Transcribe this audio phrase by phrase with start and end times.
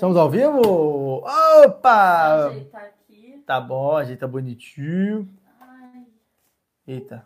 [0.00, 1.18] Estamos ao vivo?
[1.62, 2.46] Opa!
[2.46, 3.44] Ajeitar aqui.
[3.46, 5.28] Tá bom, ajeita bonitinho.
[5.60, 6.06] Ai,
[6.86, 7.22] Eita,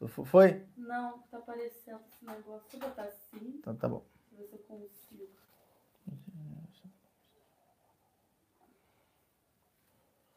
[0.00, 0.24] opa.
[0.24, 0.64] foi?
[0.74, 2.62] Não, tá aparecendo esse negócio.
[2.70, 4.02] Deixa eu botar assim, Então tá bom.
[4.30, 5.28] pra ver se eu consigo.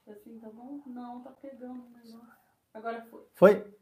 [0.10, 0.82] Assim, tá bom?
[0.88, 2.28] Não, tá pegando o negócio.
[2.74, 3.24] Agora foi.
[3.34, 3.74] Foi?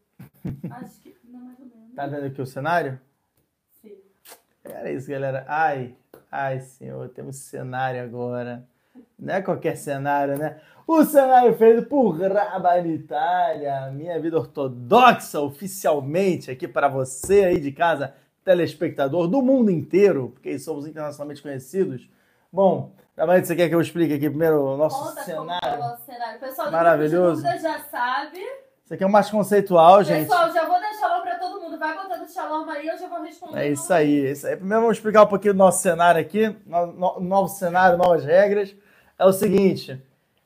[0.69, 1.17] Acho que.
[1.23, 1.95] Não, mais ou menos.
[1.95, 3.01] Tá vendo aqui o cenário?
[4.69, 5.45] Era isso, galera.
[5.47, 5.95] Ai,
[6.31, 8.63] ai, senhor, temos cenário agora.
[9.17, 10.59] Não é qualquer cenário, né?
[10.87, 18.13] O cenário feito por Rabanitária, minha vida ortodoxa, oficialmente aqui para você aí de casa,
[18.43, 22.07] telespectador do mundo inteiro, porque somos internacionalmente conhecidos.
[22.51, 25.59] Bom, Rabanita, você quer que eu explique aqui primeiro o nosso Conta como cenário?
[25.61, 26.39] tá o nosso cenário.
[26.39, 27.41] Pessoal, do Maravilhoso.
[27.41, 28.39] já sabe.
[28.85, 30.27] Isso aqui é o mais conceitual, gente.
[30.27, 31.77] Pessoal, já vou dar shalom pra todo mundo.
[31.79, 33.59] Vai botando shalom aí, eu já vou responder.
[33.59, 34.55] É isso aí, é isso aí.
[34.55, 38.75] Primeiro vamos explicar um pouquinho do nosso cenário aqui, no, no- novo cenário, novas regras.
[39.17, 39.99] É o seguinte,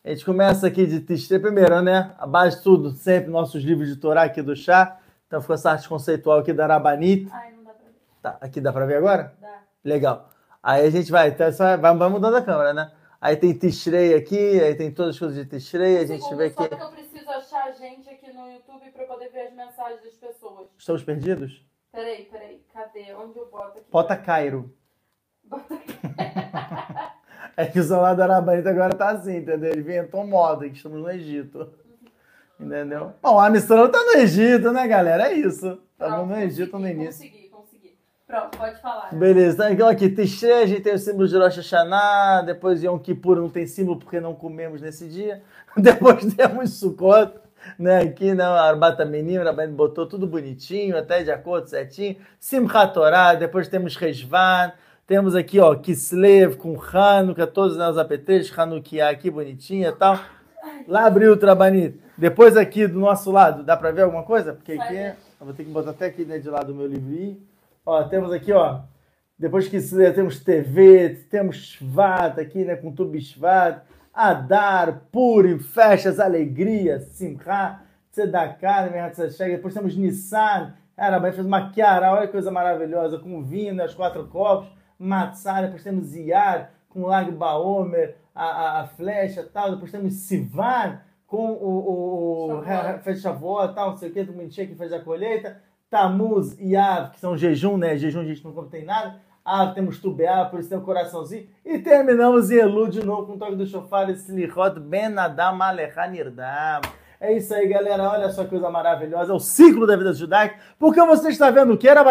[0.05, 2.13] a gente começa aqui de Tistre primeiro, né?
[2.17, 4.97] A base de tudo, sempre nossos livros de Torá aqui do chá.
[5.27, 7.29] Então ficou essa arte conceitual aqui da Arabanita.
[7.33, 7.93] Ai, não dá pra ver.
[8.21, 9.33] Tá, aqui dá pra ver agora?
[9.41, 9.59] Dá.
[9.83, 10.29] Legal.
[10.63, 12.91] Aí a gente vai, então só vai, vai mudando a câmera, né?
[13.21, 16.49] Aí tem Tishrei aqui, aí tem todas as coisas de Tishrei, a gente Segundo, vê
[16.51, 16.75] só aqui.
[16.75, 18.08] que eu preciso achar a gente
[18.39, 20.67] no YouTube pra poder ver as mensagens das pessoas.
[20.77, 21.65] Estamos perdidos?
[21.91, 22.63] Peraí, peraí.
[22.73, 23.13] Cadê?
[23.13, 23.91] Onde eu boto aqui?
[23.91, 24.73] Bota Cairo.
[25.43, 25.93] Bota aqui.
[27.57, 29.71] É que o celular da Arabanita agora tá assim, entendeu?
[29.71, 31.73] Ele inventou moda, que estamos no Egito.
[32.57, 33.13] Entendeu?
[33.21, 35.29] Bom, a mistura tá no Egito, né, galera?
[35.29, 35.81] É isso.
[35.91, 37.29] Estamos no Egito no consegui, início.
[37.29, 37.97] Consegui, consegui.
[38.25, 39.13] Pronto, pode falar.
[39.13, 43.37] Beleza, então aqui, Tishrei, a gente tem o símbolo de Rosh Hashanah, depois Yom Kippur
[43.37, 45.41] não tem símbolo porque não comemos nesse dia,
[45.75, 47.33] depois temos Sukkot,
[47.77, 53.35] né, aqui, né, Arbata Menim, Rabban botou tudo bonitinho, até de acordo, certinho, Simchat Torah,
[53.35, 54.71] depois temos Reshvan,
[55.05, 60.19] temos aqui, ó, Kislev com Hanukkah, todos os apetrechos, Hanukkah aqui bonitinha e tal,
[60.87, 64.53] lá abriu o Trabanito, depois aqui do nosso lado, dá pra ver alguma coisa?
[64.53, 65.15] Porque aqui, ver.
[65.39, 67.49] eu vou ter que botar até aqui né, de lado o meu livrinho,
[67.89, 68.81] Ó, temos aqui, ó.
[69.37, 69.79] Depois que
[70.13, 72.75] temos TV, temos Shvat aqui, né?
[72.75, 73.81] Com tudo Shvat.
[74.21, 77.79] Adar, Purim, festas, alegria, Simcha,
[78.11, 78.89] Tzedakah?
[79.31, 79.55] Chega.
[79.55, 80.73] Depois temos Nissan.
[80.97, 84.67] Fazer uma Kiara, olha que coisa maravilhosa, com vinho, os quatro copos.
[84.99, 89.71] Matzah, depois temos Iyar, com Lag Baomer, a, a, a flecha tal.
[89.71, 92.63] Depois temos Sivan, com o, o, o
[93.01, 95.61] fez Shavuot, tal, não sei o que, do bonitinho que fez a colheita.
[95.89, 97.95] Tamuz e Av, que são jejum, né?
[97.95, 99.15] Jejum a gente não come tem nada.
[99.49, 101.47] Av, temos Tubeá, por isso tem o coraçãozinho.
[101.65, 105.57] E terminamos em Elu de novo com o toque do chofar Slichot Ben Adam
[106.11, 106.81] Nirdam.
[107.19, 108.11] É isso aí, galera.
[108.11, 109.33] Olha só que coisa maravilhosa.
[109.33, 110.55] É o ciclo da vida judaica.
[110.77, 112.05] Porque você está vendo o que era?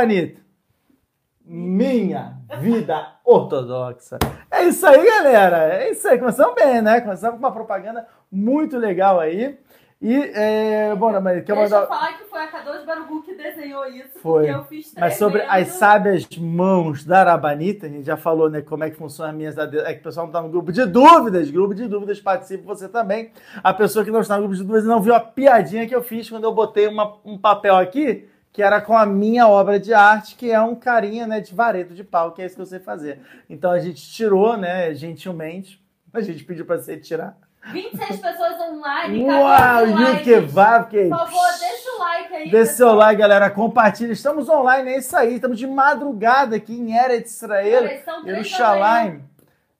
[1.44, 4.18] Minha vida ortodoxa.
[4.50, 5.74] É isso aí, galera.
[5.74, 6.18] É isso aí.
[6.18, 7.00] Começamos bem, né?
[7.00, 9.56] Começamos com uma propaganda muito legal aí.
[10.00, 11.82] E, é, bom, né, Banito, quer Deixa mandar...
[11.82, 14.16] eu falar que foi a Kadosh Barugu que desenhou isso.
[14.20, 14.46] Foi.
[14.46, 18.60] Porque eu fiz Mas sobre as sábias mãos da Arabanita, a gente já falou, né,
[18.62, 19.58] como é que funciona as minhas.
[19.58, 21.50] É que o pessoal não está no grupo de dúvidas.
[21.50, 23.32] Grupo de dúvidas, participe você também.
[23.62, 26.02] A pessoa que não está no grupo de dúvidas não viu a piadinha que eu
[26.02, 29.92] fiz quando eu botei uma- um papel aqui, que era com a minha obra de
[29.92, 32.66] arte, que é um carinha, né, de vareto de pau, que é isso que eu
[32.66, 33.18] sei fazer.
[33.50, 35.84] Então a gente tirou, né, gentilmente.
[36.14, 37.36] A gente pediu para você tirar.
[37.72, 39.24] 26 pessoas online.
[39.24, 41.02] Uau, 14 e o que vai, porque...
[41.08, 42.50] Por favor, deixa o like aí.
[42.50, 42.94] Dê seu pessoal.
[42.96, 43.50] like, galera.
[43.50, 44.12] Compartilha.
[44.12, 45.34] Estamos online, é isso aí.
[45.34, 48.44] Estamos de madrugada aqui em Eretz Israel, Peraí, são três da manhã.
[48.44, 49.24] Jerusalém.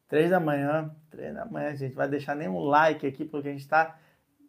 [0.09, 0.91] Três da manhã.
[1.11, 1.95] Três da manhã, gente.
[1.95, 3.97] Vai deixar nenhum like aqui, porque a gente está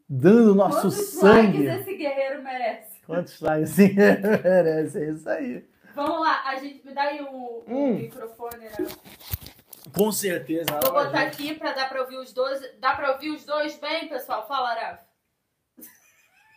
[0.08, 1.66] dando o nosso Quantos sangue.
[1.68, 3.00] likes esse guerreiro merece?
[3.06, 5.00] Quantos likes sim, merece?
[5.04, 5.66] É isso aí.
[5.96, 7.94] Vamos lá, a gente me dá aí o, o Hum.
[7.96, 8.88] microfone, né?
[9.96, 10.72] Com certeza.
[10.84, 12.62] Vou botar aqui pra dar pra ouvir os dois.
[12.80, 14.48] Dá pra ouvir os dois bem, pessoal?
[14.48, 15.08] Fala, Rafa.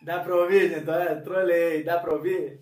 [0.03, 0.91] Dá pra ouvir, gente?
[0.91, 1.82] É, trolei.
[1.84, 2.60] Dá pra ouvir?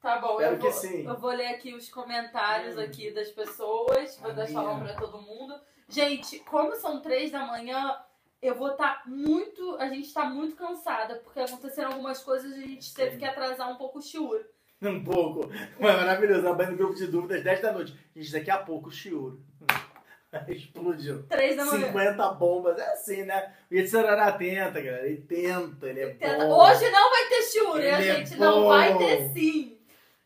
[0.00, 1.06] Tá bom, Espero eu vou, que sim.
[1.06, 2.80] eu vou ler aqui os comentários Hum.
[2.80, 4.18] aqui das pessoas.
[4.18, 5.54] Vou dar shalom pra todo mundo.
[5.88, 7.96] Gente, como são três da manhã,
[8.40, 9.76] eu vou estar muito.
[9.78, 13.70] A gente tá muito cansada, porque aconteceram algumas coisas e a gente teve que atrasar
[13.70, 14.40] um pouco o shiur.
[14.82, 15.50] Um pouco.
[15.78, 16.48] Mas maravilhoso.
[16.48, 17.94] Abrindo grupo de dúvidas, 10 da noite.
[18.16, 19.44] Gente, daqui a pouco o Shiuro.
[20.48, 21.24] Explodiu.
[21.28, 21.86] Três da manhã.
[21.88, 23.52] 50 bombas, é assim, né?
[23.70, 25.06] O Yetzirará atenta, galera.
[25.06, 26.60] Ele tenta, ele é Tenta- bom.
[26.70, 28.36] Hoje não vai ter shiur, né, Ele é gente?
[28.38, 28.68] Não bom.
[28.68, 29.76] vai ter sim.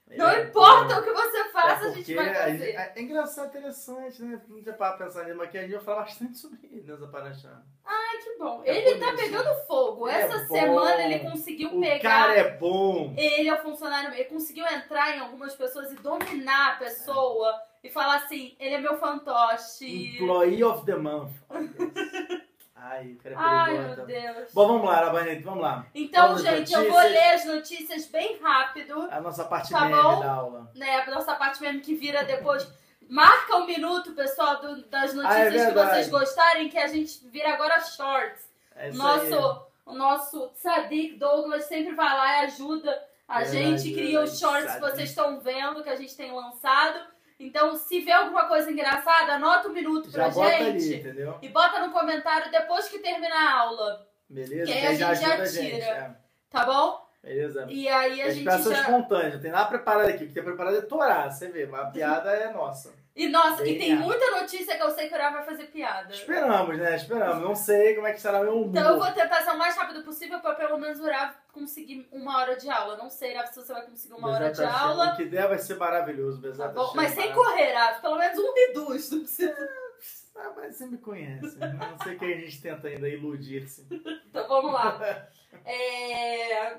[0.09, 1.01] Ele Não é importa bom.
[1.01, 2.71] o que você É faça, a gente vai a fazer.
[2.71, 4.41] É, é engraçado, interessante, né?
[4.49, 7.07] Não tinha para pensar nisso, mas que a gente vai falar bastante sobre ele nessa
[7.09, 7.63] paraxá.
[7.85, 8.63] Ai, que bom.
[8.65, 10.07] É Ele tá pegando fogo.
[10.09, 12.01] É Essa semana ele conseguiu O pegar.
[12.01, 13.15] cara é bom.
[13.17, 17.53] Ele é o funcionário, ele conseguiu entrar em algumas pessoas e dominar a pessoa.
[17.85, 20.15] E falar assim, ele é meu fantoche.
[20.17, 21.31] Employee of the month.
[22.77, 24.53] Ai, é Ai, meu Deus.
[24.53, 25.87] Bom, vamos lá, Arabanete, vamos lá.
[25.95, 27.13] Então, vamos gente, eu vou notícias.
[27.13, 29.09] ler as notícias bem rápido.
[29.11, 30.21] A nossa parte Tá meme bom?
[30.21, 30.71] da aula.
[30.75, 30.97] né?
[31.01, 32.69] A nossa parte mesmo que vira depois.
[33.09, 37.27] Marca um minuto, pessoal, do- das Ah, é notícias que vocês gostarem, que a gente
[37.29, 38.49] vira agora shorts.
[38.75, 42.91] É Nosso, o nosso Sadik Douglas sempre vai lá e ajuda
[43.29, 46.99] a Verdade, gente, cria os shorts que vocês estão vendo, que a gente tem lançado.
[47.39, 50.65] Então, se vê alguma coisa engraçada, anota um minuto pra Já bota gente.
[50.65, 51.39] ali, entendeu?
[51.43, 54.65] E bota no comentário depois que terminar a aula, Beleza?
[54.67, 55.71] Que aí Que a já gente já ajuda a gente.
[55.75, 55.85] tira.
[55.87, 56.11] é.
[56.51, 57.05] tá bom?
[57.23, 57.67] Beleza?
[57.69, 58.81] E aí a A gente expressão já.
[58.83, 60.25] espontânea, não tem nada preparado aqui.
[60.25, 62.93] O que tem preparado é Torá, você vê, mas a piada é nossa.
[63.17, 63.95] E nossa, e tem é.
[63.95, 66.13] muita notícia que eu sei que o Ura vai fazer piada.
[66.13, 66.97] Esperamos, né?
[66.97, 67.43] Esperamos.
[67.45, 68.71] Não sei como é que será meu humor.
[68.71, 72.09] Então eu vou tentar ser o mais rápido possível pra pelo menos o Ura conseguir
[72.11, 72.97] uma hora de aula.
[72.97, 75.13] Não sei, Ura, se você vai conseguir uma hora de Bezerra tá aula.
[75.13, 76.69] O que der vai ser maravilhoso, Tá Bezerra.
[76.73, 76.93] bom?
[76.97, 77.99] Mas sem correr, Ura.
[78.01, 79.11] Pelo menos um reduz.
[79.13, 79.69] Não precisa.
[80.37, 81.57] Ah, mas você me conhece.
[81.57, 81.79] né?
[81.79, 83.87] Não sei que a gente tenta ainda iludir-se.
[84.29, 85.29] Então vamos lá.
[85.65, 86.79] É...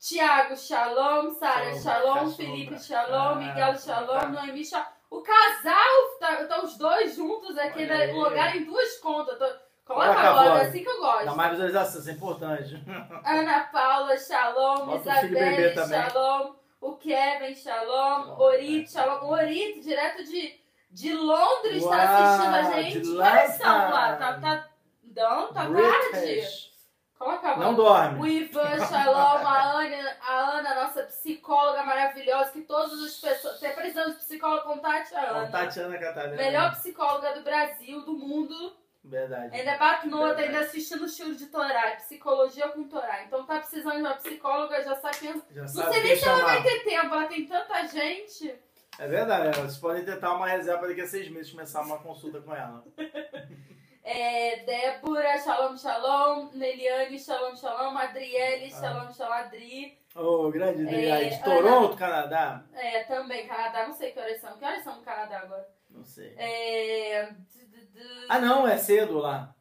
[0.00, 2.78] Tiago Shalom, Sara Shalom, Shalom, Felipe tá.
[2.80, 3.78] Shalom, Miguel tá.
[3.78, 4.99] Shalom, Noemi Shalom.
[5.10, 9.36] O casal, tá, tá os dois juntos aqui, Olha né, logaram em duas contas.
[9.38, 9.44] Tô...
[9.84, 10.62] Coloca Coloca a agora, voz.
[10.62, 11.24] é assim que eu gosto.
[11.24, 12.84] Dá mais visualização, isso é importante.
[13.24, 15.74] Ana Paula, Shalom, Bota Isabelle.
[15.88, 18.86] Shalom, o Kevin, Shalom, né?
[18.86, 19.24] Shalom.
[19.26, 20.60] O Orit, direto de,
[20.92, 23.00] de Londres, Uau, tá assistindo a gente.
[23.00, 23.90] de horas são lá.
[23.90, 24.16] lá?
[24.16, 24.68] Tá, tá,
[25.02, 25.72] não, tá tarde.
[25.72, 26.12] British.
[26.12, 26.69] Coloca
[27.20, 28.20] a Não dorme.
[28.20, 33.58] O Ivan, Shalom, a Ana, a Ana, nossa psicóloga maravilhosa, que todas as pessoas.
[33.58, 35.48] Você precisando de psicóloga, contate a Ana.
[35.48, 36.36] Tatiana Catarina.
[36.36, 38.74] Melhor psicóloga do Brasil, do mundo.
[39.02, 39.56] Verdade.
[39.56, 40.42] Ainda é Verdade.
[40.42, 43.22] ainda assistindo o estilo de Torá, é psicologia com Torá.
[43.24, 45.42] Então tá precisando de uma psicóloga, já sabe quem.
[45.50, 48.54] Já Não sabe sei quem nem se ela vai ter tempo, ela tem tanta gente.
[48.98, 52.54] É verdade, vocês podem tentar uma reserva daqui a seis meses começar uma consulta com
[52.54, 52.84] ela.
[54.12, 56.50] É, Débora, Shalom, Shalom.
[56.52, 57.96] Neliane, Shalom, Shalom.
[57.96, 58.80] Adriele, Ah.
[58.80, 59.98] Shalom, Shalom, Adri.
[60.16, 62.64] Ô, grande Adriane, É, de Toronto, Canadá?
[62.74, 64.58] É, também, Canadá, não sei que horas são.
[64.58, 65.68] Que horas são no Canadá agora?
[65.88, 66.34] Não sei.
[66.36, 67.32] É.
[68.28, 69.54] Ah, não, é cedo lá.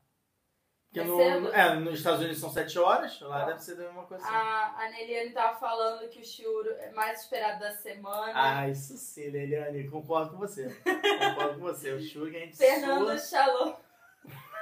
[0.88, 1.54] Porque É no, cedo?
[1.54, 3.46] É, nos Estados Unidos são sete horas, lá Ah.
[3.46, 4.26] deve ser a mesma coisa.
[4.26, 4.34] assim.
[4.36, 8.32] A, a Neliane tava falando que o Shiuro é mais esperado da semana.
[8.34, 10.68] Ah, isso sim, Eliane, concordo com você.
[10.84, 11.92] Concordo com você.
[11.92, 13.74] O Shug a gente Fernando sua Shalom.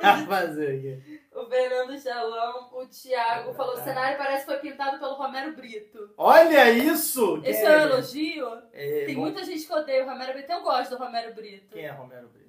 [0.01, 1.21] A fazer aqui.
[1.33, 6.13] O Fernando Shalom, o Thiago falou: o cenário parece que foi pintado pelo Romero Brito.
[6.17, 7.41] Olha isso!
[7.44, 8.61] Esse é um elogio?
[8.73, 10.51] É, Tem bom, muita gente que odeia o Romero Brito.
[10.51, 11.73] Eu gosto do Romero Brito.
[11.73, 12.47] Quem é Romero Brito?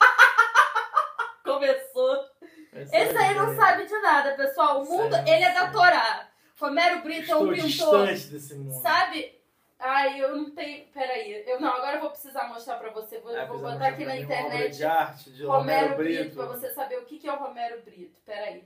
[1.44, 2.24] Começou.
[2.72, 4.82] Esse, Esse aí não sabe de nada, pessoal.
[4.82, 5.70] O mundo, não ele é da.
[5.70, 6.28] Torá.
[6.58, 8.06] Romero Brito é um Estou pintor.
[8.08, 8.80] distante desse mundo.
[8.80, 9.35] Sabe?
[9.78, 10.86] Ai, eu não tenho.
[10.88, 11.44] Peraí.
[11.46, 13.18] Eu, não, agora eu vou precisar mostrar pra você.
[13.20, 16.36] Vou, Ah, vou botar aqui na internet de arte de Romero, Romero Brito, Brito.
[16.36, 18.18] pra você saber o que, que é o Romero Brito.
[18.24, 18.64] Peraí.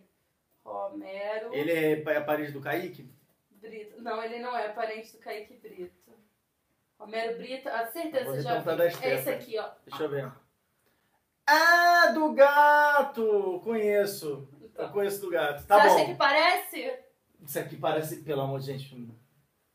[0.64, 3.10] Romero Ele é é Paris do Kaique?
[3.50, 4.00] Brito.
[4.00, 6.12] Não, ele não é parente do Kaique Brito.
[6.98, 8.82] Romero Brito, a certeza Vou você já viu.
[9.02, 9.68] É esse aqui, ó.
[9.86, 10.30] Deixa eu ver.
[11.46, 13.60] Ah, do gato!
[13.64, 14.48] Conheço.
[14.60, 14.92] Eu Então.
[14.92, 15.66] conheço do gato.
[15.66, 15.94] Tá você bom.
[15.96, 16.98] acha que parece?
[17.42, 19.08] Isso aqui parece, pelo amor de gente.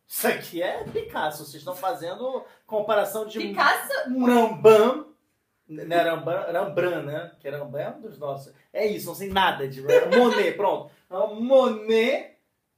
[0.07, 1.45] Isso aqui é Picasso.
[1.45, 4.09] Vocês estão fazendo comparação de Picasso?
[4.09, 5.13] um Rambam.
[5.67, 7.31] Não é Rambam, Rembrandt, né?
[7.39, 8.53] Que é Rembrandt é um dos nossos.
[8.71, 10.91] É isso, não sei nada de Monet, pronto.
[11.09, 12.37] É Monet,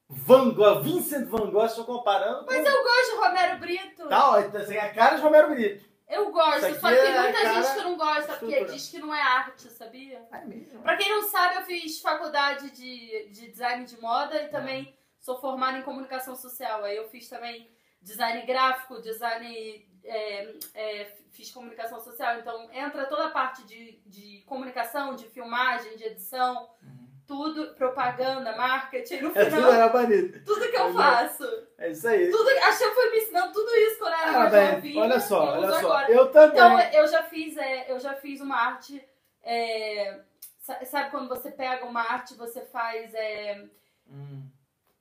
[0.10, 2.46] Van Gogh, Vincent Van Gogh, estou comparando.
[2.48, 2.70] Mas com...
[2.70, 4.08] eu gosto de Romero Brito.
[4.08, 5.86] Tá, ó, então, assim, a cara de Romero Brito.
[6.10, 8.72] Eu gosto, só que tem é muita gente que não gosta, porque estrutura.
[8.72, 10.26] diz que não é arte, sabia?
[10.32, 10.82] É mesmo.
[10.82, 15.40] Pra quem não sabe, eu fiz faculdade de, de design de moda e também sou
[15.40, 16.84] formada em comunicação social.
[16.84, 17.70] Aí eu fiz também
[18.02, 19.88] design gráfico, design.
[20.04, 22.40] é, é, fiz comunicação social.
[22.40, 27.08] Então entra toda a parte de, de comunicação, de filmagem, de edição, Uhum.
[27.28, 29.18] tudo, propaganda, marketing.
[29.22, 30.46] No É tudo final, era bonito.
[30.46, 31.44] tudo que eu faço.
[31.78, 32.32] É isso aí.
[32.32, 35.02] Tudo, a Chef foi me ensinando tudo isso quando eu era Ah, mais bem, novinha.
[35.04, 35.78] olha só, olha só.
[35.80, 36.10] agora.
[36.12, 36.56] Eu também.
[36.58, 39.06] Então, eu já fiz, é, eu já fiz uma arte.
[39.44, 40.22] é,
[40.60, 43.14] sa- sabe quando você pega uma arte, você faz.
[43.14, 43.66] é,
[44.10, 44.47] Hum.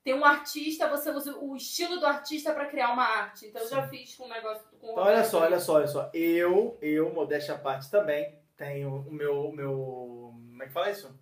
[0.07, 3.47] Tem um artista, você usa o estilo do artista pra criar uma arte.
[3.47, 6.09] Então eu já fiz com um negócio com Então, olha só, olha só, olha só.
[6.15, 10.33] Eu, eu, modéstia à parte também, tenho o meu, meu.
[10.33, 11.13] Como é que fala isso?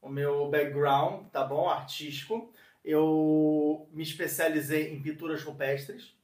[0.00, 1.68] O meu background, tá bom?
[1.68, 2.52] Artístico.
[2.84, 6.16] Eu me especializei em pinturas rupestres,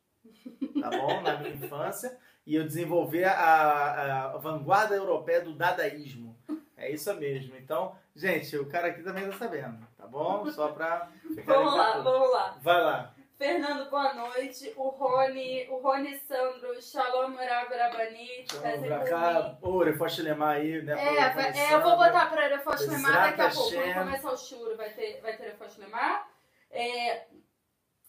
[0.81, 1.21] tá bom?
[1.23, 2.17] Na minha infância.
[2.47, 6.39] E eu desenvolvi a, a vanguarda europeia do dadaísmo.
[6.77, 7.57] É isso mesmo.
[7.57, 10.47] Então, gente, o cara aqui também tá sabendo, bom?
[10.53, 12.05] Só pra ficar Vamos lá, ligado.
[12.05, 12.57] vamos lá.
[12.61, 13.15] Vai lá.
[13.39, 14.71] Fernando, boa noite.
[14.77, 19.57] O Rony, o Rony Sandro, Shalom Rav Rabani, Vamos pra cá.
[19.63, 20.93] Ô, Refoste Lemar aí, né?
[20.93, 23.71] É, vai- é, eu vou botar pra Refoste Lemar daqui a pouco.
[23.73, 26.29] Quando começar o churo, vai ter, vai ter Refoste Lemar.
[26.71, 27.27] É,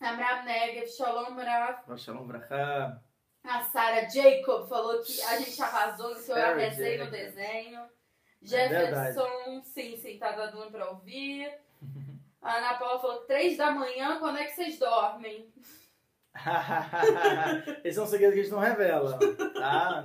[0.02, 1.98] Amram Negev, Shalom Rav.
[1.98, 3.00] Shalom pra cá.
[3.44, 7.80] A Sarah Jacob falou que a gente arrasou no seu arrasei no desenho.
[7.80, 8.46] É.
[8.46, 11.52] Jefferson, sim, sim, tá dando pra ouvir.
[12.42, 15.54] A Ana Paula falou três da manhã, quando é que vocês dormem?
[17.84, 19.20] Esse é um segredo que a gente não revela,
[19.54, 20.04] tá?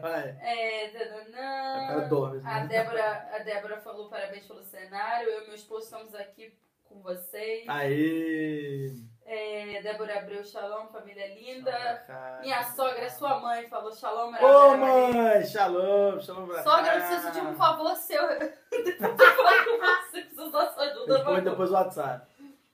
[0.00, 0.36] Vai.
[0.40, 1.92] É, tananã.
[1.92, 2.40] Ela dorme.
[2.44, 2.66] A né?
[2.66, 5.28] Débora, a Débora falou parabéns pelo cenário.
[5.28, 7.68] Eu e meu esposo estamos aqui com vocês.
[7.68, 9.11] Aí.
[9.24, 12.04] É, Débora Abreu, shalom, família Shalom linda.
[12.06, 12.38] cá.
[12.42, 15.44] Minha sogra, sua mãe, falou shalom, Ô, mãe!
[15.46, 18.28] Shalom, shalom pra Sogra, eu preciso de um favor seu.
[18.38, 21.18] Depois eu falar com você, preciso da sua ajuda.
[21.18, 22.26] Depois, depois o WhatsApp.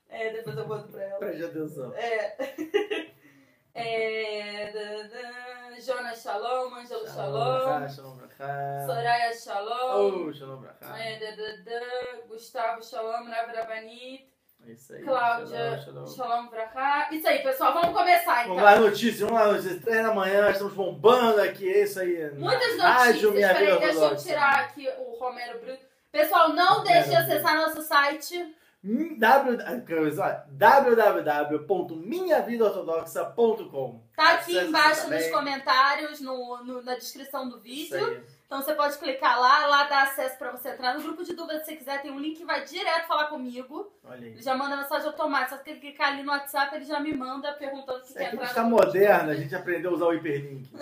[0.09, 1.19] É, depois eu mando pra ela.
[1.19, 1.93] Preste atenção.
[1.95, 3.19] É.
[3.81, 8.87] É, da, da, Jonas Shalom, Ângelo Shalom, shalom pra cá.
[8.87, 10.65] Soraya Shalom, Ô, shalom
[10.99, 14.29] é, da, da, da, Gustavo Shalom, Rav Rabanit,
[14.67, 15.03] Isso aí.
[15.03, 15.79] Cláudia
[16.15, 17.09] Shalom, pra cá.
[17.11, 18.49] Isso aí, pessoal, vamos começar então.
[18.57, 19.83] Vamos lá, notícias, vamos lá, notícias.
[19.83, 22.31] Três da manhã, nós estamos bombando aqui, é isso aí.
[22.33, 25.83] Muitas Rádio notícias, Minha peraí, Vida deixa eu tirar aqui o Romero Brito.
[26.13, 28.55] Pessoal, não deixe de acessar nosso site.
[32.69, 35.19] Www.minhavidaortodoxa.com Tá aqui Acesse embaixo também.
[35.21, 38.25] nos comentários, no, no- na descrição do Isso vídeo.
[38.49, 41.61] Então você pode clicar lá, lá dá acesso pra você entrar no grupo de dúvidas
[41.61, 42.01] se você quiser.
[42.01, 43.93] Tem um link que vai direto falar comigo.
[44.03, 44.41] Olha aí.
[44.41, 45.55] Já manda mensagem automática.
[45.55, 48.31] Só que ele clicar ali no WhatsApp, ele já me manda perguntando se É quer
[48.31, 50.67] que a entrar gente tá moderna, a gente aprendeu a usar o hiperlink.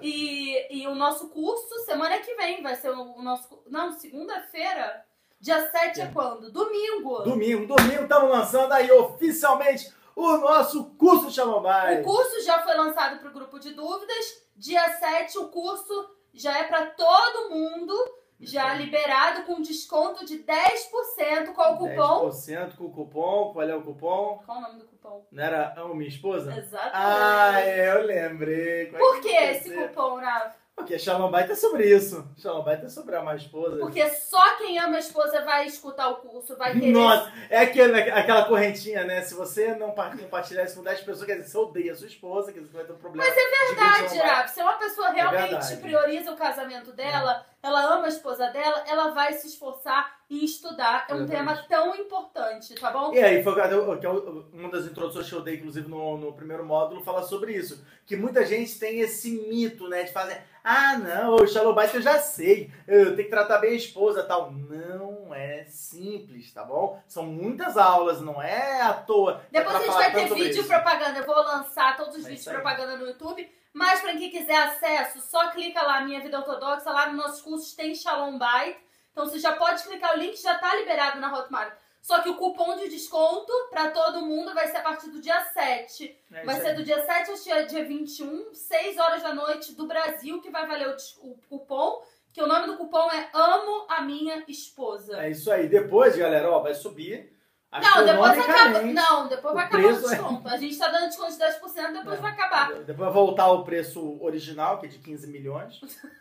[0.00, 3.62] E, e o nosso curso, semana que vem, vai ser o, nosso.
[3.68, 5.04] Não, segunda-feira.
[5.38, 6.50] Dia 7 é quando?
[6.50, 7.22] Domingo.
[7.22, 12.02] Domingo, domingo estamos lançando aí oficialmente o nosso curso Shalom O Bay.
[12.02, 14.42] curso já foi lançado para o grupo de dúvidas.
[14.56, 17.94] Dia 7, o curso já é para todo mundo.
[18.40, 21.52] Já liberado com desconto de 10%.
[21.54, 22.28] Qual o cupom?
[22.30, 23.52] 10% com o cupom.
[23.52, 24.40] Qual é o cupom?
[24.46, 25.26] Qual o nome do cupom?
[25.32, 26.56] Não era Amo Minha Esposa?
[26.56, 26.92] Exatamente.
[26.94, 28.82] Ah, é, eu lembrei.
[28.94, 30.54] É Por que vai esse cupom, Rafa?
[30.78, 32.26] Porque Shalom Bay tá sobre isso.
[32.38, 33.76] Shalom Bay tá sobre amar a esposa.
[33.78, 36.92] Porque só quem ama a esposa vai escutar o curso, vai querer.
[36.92, 39.20] Nossa, é aquele, aquela correntinha, né?
[39.22, 42.06] Se você não pa- compartilhar isso com 10 pessoas, quer dizer, você odeia a sua
[42.06, 43.28] esposa, quer dizer, você vai ter um problema.
[43.28, 44.18] Mas é verdade.
[44.18, 44.48] Rafa.
[44.48, 45.76] Se uma pessoa realmente verdade.
[45.78, 51.06] prioriza o casamento dela, ela ama a esposa dela, ela vai se esforçar em estudar.
[51.08, 51.30] É um Exatamente.
[51.30, 53.12] tema tão importante, tá bom?
[53.14, 56.32] E aí, foi o que eu- uma das introduções que eu dei, inclusive, no, no
[56.34, 57.84] primeiro módulo, fala sobre isso.
[58.06, 60.02] Que muita gente tem esse mito, né?
[60.04, 63.70] De fazer, ah, não, o Shalom Bay eu já sei, eu tenho que tratar bem
[63.72, 64.50] a esposa tal.
[64.52, 67.02] Não é simples, tá bom?
[67.08, 69.42] São muitas aulas, não é à toa.
[69.50, 70.68] Depois pra a gente vai ter vídeo isso.
[70.68, 71.18] propaganda.
[71.18, 73.50] Eu vou lançar todos os É vídeos propaganda no YouTube.
[73.72, 76.90] Mas pra quem quiser acesso, só clica lá, Minha Vida Ortodoxa.
[76.90, 78.76] Lá nos nossos cursos tem Shalom Bait.
[79.12, 81.72] Então você já pode clicar, o link já tá liberado na Hotmart.
[82.00, 85.40] Só que o cupom de desconto pra todo mundo vai ser a partir do dia
[85.44, 86.16] 7.
[86.32, 89.86] É Vai ser do dia 7 ao dia, dia 21, 6 horas da noite do
[89.86, 90.96] Brasil, que vai valer o,
[91.28, 92.02] o cupom.
[92.32, 95.20] Que o nome do cupom é Amo a Minha Esposa.
[95.20, 95.68] É isso aí.
[95.68, 97.36] Depois, galera, ó, vai subir.
[97.70, 98.82] Não, depois acaba.
[98.82, 100.48] Não, depois o vai acabar o é- desconto.
[100.48, 102.22] A gente tá dando desconto de 10%, depois É.
[102.22, 102.72] vai acabar.
[102.72, 105.78] Depois vai voltar ao preço original, que é de 15 milhões.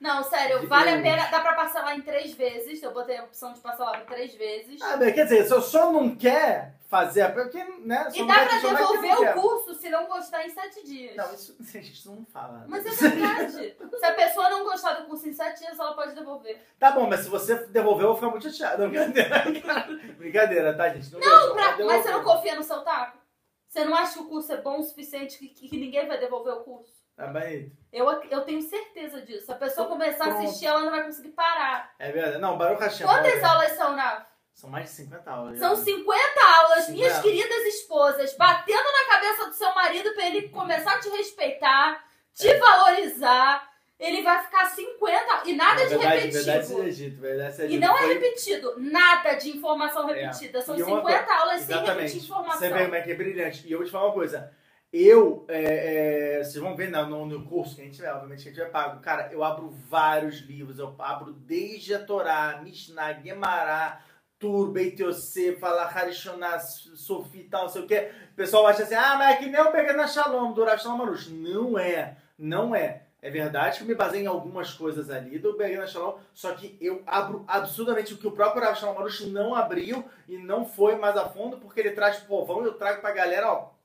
[0.00, 1.26] Não, sério, De vale a pena.
[1.30, 2.82] Dá pra parcelar em três vezes.
[2.82, 4.80] Eu botei a opção de parcelar por três vezes.
[4.82, 8.08] Ah, bem, quer dizer, se eu só não quer fazer a porque, né?
[8.10, 11.16] só e dá pra devolver o curso se não gostar em sete dias.
[11.16, 12.58] Não, isso a gente não fala.
[12.58, 12.64] né?
[12.68, 13.76] Mas é verdade.
[13.98, 16.60] se a pessoa não gostar do curso em sete dias, ela pode devolver.
[16.78, 18.82] Tá bom, mas se você devolver, eu vou ficar muito chateado.
[18.82, 21.10] Não, Brincadeira, brincadeira, tá, gente?
[21.12, 23.18] Não, Não, pra- mas você não confia no seu taco?
[23.66, 26.52] Você não acha que o curso é bom o suficiente que, que ninguém vai devolver
[26.54, 26.95] o curso?
[27.16, 27.72] Tá bem.
[27.92, 29.46] Eu, eu tenho certeza disso.
[29.46, 30.44] Se a pessoa começar a pronto.
[30.46, 31.94] assistir, ela não vai conseguir parar.
[31.98, 32.38] É verdade.
[32.38, 33.06] Não, Baruch Hashem.
[33.06, 34.26] Quantas olha, aulas são, Rafa?
[34.52, 35.58] São mais de 50 aulas.
[35.58, 35.82] São já.
[35.82, 36.20] 50
[36.58, 37.22] aulas, minhas 50.
[37.22, 42.04] queridas esposas, batendo na cabeça do seu marido pra ele começar a te respeitar,
[42.34, 42.58] te É.
[42.58, 43.70] valorizar.
[43.98, 46.44] Ele vai ficar 50 e nada É de verdade, repetido.
[46.44, 50.60] Verdade seja dito, verdade seja e não é Foi- repetido, nada de informação repetida.
[50.60, 51.98] São E uma 50 aulas sem Exatamente.
[52.08, 52.58] repetir informação.
[52.58, 53.66] Você vê como é que é brilhante.
[53.66, 54.52] E eu vou te falar uma coisa.
[54.98, 58.48] Eu, é, é, vocês vão ver no, no, curso que a gente tiver, obviamente que
[58.48, 59.02] a gente vai pago.
[59.02, 60.78] Cara, eu abro vários livros.
[60.78, 64.00] Eu abro desde a Torá, Mishnah, Gemara,
[64.38, 68.10] Tur, Beit Yosef, Harishonah, Sofi tal, não sei o que.
[68.32, 70.96] O pessoal acha assim, ah, mas é que nem eu peguei na Shalom, do Shalom
[70.96, 71.28] Marush.
[71.28, 73.02] Não é, não é.
[73.20, 76.78] É verdade que eu me baseei em algumas coisas ali do Bergana Shalom, só que
[76.80, 80.96] eu abro absurdamente o que o próprio Rav Shalom Arush não abriu e não foi
[80.96, 83.75] mais a fundo, porque ele traz pro povão e eu trago pra galera, ó,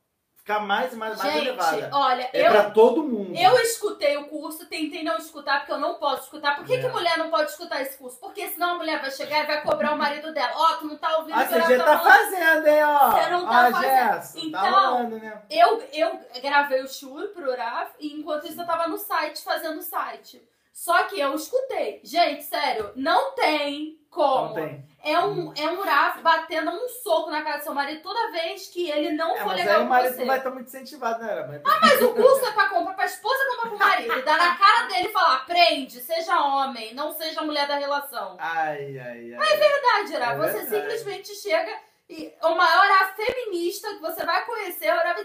[0.42, 1.90] ficar mais e mais, mais Gente, elevada.
[1.94, 3.34] olha, É eu, pra todo mundo.
[3.36, 6.56] eu escutei o curso, tentei não escutar, porque eu não posso escutar.
[6.56, 6.82] Por que, É.
[6.82, 8.18] que mulher não pode escutar esse curso?
[8.20, 10.52] Porque senão a mulher vai chegar e vai cobrar o marido dela.
[10.56, 13.12] Ó, tu não tá ouvindo Ah, o que ela tá tá fazendo, hein, ó.
[13.12, 13.92] Você não tá ah, fazendo.
[13.92, 15.42] Gerson, tá Então, rolando, né?
[15.50, 19.78] Eu, eu gravei o shur pro Rav e enquanto isso eu tava no site fazendo
[19.78, 20.42] o site.
[20.74, 22.02] Só que eu escutei.
[22.04, 24.56] Gente, sério, não tem como.
[25.04, 28.68] É um, é um Rav batendo um soco na cara do seu marido toda vez
[28.68, 30.20] que ele não É, for mas legal o com marido você.
[30.20, 31.62] não vai estar muito incentivado, né?
[31.64, 31.82] Mas...
[31.82, 34.14] Mas o curso é pra comprar pra esposa comprar pro marido.
[34.20, 38.36] E dar na cara dele e falar: aprende, seja homem, não seja mulher da relação.
[38.38, 39.58] Ai, ai, ai.
[39.58, 40.34] Verdade, Rav.
[40.44, 40.70] É você verdade.
[40.70, 41.72] simplesmente chega
[42.08, 45.20] e o maior feminista que você vai conhecer é o Rav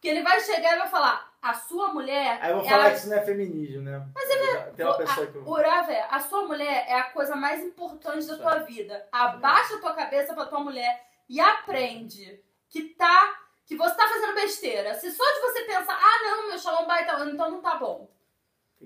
[0.00, 0.02] Yitzhak.
[0.02, 2.38] Que ele vai chegar e vai falar: a sua mulher.
[2.42, 4.06] Aí eu vou ela falar que isso não é feminismo, né?
[4.14, 4.76] Mas é verdade.
[4.76, 5.38] Tem uma pessoa que...
[5.38, 9.08] O Rav é, a sua mulher é a coisa mais importante da tua vida.
[9.10, 14.34] Abaixa a tua cabeça pra tua mulher e aprende que tá que você tá fazendo
[14.34, 14.94] besteira.
[14.94, 18.10] Se só de você pensar, ah não, meu shalom bai tá então não tá bom.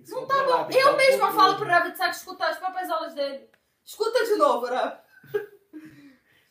[0.08, 0.68] Não tá bom.
[0.70, 3.48] Eu mesma falo pro Rav Yitzhak escutar as próprias aulas dele.
[3.84, 5.03] Escuta de novo, Rav.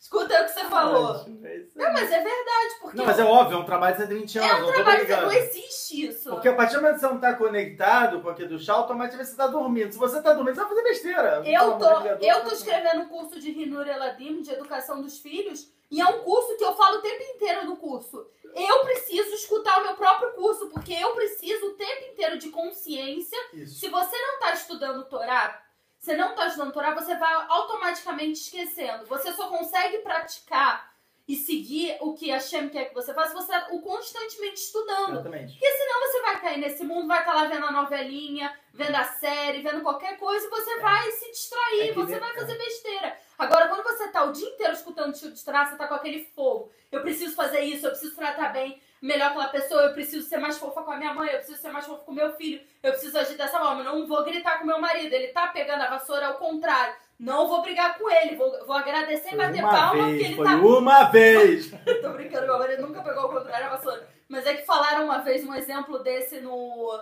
[0.04, 1.16] Escuta o que você falou.
[1.46, 1.64] É.
[1.76, 4.52] Não, mas é verdade, porque Não, mas é óbvio, é um trabalho de 120 anos,
[4.52, 6.30] é um trabalho que não existe isso.
[6.30, 9.30] Porque a partir do momento que você não tá conectado com aquilo do chá, automaticamente
[9.30, 9.94] você tá dormindo.
[9.94, 11.42] Se você tá dormindo, você vai fazer besteira.
[11.46, 16.02] Eu tô, eu tô escrevendo um curso de Rinur Eladim, de educação dos filhos, e
[16.02, 18.28] é um curso que eu falo o tempo inteiro no curso.
[18.54, 23.40] Eu preciso escutar o meu próprio curso, porque eu preciso o tempo inteiro de consciência.
[23.54, 23.80] Isso.
[23.80, 25.64] Se você não tá estudando Torá,
[26.04, 29.06] você não tá estudando Torá, você vai automaticamente esquecendo.
[29.06, 30.92] Você só consegue praticar
[31.26, 35.12] e seguir o que a Shem quer que você faça se você o constantemente estudando.
[35.14, 35.54] Exatamente.
[35.54, 39.06] Porque senão você vai cair nesse mundo, vai estar lá vendo a novelinha, vendo a
[39.06, 43.18] série, vendo qualquer coisa e você vai se distrair, É você vai fazer besteira.
[43.38, 46.26] Agora, quando você tá o dia inteiro escutando tio de trás, você tá com aquele
[46.36, 46.70] fogo.
[46.92, 50.58] Eu preciso fazer isso, eu preciso tratar bem melhor aquela pessoa, eu preciso ser mais
[50.58, 52.92] fofa com a minha mãe, eu preciso ser mais fofa com o meu filho, eu
[52.94, 55.90] preciso agir dessa forma, eu não vou gritar com meu marido, ele tá pegando a
[55.90, 56.96] vassoura ao contrário.
[57.20, 60.46] Não vou brigar com ele, vou, vou agradecer e bater palma porque vez, ele foi
[60.46, 61.72] tá uma vez.
[62.02, 64.08] Tô brincando, meu marido nunca pegou o contrário da vassoura.
[64.28, 67.00] Mas é que falaram uma vez um exemplo desse no,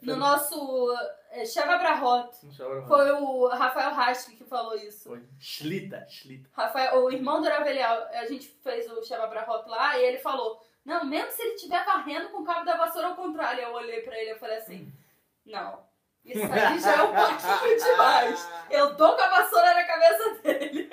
[0.00, 0.94] no nosso
[1.30, 2.30] é, Sheva Brahot.
[2.86, 5.08] Foi o Rafael Raschke que falou isso.
[5.08, 5.22] Foi.
[5.40, 6.48] Schlita, Schlita.
[6.52, 10.62] Rafael, o irmão do Ravelial, a gente fez o Sheva Brahot lá e ele falou:
[10.88, 13.62] Não, mesmo se ele estiver varrendo com o cabo da vassoura ao contrário.
[13.62, 14.90] Eu olhei pra ele e falei assim:
[15.44, 15.80] Não,
[16.24, 18.48] isso aí já é um pouquinho demais.
[18.70, 20.90] Eu dou com a vassoura na cabeça dele.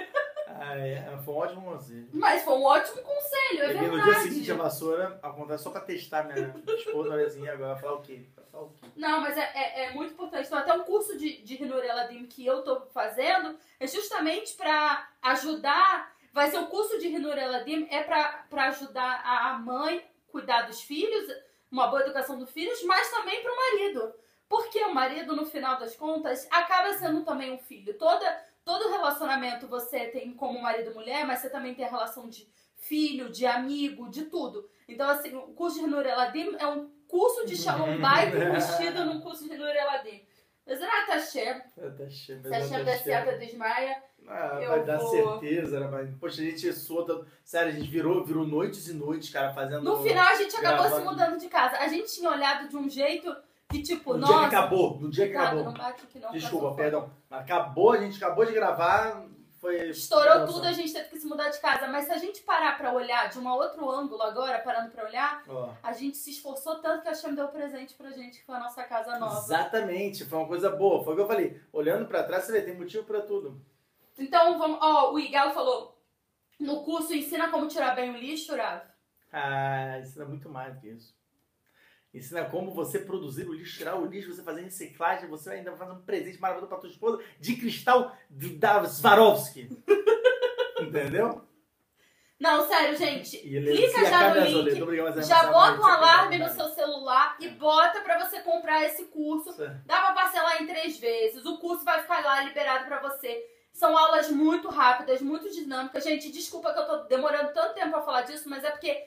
[0.48, 2.10] Ah, é, foi um ótimo conselho.
[2.12, 3.88] Mas foi um ótimo conselho, é verdade.
[3.88, 7.82] no dia seguinte a vassoura, acontece só pra testar minha esposa, olha assim, agora vai
[7.82, 8.26] falar o quê?
[8.36, 8.88] Vai falar o quê?
[8.98, 10.48] Não, mas é, é, é muito importante.
[10.48, 15.08] Então, até um curso de, de Hinur Eladim que eu tô fazendo é justamente pra
[15.22, 16.15] ajudar.
[16.36, 21.34] Vai ser o curso de Hinur Eladim, é pra ajudar a mãe cuidar dos filhos,
[21.72, 24.14] uma boa educação dos filhos, mas também pro marido.
[24.50, 27.98] Porque o marido, no final das contas, acaba sendo também um filho.
[27.98, 28.30] Toda,
[28.66, 32.46] todo relacionamento você tem como marido e mulher, mas você também tem a relação de
[32.76, 34.70] filho, de amigo, de tudo.
[34.90, 39.22] Então, assim, o curso de Hinur Eladim é um curso de Shalom Bait vestido num
[39.22, 40.28] curso de Nur Eladim.
[40.66, 44.04] Bezerra Hashem, Tá cheio, se Hashem certo, desmaia.
[44.28, 45.88] Ah, vai dar vou- certeza, né?
[45.88, 47.26] Mas, poxa, a gente solta.
[47.44, 49.84] Sério, a gente virou, virou noites e noites, cara, fazendo.
[49.84, 50.96] No final, a gente acabou gravando.
[51.02, 51.78] se mudando de casa.
[51.78, 53.36] A gente tinha olhado de um jeito
[53.70, 54.34] que, tipo, No nossa...
[54.34, 55.64] dia que acabou, no dia que acabou.
[55.64, 57.10] não bate aqui não, Desculpa, perdão.
[57.30, 59.26] Acabou, a gente acabou de gravar,
[59.60, 59.90] foi.
[59.90, 60.54] Estourou Nossa.
[60.54, 61.88] tudo, a gente teve que se mudar de casa.
[61.88, 65.44] Mas se a gente parar pra olhar de um outro ângulo agora, parando pra olhar,
[65.48, 68.56] Ó, a gente se esforçou tanto que a Hashem deu presente pra gente, que foi
[68.56, 69.40] a nossa casa nova.
[69.40, 71.04] Exatamente, foi uma coisa boa.
[71.04, 71.60] Foi o que eu falei.
[71.74, 73.60] Olhando pra trás, você vê, tem motivo pra tudo.
[74.18, 74.80] Então, vamos...
[74.82, 76.02] Ó, o Igal falou,
[76.60, 78.82] no curso ensina como tirar bem o lixo, Rav.
[79.32, 81.14] Ah, ensina muito mais do que isso.
[82.14, 85.80] Ensina como você produzir o lixo, tirar o lixo, você fazer reciclagem, você ainda vai
[85.80, 89.68] fazer um presente maravilhoso pra tua esposa de cristal de- da Swarovski.
[90.80, 91.46] Entendeu?
[92.40, 93.38] Não, sério, gente.
[93.38, 94.82] Clica já no link.
[94.82, 99.54] Obrigado, Já bota um alarme no seu celular e bota pra você comprar esse curso.
[99.86, 101.46] Dá pra parcelar em três vezes.
[101.46, 103.42] O curso vai ficar lá liberado pra você.
[103.76, 106.02] São aulas muito rápidas, muito dinâmicas.
[106.02, 109.06] Gente, desculpa que eu tô demorando tanto tempo pra falar disso, mas é porque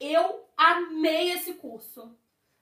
[0.00, 2.12] eu amei esse curso.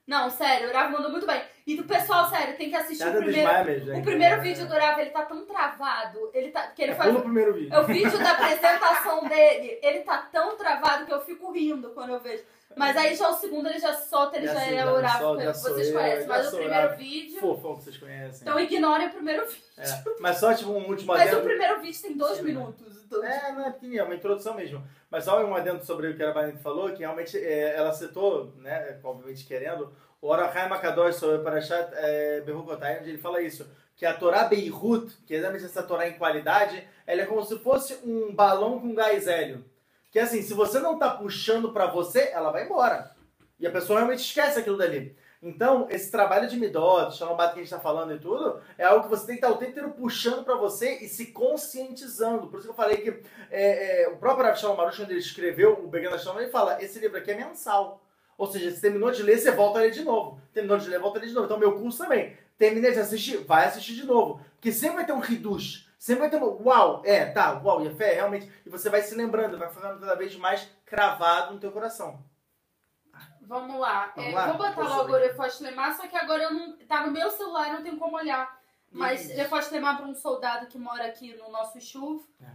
[0.05, 1.41] Não, sério, o Rav mandou muito bem.
[1.67, 3.65] E do pessoal, sério, tem que assistir Nada o primeiro.
[3.65, 3.91] mesmo.
[3.91, 3.99] né?
[3.99, 6.31] O primeiro vídeo do Rafa, ele tá tão travado.
[6.33, 6.67] Ele tá.
[6.67, 7.13] Que ele É, faz.
[7.13, 7.73] o primeiro vídeo.
[7.75, 9.77] É o vídeo da apresentação dele.
[9.83, 12.41] Ele tá tão travado que eu fico rindo quando eu vejo.
[12.75, 15.33] Mas aí já o segundo ele já solta, ele Já já, sim, é o Rafa,
[15.53, 16.27] vocês eu, conhecem.
[16.27, 16.95] Mas o primeiro Rafa.
[16.95, 17.39] vídeo.
[17.39, 18.41] Fofão que vocês conhecem.
[18.47, 19.61] Então ignorem o primeiro vídeo.
[19.77, 21.41] É, Mas só tipo um último Mas o adendo.
[21.43, 22.43] primeiro vídeo tem dois Sim.
[22.43, 23.03] minutos.
[23.05, 24.83] então- É, não é pequenininho, é uma introdução mesmo.
[25.09, 28.53] Mas só um adendo sobre o que a Vanessa falou, que realmente é, ela citou,
[28.57, 29.91] né, obviamente querendo,
[30.27, 35.15] o Orachai Makadosh sobre Parashat é, Berukotai, onde ele fala isso, que a Torá Beirut,
[35.25, 38.93] que é exatamente essa Torá em qualidade, ela é como se fosse um balão com
[38.93, 39.63] gás hélio.
[40.11, 43.15] Que assim, se você não tá puxando pra você, ela vai embora.
[43.57, 45.15] E a pessoa realmente esquece aquilo dali.
[45.41, 49.03] Então, esse trabalho de Midot, Shalombat que a gente tá falando e tudo, é algo
[49.03, 52.47] que você tem que estar o tempo inteiro puxando pra você e se conscientizando.
[52.47, 55.19] Por isso que eu falei que é, é, o próprio Rav Shalom Arush, quando ele
[55.19, 58.01] escreveu o Begana Shalom, ele fala, esse livro aqui é mensal.
[58.37, 60.39] Ou seja, você terminou de ler, você volta a ler de novo.
[60.53, 61.45] Terminou de ler, volta a ler de novo.
[61.45, 62.37] Então, meu curso também.
[62.57, 64.39] Terminei de assistir, vai assistir de novo.
[64.55, 65.87] Porque sempre vai ter um ridush.
[65.97, 68.49] Sempre vai ter um uau, é, tá, uau, e a fé, realmente.
[68.65, 72.23] E você vai se lembrando, vai ficando cada vez mais cravado no teu coração.
[73.41, 74.11] Vamos lá.
[74.15, 74.47] Vamos É, lá?
[74.47, 75.29] Vou botar Posso logo o ler?
[75.29, 76.77] Refoste Lemar, só que agora eu não.
[76.79, 78.57] Tá no meu celular, não tenho como olhar.
[78.91, 79.35] Mas Isso.
[79.35, 82.45] Refoste Lemar para um soldado que mora aqui no nosso chuva, É.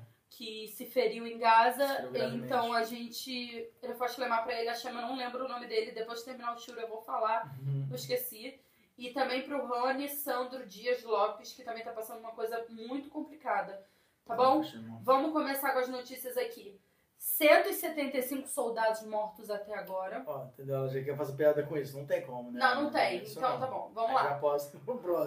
[0.43, 2.11] que se feriu em Gaza.
[2.35, 3.71] Então a gente.
[3.81, 5.93] Refoste Lemar para ele, a chama, eu não lembro o nome dele.
[5.93, 7.55] Depois de terminar o show eu vou falar.
[7.61, 7.87] Uhum.
[7.89, 8.61] Eu esqueci.
[8.99, 13.87] E também pro Rony Sandro Dias Lopes, que também tá passando uma coisa muito complicada.
[14.25, 14.63] Tá bom?
[15.03, 16.79] Vamos começar com as notícias aqui.
[17.23, 20.25] 175 soldados mortos até agora.
[20.27, 20.75] Ó, entendeu?
[20.75, 21.97] Ela já quer fazer piada com isso.
[21.97, 22.59] Não tem como, né?
[22.59, 23.23] Não, não tem.
[23.23, 23.61] Isso Então não.
[23.61, 24.23] tá bom, vamos lá.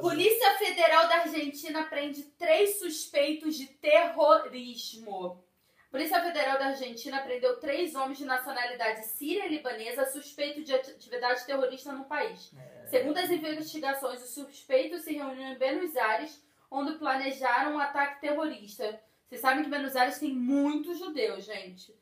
[0.02, 5.42] Polícia Federal da Argentina prende três suspeitos de terrorismo.
[5.90, 11.46] Polícia Federal da Argentina prendeu três homens de nacionalidade síria e libanesa suspeitos de atividade
[11.46, 12.52] terrorista no país.
[12.58, 12.88] É.
[12.88, 19.00] Segundo as investigações, os suspeitos se reuniram em Buenos Aires, onde planejaram um ataque terrorista.
[19.28, 21.94] Vocês sabem que Buenos Aires tem muitos judeus, gente.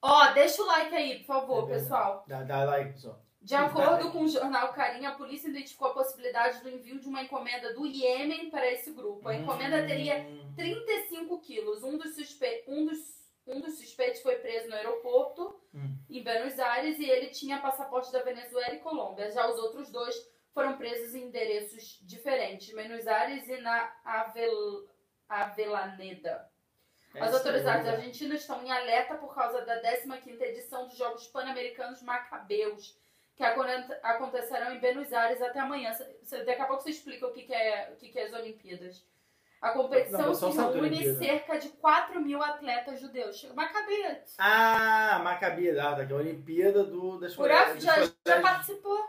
[0.00, 2.24] Ó, deixa o like aí, por favor, É pessoal.
[2.28, 3.18] Dá, dá like só.
[3.40, 7.22] De acordo com o jornal Carinha, a polícia identificou a possibilidade do envio de uma
[7.22, 9.28] encomenda do Iêmen para esse grupo.
[9.28, 10.52] A encomenda teria Hum.
[10.56, 11.82] 35 quilos.
[11.82, 12.64] Um dos, suspe...
[12.68, 12.98] um dos...
[13.46, 15.96] um dos suspeitos foi preso no aeroporto, Hum.
[16.10, 19.30] em Buenos Aires, e ele tinha passaporte da Venezuela e Colômbia.
[19.30, 20.14] Já os outros dois
[20.52, 24.88] foram presos em endereços diferentes, Buenos Aires e na Avel...
[25.28, 26.47] Avelaneda.
[27.20, 31.26] As Essa autoridades é- argentinas estão em alerta por causa da 15ª edição dos Jogos
[31.28, 32.96] Pan-Americanos Macabeus,
[33.36, 35.92] que aconte- acontecerão em Buenos Aires até amanhã.
[36.46, 39.04] Daqui a pouco você explica o que, que é, o que, que é as Olimpíadas.
[39.60, 41.18] A competição Não, que reúne Olimpíada.
[41.18, 43.42] cerca de 4 mil atletas judeus.
[43.54, 44.36] Macabeus.
[44.38, 49.04] Ah, Maccabi, ah, daqui a Olimpíada do, das dos já, já participou.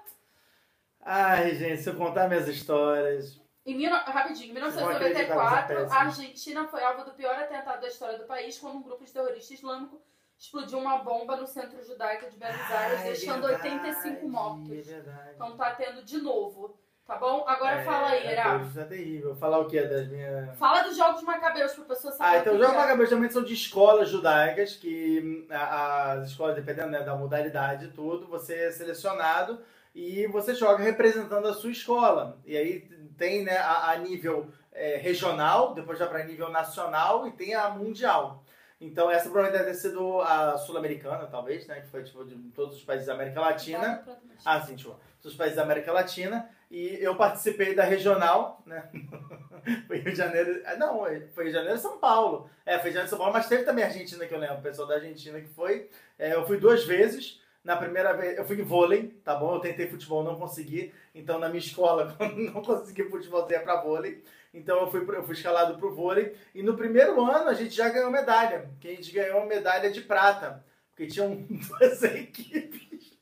[1.01, 3.39] Ai, gente, se eu contar minhas histórias.
[3.69, 5.93] Em mil, rapidinho, em Vocês vão acreditar, mas é 1994, péssimo.
[5.93, 9.11] a Argentina foi alvo do pior atentado da história do país quando um grupo de
[9.11, 10.01] terroristas islâmico
[10.37, 14.69] explodiu uma bomba no centro judaico de Buenos Aires, Ah, é deixando verdade, 85 mortos.
[14.71, 15.31] É verdade.
[15.35, 17.43] Então tá tendo de novo, tá bom?
[17.45, 18.55] Agora É, fala aí, é, Era.
[18.63, 19.35] Isso é terrível.
[19.35, 20.57] Falar o que das minhas.
[20.57, 22.37] Fala dos Jogos Macabeus pra pessoa saber.
[22.37, 22.77] Ah, então os Jogos é.
[22.77, 27.91] Macabeus também são de escolas judaicas, que hum, as escolas, dependendo né, da modalidade e
[27.91, 29.59] tudo, você é selecionado
[29.93, 32.39] e você joga representando a sua escola.
[32.45, 32.87] E aí
[33.19, 37.69] tem né, a, a nível é, regional, depois já para nível nacional e tem a
[37.69, 38.43] mundial.
[38.81, 41.81] Então essa provavelmente deve ter sido a sul-americana, talvez, né?
[41.81, 44.01] Que foi tipo, de todos os países da América Latina.
[44.45, 46.49] Ah, sim, tipo, dos países da América Latina.
[46.71, 48.89] E eu participei da regional, né?
[49.85, 50.61] foi Rio de Janeiro.
[50.65, 50.99] ah, Não,
[51.33, 52.49] foi Rio de Janeiro e São Paulo.
[52.65, 54.39] É, foi Rio de Janeiro e São Paulo, mas teve também a Argentina que eu
[54.39, 55.89] lembro, o pessoal da Argentina que foi.
[56.17, 57.41] É, eu fui duas vezes.
[57.61, 59.55] Na primeira vez, eu fui em vôlei, tá bom?
[59.55, 60.93] Eu tentei futebol, não consegui.
[61.19, 64.23] Então, na minha escola, quando não consegui futebol, eu ia pra vôlei.
[64.53, 66.35] Então, eu fui, eu fui escalado pro vôlei.
[66.55, 68.69] E no primeiro ano, a gente já ganhou medalha.
[68.79, 70.63] Que a gente ganhou medalha de prata.
[70.89, 73.17] Porque tinham duas equipes.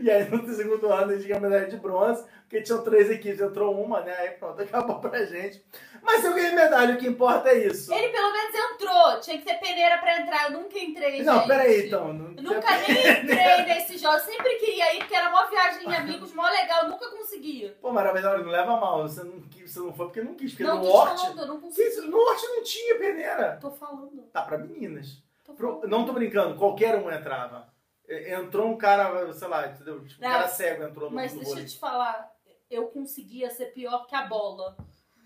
[0.00, 2.24] E aí, no segundo ano, a gente ganhou medalha de bronze.
[2.42, 4.12] Porque tinham três equipes, entrou uma, né?
[4.12, 5.64] Aí pronto, acabou pra gente.
[6.02, 7.92] Mas eu ganhei medalha, o que importa é isso.
[7.92, 9.20] Ele pelo menos entrou.
[9.20, 10.44] Tinha que ter peneira pra entrar.
[10.50, 11.46] Eu nunca entrei, Não, gente.
[11.48, 12.12] peraí, então.
[12.12, 12.90] Não, Eu nunca nem
[13.22, 14.14] entrei nesse jogo.
[14.16, 16.84] Eu sempre queria ir, porque era uma viagem de amigos, mó legal.
[16.84, 17.76] Eu nunca conseguia.
[17.80, 19.02] Pô, Maravilha, não leva mal.
[19.02, 20.50] Você não, quis, você não foi porque não quis.
[20.52, 21.20] Porque não, no Norte.
[21.22, 21.96] falando, eu não consegui.
[22.00, 23.58] no Norte não tinha peneira.
[23.60, 24.22] Tô falando.
[24.32, 25.22] Tá pra meninas.
[25.44, 25.88] Tô Pro- falando.
[25.88, 27.68] não tô brincando, qualquer um entrava.
[28.08, 30.04] E- Entrou um cara, sei lá, entendeu?
[30.04, 31.68] Tipo, um Não, cara cego entrou no, Mas no deixa eu vôlei.
[31.68, 32.30] te falar.
[32.70, 34.76] Eu conseguia ser pior que a bola.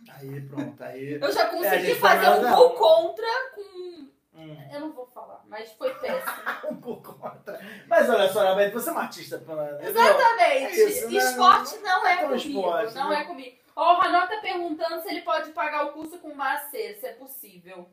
[0.08, 1.14] Aí, pronto, aí.
[1.20, 3.84] Eu já É, consegui gente fazer tá um gol contra com
[4.36, 4.56] Hum.
[4.72, 6.32] Eu não vou falar, mas foi péssimo.
[6.68, 7.60] Um pouco contra.
[7.86, 9.78] Mas olha só, Roberto, você é uma artista plana.
[9.80, 10.80] Exatamente.
[10.80, 11.18] É isso, né?
[11.18, 12.48] esporte não, é é tão comigo.
[12.48, 13.20] esporte, não né?
[13.20, 13.56] é comigo.
[13.76, 17.12] Ó, o Ranó tá perguntando se ele pode pagar o curso com Macê, se é
[17.12, 17.88] possível.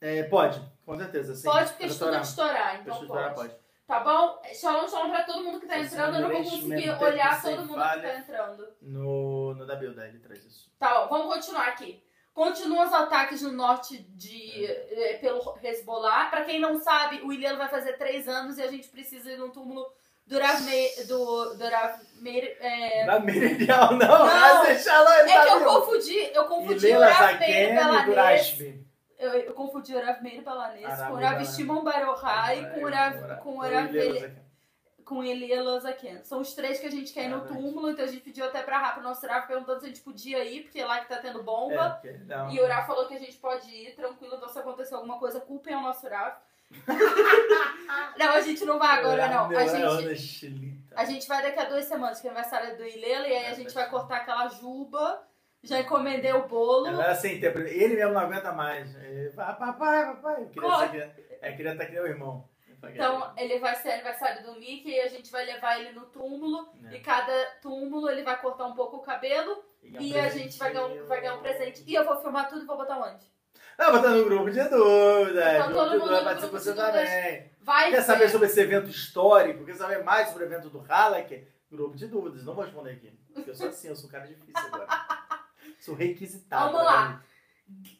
[0.00, 1.34] É, pode, com certeza.
[1.34, 1.44] Sim.
[1.44, 2.80] pode, porque estuda de estourar.
[2.80, 3.54] então estourar, pode.
[3.86, 4.40] Tá bom?
[4.54, 6.16] Shalom, shalom pra todo mundo que tá entrando.
[6.16, 8.66] Eu não vou conseguir olhar todo mundo que tá entrando.
[8.80, 10.70] No, no da Builda, ele traz isso.
[10.78, 12.02] Tá, ó, vamos continuar aqui.
[12.32, 16.30] Continuam os ataques no norte de, eh, pelo Hezbollah.
[16.30, 19.36] Pra quem não sabe, o Iliano vai fazer três anos e a gente precisa ir
[19.36, 19.86] no túmulo
[20.26, 20.62] do Rav
[21.06, 24.62] do, do Rav Meir, é, Da Meridial, não, Não.
[24.64, 28.04] deixa lá, ele É que eu confundi, eu confundi o Ilela Rav Meir e.
[28.06, 28.91] Durashbi.
[29.22, 31.54] Eu, eu confundi o Rav Meir Belanês Ah, com o Rav Rav Belanês.
[31.54, 34.42] Shimon Barohai com o Rav, com o Rav Ilela Ele- Zaken.
[35.04, 36.24] com Elia Lozaken.
[36.24, 38.62] São os três que a gente quer ir no túmulo, então a gente pediu até
[38.62, 41.16] pra Rafa, nosso Rafa, perguntando se a gente podia ir, porque é lá que tá
[41.18, 42.00] tendo É, bomba.
[42.46, 45.18] um- E o Rafa falou que a gente pode ir, tranquilo, então se acontecer alguma
[45.18, 46.40] coisa, culpem o nosso Rafa.
[48.18, 49.50] não, a gente não vai agora, não.
[49.56, 50.78] A gente, gente...
[50.96, 53.54] a gente vai daqui a duas semanas, que é aniversário do Ilela, e aí a
[53.54, 55.22] gente vai cortar aquela juba,
[55.62, 56.86] já encomendei o bolo.
[56.86, 57.58] Ela era sem tempo.
[57.58, 58.94] Ele mesmo não aguenta mais.
[58.96, 60.46] Ele, Vai, papai, papai.
[60.52, 62.48] Queria, é, queria estar que nem o irmão.
[62.84, 66.68] Então, ele vai ser aniversário do Mickey e a gente vai levar ele no túmulo.
[66.90, 66.96] É.
[66.96, 70.86] E cada túmulo ele vai cortar um pouco o cabelo e a gente vai ganhar,
[70.86, 71.84] um- vai ganhar um presente.
[71.86, 73.24] E eu vou filmar tudo e vou botar onde?
[73.78, 75.54] Ah, botar no grupo de dúvida.
[75.54, 77.08] Então, todo mundo dúvida, no participa grupo de você dúvidas.
[77.08, 77.52] também.
[77.60, 79.64] Vai Quer saber sobre esse evento histórico?
[79.64, 81.46] Quer saber mais sobre o evento do Halleck?
[81.70, 82.44] Grupo de dúvidas.
[82.44, 83.16] Não vou responder aqui.
[83.32, 84.86] Porque eu sou assim, eu sou um cara difícil agora.
[85.82, 86.70] Sou requisitado.
[86.72, 87.22] Vamos lá.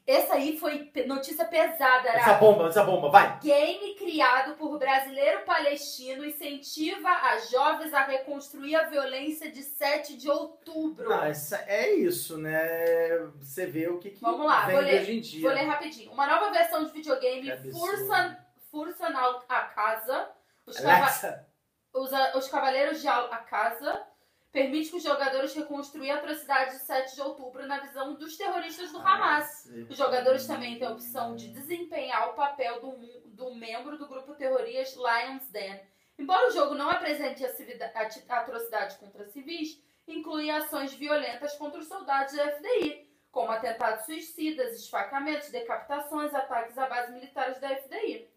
[0.07, 3.39] Essa aí foi notícia pesada, Essa bomba, essa bomba, vai.
[3.41, 10.29] Game criado por brasileiro palestino incentiva as jovens a reconstruir a violência de 7 de
[10.29, 11.09] outubro.
[11.09, 13.19] Não, essa, é isso, né?
[13.41, 15.43] Você vê o que, que Vamos lá, vem vou ler- hoje em dia.
[15.49, 16.13] Vou ler rapidinho.
[16.13, 17.51] Uma nova versão de videogame.
[17.73, 18.37] Fursan,
[18.71, 19.09] Fursan
[19.49, 20.31] a Casa.
[20.67, 21.47] Os, cava-
[21.95, 24.07] os, a- os Cavaleiros de a Casa
[24.53, 28.93] permite que os jogadores reconstruir a atrocidade de 7 de outubro na visão dos terroristas
[28.93, 29.67] do Hamas.
[29.89, 32.97] Os jogadores também têm a opção de desempenhar o papel do,
[33.31, 35.81] do membro do grupo terrorista Lions Den.
[36.19, 41.81] Embora o jogo não apresente a civida- ati- atrocidades contra civis, inclui ações violentas contra
[41.81, 48.29] os soldados da FDI, como atentados suicidas, esfaqueamentos, decapitações, ataques a bases militares da FDI.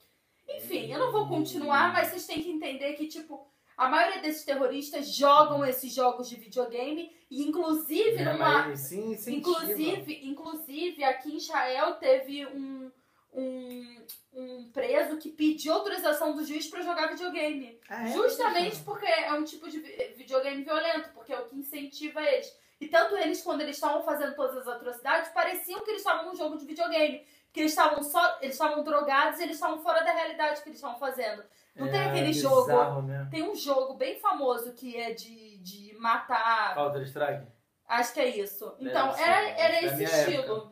[0.47, 3.45] Enfim, eu não vou continuar, mas vocês têm que entender que, tipo,
[3.77, 9.15] a maioria desses terroristas jogam esses jogos de videogame e, inclusive, É, numa, sim.
[9.33, 12.91] Inclusive, inclusive, aqui em Israel teve um,
[13.33, 17.79] um, um preso que pediu autorização do juiz para jogar videogame.
[17.89, 18.13] Ah, é?
[18.13, 22.55] Justamente porque é um tipo de vi- videogame violento, porque é o que incentiva eles.
[22.79, 26.35] E tanto eles, quando eles estavam fazendo todas as atrocidades, pareciam que eles estavam num
[26.35, 27.25] jogo de videogame.
[27.45, 28.37] Porque eles estavam só.
[28.41, 31.41] Eles estavam drogados e eles estavam fora da realidade que eles estavam fazendo.
[31.75, 33.27] Não tem aquele jogo- bizarro, Né?
[33.29, 36.73] Tem um jogo bem famoso que é de, de matar.
[36.75, 37.47] Counter Strike?
[37.87, 38.75] Acho que é isso.
[38.79, 40.55] Então, Deve era, ser, era da esse estilo.
[40.57, 40.71] época.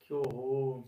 [0.00, 0.84] Que horror.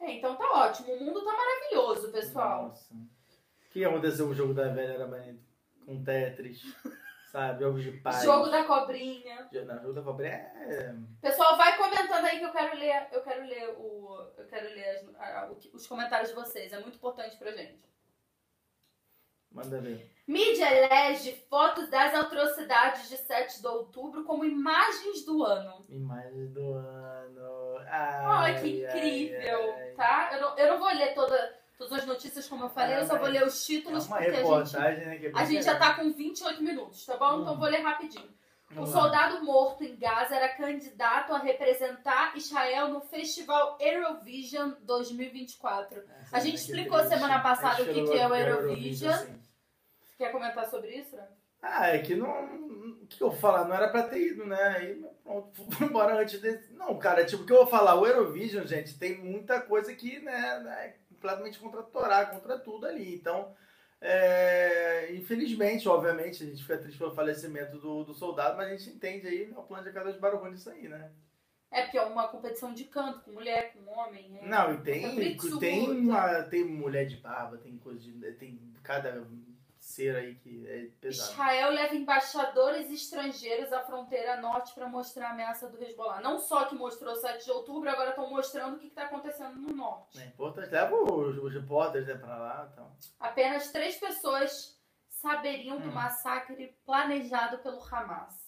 [0.00, 0.94] É, então tá ótimo.
[0.94, 2.68] O mundo tá maravilhoso, pessoal.
[2.68, 2.94] Nossa.
[2.94, 5.44] O que aconteceu com o jogo da velha era bonito?
[5.86, 6.62] Com Tetris,
[7.30, 7.62] sabe?
[7.62, 8.22] Jogos de paz.
[8.24, 9.48] Jogo da cobrinha.
[9.66, 10.94] Não, jogo da cobrinha é...
[11.20, 14.88] Pessoal, vai comentando aí que eu quero ler, eu quero ler o, eu quero ler
[14.96, 16.72] as- a- os comentários de vocês.
[16.72, 17.78] É muito importante pra gente.
[19.52, 20.10] Manda ver.
[20.26, 25.84] Mídia elege fotos das atrocidades de 7 de outubro como imagens do ano.
[25.88, 27.78] Imagens do ano.
[27.88, 29.90] Ai, Ai, que ai, incrível, ai.
[29.96, 30.30] tá?
[30.34, 33.18] Eu não, eu não vou ler toda, todas as notícias como eu falei, eu só
[33.18, 35.18] vou ler os É títulos uma porque a gente, né?
[35.18, 37.40] Que é a gente já tá com 28 minutos, tá bom?
[37.40, 37.58] Então Hum.
[37.58, 38.30] vou ler rapidinho.
[38.76, 46.02] O soldado morto em Gaza era candidato a representar Israel no Festival Eurovision 2024.
[46.22, 47.14] Essa A gente é explicou triste.
[47.14, 49.12] semana passada o que que é o Eurovision.
[49.12, 49.40] assim.
[50.16, 51.26] Quer comentar sobre isso, né?
[51.62, 52.30] Ah, é que não.
[53.02, 53.64] O que eu vou falar?
[53.64, 54.62] Não era pra ter ido, né?
[54.62, 56.72] Aí pronto, fui embora antes desse.
[56.72, 57.96] Não, cara, tipo, o que eu vou falar?
[57.96, 60.32] O Eurovision, gente, tem muita coisa que, né,
[60.78, 63.14] é completamente contra a Torá, contra tudo ali.
[63.14, 63.52] Então,
[64.00, 68.90] é, infelizmente, obviamente, a gente fica triste pelo falecimento do, do soldado, mas a gente
[68.90, 71.10] entende aí né, o plano de cada barulho disso aí, né?
[71.70, 74.38] É porque é uma competição de canto, com mulher, com homem.
[74.42, 74.46] É.
[74.46, 76.00] Não, e É tem, blitz tem, surdo.
[76.00, 78.12] uma, tem mulher de barba, tem coisa de.
[78.32, 79.24] Tem cada
[80.00, 81.32] ser aí que é pesado.
[81.32, 86.20] Israel leva embaixadores estrangeiros à fronteira norte para mostrar a ameaça do Hezbollah.
[86.20, 89.74] Não só que mostrou 7 de outubro, agora estão mostrando o que está acontecendo no
[89.74, 90.20] norte.
[90.20, 92.96] É importante, leva os, os repórteres né, pra lá e tal.
[93.18, 95.92] Apenas três pessoas saberiam do Hum.
[95.92, 98.40] massacre planejado pelo Hamas.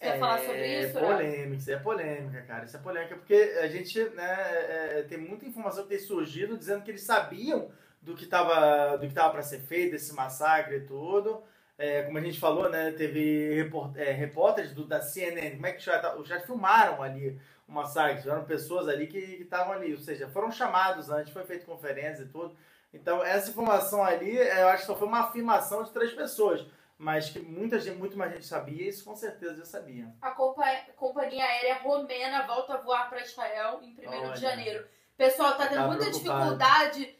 [0.00, 0.98] Quer falar sobre isso?
[0.98, 2.64] É polêmica, isso é polêmica, cara.
[2.64, 6.58] Isso é polêmica porque a gente né, é, é, tem muita informação que tem surgido
[6.58, 7.70] dizendo que eles sabiam
[8.04, 11.42] do que estava do que tava para ser feito, esse massacre e tudo.
[11.76, 15.72] É, como a gente falou, né, teve report, é, repórteres do, da CNN, como é
[15.72, 17.36] que já, já filmaram ali
[17.66, 21.66] o massacre, tiveram pessoas ali que estavam ali, ou seja, foram chamados antes, foi feita
[21.66, 22.56] conferência e tudo.
[22.92, 26.64] Então, essa informação ali, eu acho que só foi uma afirmação de três pessoas
[26.96, 30.14] mas que muita gente, muito mais gente sabia, isso com certeza já sabia.
[30.22, 34.86] A companhia aérea romena volta a voar para Israel em 1 de janeiro.
[35.16, 37.16] Pessoal, tá tendo tá muita dificuldade.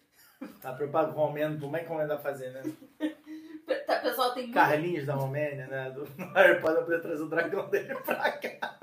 [0.60, 2.62] Tá preocupado com o romeno, como é que o romeno vai fazer, né?
[3.86, 4.54] tá, pessoal tem muito...
[4.54, 5.90] Carlinhos da Romênia, né?
[5.90, 6.04] Do
[6.34, 8.78] Harry Potter poder trazer o dragão dele pra cá.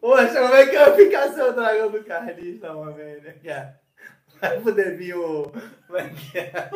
[0.00, 3.80] Poxa, como é que vai ficar seu dragão do Carlinhos da Romênia, cara?
[4.40, 5.50] Vai poder vir o.
[5.86, 6.70] Como é que é?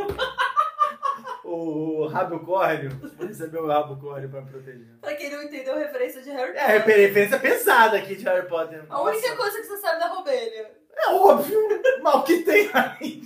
[1.45, 2.91] o rabo córneo.
[3.17, 4.99] Vou receber o rabo córneo pra proteger.
[5.01, 6.71] Pra quem não entendeu a referência de Harry Potter.
[6.71, 8.85] É, referência pesada aqui de Harry Potter.
[8.89, 10.82] A única coisa que você sabe da Robênia.
[10.95, 11.59] É óbvio,
[12.03, 13.23] mal que tem aí.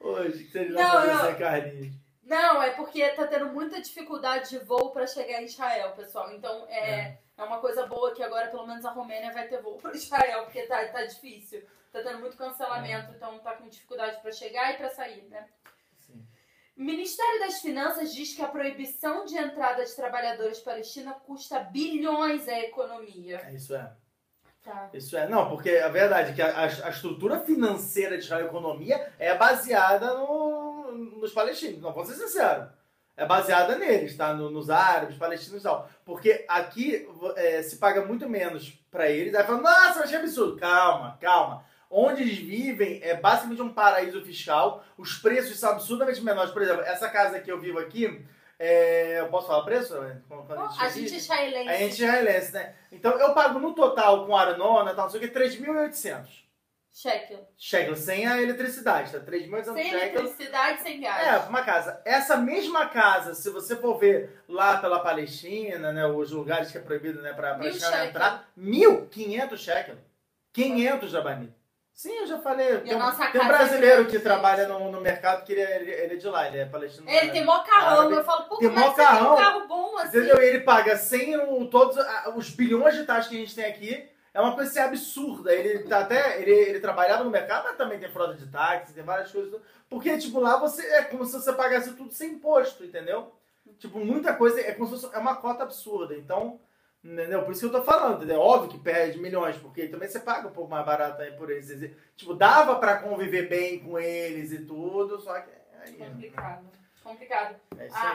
[0.00, 1.38] Hoje, que seja não, não.
[1.38, 1.94] Carlinhos.
[2.24, 6.32] Não, é porque tá tendo muita dificuldade de voo pra chegar em Israel, pessoal.
[6.32, 7.18] Então é, é.
[7.36, 10.44] é uma coisa boa que agora pelo menos a Romênia vai ter voo pra Israel,
[10.44, 11.64] porque tá, tá difícil.
[11.92, 13.16] Tá tendo muito cancelamento, é.
[13.16, 15.46] então tá com dificuldade pra chegar e pra sair, né?
[16.76, 22.46] O Ministério das Finanças diz que a proibição de entrada de trabalhadores palestinos custa bilhões
[22.46, 23.40] à economia.
[23.46, 23.90] É, isso é.
[24.66, 24.90] Tá.
[24.92, 25.28] Isso é.
[25.28, 29.32] Não, porque a verdade é que a, a estrutura financeira de Israel, a economia, é
[29.32, 31.80] baseada no, nos palestinos.
[31.80, 32.68] Não, vou ser sincero.
[33.16, 34.34] É baseada neles, tá?
[34.34, 35.88] No, nos árabes, palestinos e tal.
[36.04, 39.36] Porque aqui é, se paga muito menos para eles.
[39.36, 40.56] Aí fala, nossa, achei absurdo.
[40.56, 44.84] Calma, calma onde eles vivem é basicamente um paraíso fiscal.
[44.98, 46.50] Os preços são absurdamente menores.
[46.50, 48.24] Por exemplo, essa casa que eu vivo aqui,
[48.58, 49.20] é...
[49.20, 49.94] eu posso falar preço?
[50.28, 51.68] Quando a gente, a gente é israelense.
[51.68, 52.74] A gente é israelense, né?
[52.90, 56.46] Então eu pago no total com aranona, tal, não sei o que, 3.800.
[56.96, 57.46] Shekel.
[57.58, 59.20] Shekel, sem a eletricidade, tá?
[59.20, 61.26] 3.800 Sem eletricidade, sem gás.
[61.26, 62.00] É, uma casa.
[62.06, 66.80] Essa mesma casa, se você for ver lá pela Palestina, né, os lugares que é
[66.80, 69.96] proibido, né, pra, pra entrar, 1.500 shekel.
[70.54, 71.54] 500 Jabani.
[71.96, 72.78] Sim, eu já falei.
[72.80, 72.98] Tem,
[73.32, 76.46] tem um brasileiro que trabalha no, no mercado que ele é, ele é de lá,
[76.46, 77.08] ele é palestino.
[77.08, 80.18] Ele tem mó carrão, eu falo, pô, tem mó carrão, tem um carro bom assim.
[80.18, 80.42] Entendeu?
[80.42, 81.96] Ele paga sem o, todos
[82.36, 84.06] os bilhões de taxas que a gente tem aqui.
[84.34, 85.54] É uma coisa assim, absurda.
[85.54, 86.42] Ele tá até.
[86.42, 89.58] Ele, ele trabalhava no mercado, mas também tem frota de táxi, tem várias coisas.
[89.88, 93.32] Porque, tipo, lá você é como se você pagasse tudo sem imposto, entendeu?
[93.78, 94.60] Tipo, muita coisa.
[94.60, 96.14] É como se fosse, é uma cota absurda.
[96.14, 96.60] Então.
[97.06, 97.44] Entendeu?
[97.44, 98.40] Por isso que eu tô falando, entendeu?
[98.40, 101.94] Óbvio que perde milhões, porque também você paga um pouco mais barato aí por eles.
[102.16, 105.50] Tipo, dava pra conviver bem com eles e tudo, só que.
[105.80, 106.64] Aí, complicado.
[106.64, 106.70] Né?
[107.04, 107.60] Complicado.
[107.78, 108.08] É a,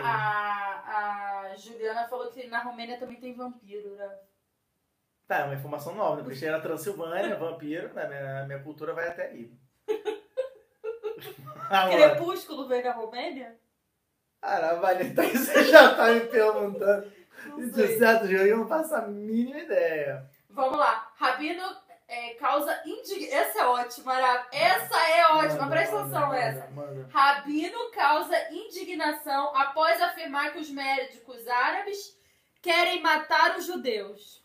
[0.86, 4.14] a, a, Juliana falou que na Romênia também tem vampiro, né?
[5.26, 6.24] Tá, é uma informação nova, né?
[6.24, 8.08] Porque era Transilvânia, vampiro, né?
[8.10, 9.54] Minha, minha cultura vai até aí.
[11.92, 13.58] Crepúsculo veio da Romênia?
[14.42, 14.82] Caralho,
[15.16, 17.21] você já tá me perguntando.
[17.58, 20.26] De certo eu não faço a mínima ideia.
[20.50, 21.12] Vamos lá.
[21.16, 21.64] Rabino
[22.08, 23.40] é, causa indignação.
[23.40, 24.48] Essa é ótima, Ara...
[24.52, 26.68] Essa é ótima, manda, presta atenção manda, essa.
[26.72, 32.18] Manda, Rabino causa indignação após afirmar que os médicos árabes
[32.62, 34.44] querem matar os judeus.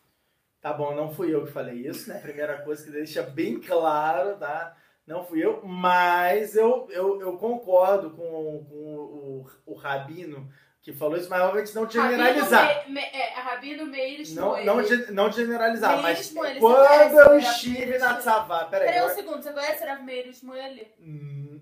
[0.61, 2.19] Tá bom, não fui eu que falei isso, né?
[2.21, 4.77] Primeira coisa que deixa bem claro, tá?
[5.07, 10.49] Não fui eu, mas eu, eu, eu concordo com, com o, o, o Rabino
[10.87, 12.65] que falou isso, mas realmente não generalizar.
[12.65, 14.77] Rabino, me, me, é, Rabino Meires não, não,
[15.11, 18.67] não generalizar, Meires mas quando eu estive na Tzavá...
[18.67, 20.95] Peraí, peraí um segundo, você conhece Rav Meires Shmueli?
[21.01, 21.61] Hum,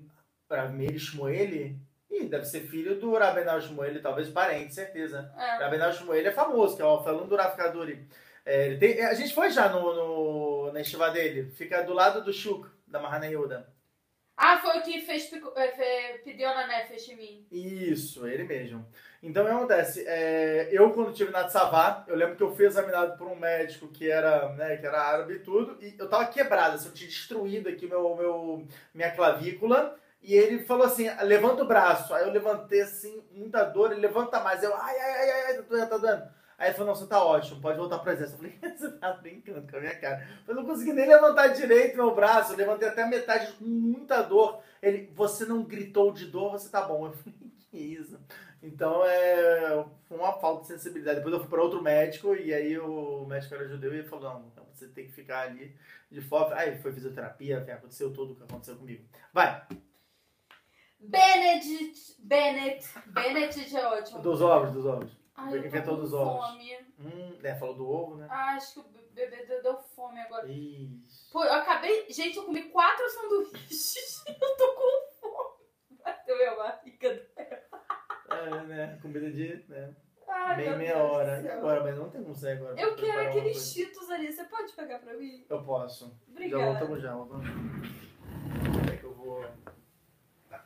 [0.50, 1.14] Rav Meires?
[2.10, 5.32] Ih, deve ser filho do Rabenal Shmueli, talvez parente, certeza.
[5.38, 5.56] É.
[5.56, 8.06] Rabenal Shmueli é famoso, que é o falando do Rav Kaduri.
[8.44, 12.22] É, ele tem, a gente foi já no, no, na estiva dele, fica do lado
[12.22, 13.72] do Shuk, da Mahana Yehuda.
[14.36, 17.46] Ah, foi o que fez, é, pediu na Nefesh em mim.
[17.52, 18.84] Isso, ele mesmo.
[19.22, 20.04] Então, o que acontece?
[20.06, 23.88] É, eu, quando estive na Tsavá, eu lembro que eu fui examinado por um médico
[23.88, 27.08] que era, né, que era árabe e tudo, e eu tava quebrado, assim, eu tinha
[27.08, 32.12] destruído aqui meu, meu, minha clavícula, e ele falou assim, levanta o braço.
[32.14, 34.62] Aí eu levantei, assim, muita dor, ele levanta mais.
[34.62, 36.28] Eu, ai, ai, ai, ai, tá, tá dando.
[36.58, 38.44] Aí ele falou, não, você tá ótimo, pode voltar pra exército.
[38.44, 40.26] Eu falei, você tá brincando com a minha cara.
[40.46, 44.22] Eu não consegui nem levantar direito meu braço, eu levantei até a metade com muita
[44.22, 44.62] dor.
[44.80, 47.06] Ele, você não gritou de dor, você tá bom.
[47.06, 47.34] Eu falei,
[47.70, 48.18] que isso?
[48.62, 51.16] Então é foi uma falta de sensibilidade.
[51.18, 54.32] Depois eu fui para outro médico e aí o médico era judeu e ele falou:
[54.32, 55.76] não, então você tem que ficar ali
[56.10, 56.56] de fora.
[56.56, 59.04] Aí foi fisioterapia, aconteceu tudo o que aconteceu comigo.
[59.32, 59.66] Vai!
[60.98, 64.22] Bennett, Bennett, Bennett é ótimo.
[64.22, 65.23] Dos ovos, dos ovos.
[65.36, 66.46] Ai, eu que tô inventou dos ovos.
[66.46, 66.78] fome.
[66.98, 68.26] Hum, é, falou do ovo, né?
[68.30, 70.46] Ah, acho que o bebê deu, fome agora.
[70.48, 71.32] Ixi.
[71.32, 72.06] Pô, eu acabei.
[72.10, 74.24] Gente, eu comi quatro sanduíches.
[74.28, 75.98] eu tô com fome.
[76.04, 77.26] Bateu minha barriga.
[77.36, 78.98] É, né?
[79.02, 79.94] Comida de né?
[80.28, 81.42] Ai, meia, meu meia Deus hora.
[81.42, 81.82] E agora?
[81.82, 82.80] Mas não tem como sair agora.
[82.80, 84.32] Eu quero aqueles cheetos ali.
[84.32, 85.44] Você pode pegar pra mim?
[85.48, 86.06] Eu posso.
[86.08, 86.64] Já Obrigada.
[86.64, 87.14] voltamos já.
[87.14, 87.46] Voltamos.
[87.46, 89.44] Como é que eu vou...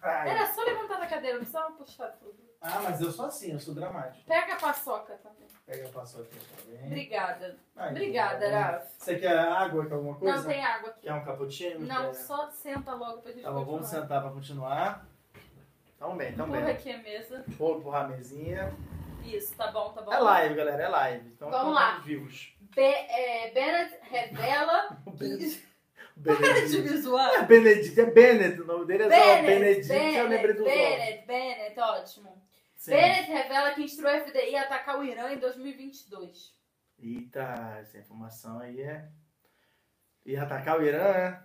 [0.03, 2.37] Era só levantar da cadeira, não precisava puxar tudo.
[2.61, 4.25] Ah, mas eu sou assim, eu sou dramático.
[4.27, 5.47] Pega a paçoca também.
[5.65, 6.29] Pega a paçoca
[6.65, 6.87] também.
[6.87, 7.57] Obrigada.
[7.77, 8.53] Ai, Obrigada, tá bom.
[8.73, 8.85] Raf.
[8.99, 10.37] Você quer água, quer alguma coisa?
[10.39, 11.01] Não, tem água aqui.
[11.03, 11.87] Quer um cappuccino?
[11.87, 14.03] Não, Quer- só senta logo pra gente Tá bom, vamos continuar.
[14.03, 15.07] sentar pra continuar.
[15.99, 16.75] Tamo bem, tamo Empurra bem.
[16.75, 17.45] aqui a mesa.
[17.49, 18.73] Vou empurrar a mesinha.
[19.25, 20.13] Isso, tá bom, tá bom.
[20.13, 21.29] É live, galera, é live.
[21.29, 21.99] Então, Vamos então lá.
[21.99, 22.57] vivos.
[22.75, 24.97] Be é, Bennett revela.
[26.19, 26.43] O Benedict.
[26.43, 27.35] O Para de me zoar.
[27.35, 28.61] É Benedict, é Bennett.
[28.61, 30.65] O nome dele é só Bennett, Benedict, eu Bennett, lembrei.
[30.65, 32.43] Bennett, Bennett, ótimo.
[32.77, 32.91] Sim.
[32.91, 36.57] Bennett revela que instruiu a FDI a atacar o Irã em 2022.
[36.99, 39.09] Eita, essa informação aí é.
[40.27, 41.45] Ia atacar o Irã, né?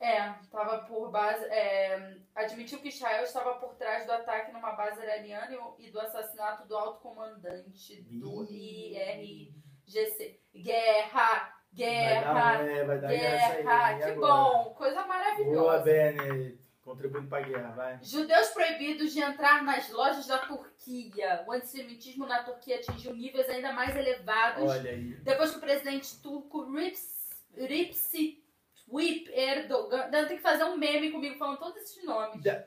[0.00, 1.44] É, estava por base.
[1.46, 6.00] é, admitiu que Israel estava por trás do ataque numa base iraniana e e do
[6.00, 10.40] assassinato do alto comandante do IRGC.
[10.54, 11.53] Guerra!
[11.76, 12.34] Vai Guerra!
[12.34, 13.96] dar, é, vai dar guerra Guerra!
[13.98, 14.32] Que agora?
[14.32, 14.74] bom!
[14.74, 15.82] Coisa Boa, maravilhosa.
[15.82, 16.64] Bennett.
[16.82, 17.98] Contribuindo pra guerra, vai.
[18.02, 21.42] Judeus proibidos de entrar nas lojas da Turquia.
[21.48, 25.14] O antissemitismo na Turquia atingiu níveis ainda mais elevados Olha aí.
[25.22, 28.44] depois que o presidente turco Rips, Recep
[28.92, 30.10] Tayyip Erdogan...
[30.10, 32.42] Tem que fazer um meme comigo falando todos esses nomes.
[32.42, 32.62] Da-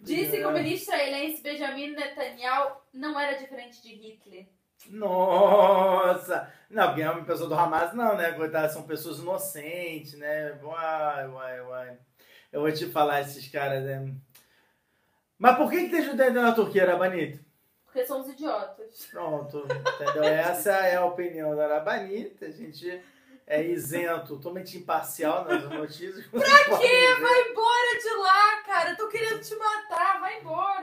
[0.00, 4.46] Disse que o ministro israelense Benjamin Netanyahu não era diferente de Hitler.
[4.90, 6.52] Nossa!
[6.70, 8.32] Não, porque é uma pessoa do Hamas, não, né?
[8.32, 10.58] Coitado, são pessoas inocentes, né?
[10.62, 11.98] Uai, uai, uai.
[12.52, 14.12] Eu vou te falar, esses caras, né?
[15.38, 17.44] Mas por que, que tem judeu na Turquia, Rabanito?
[17.84, 19.06] Porque são os idiotas.
[19.10, 20.24] Pronto, entendeu?
[20.24, 22.46] Essa é a opinião da Rabanita.
[22.46, 23.00] A gente
[23.46, 26.26] é isento, totalmente imparcial nas notícias.
[26.26, 27.14] Pra quê?
[27.20, 28.90] Vai embora de lá, cara.
[28.90, 30.18] Eu tô querendo te matar.
[30.20, 30.73] Vai embora.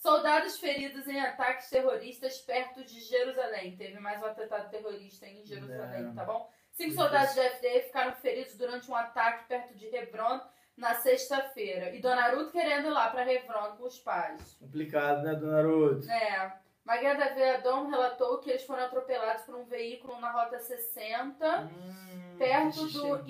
[0.00, 3.76] Soldados feridos em ataques terroristas perto de Jerusalém.
[3.76, 6.14] Teve mais um atentado terrorista em Jerusalém, Não.
[6.14, 6.50] tá bom?
[6.72, 10.40] Cinco soldados da FDA ficaram feridos durante um ataque perto de Hebron
[10.74, 11.94] na sexta-feira.
[11.94, 14.54] E Dona Ruth querendo ir lá pra Hebron com os pais.
[14.58, 16.08] Complicado, né, Dona Ruth?
[16.08, 16.50] É.
[16.82, 22.86] Magda Veadon relatou que eles foram atropelados por um veículo na rota 60, Hum, perto
[22.86, 23.22] do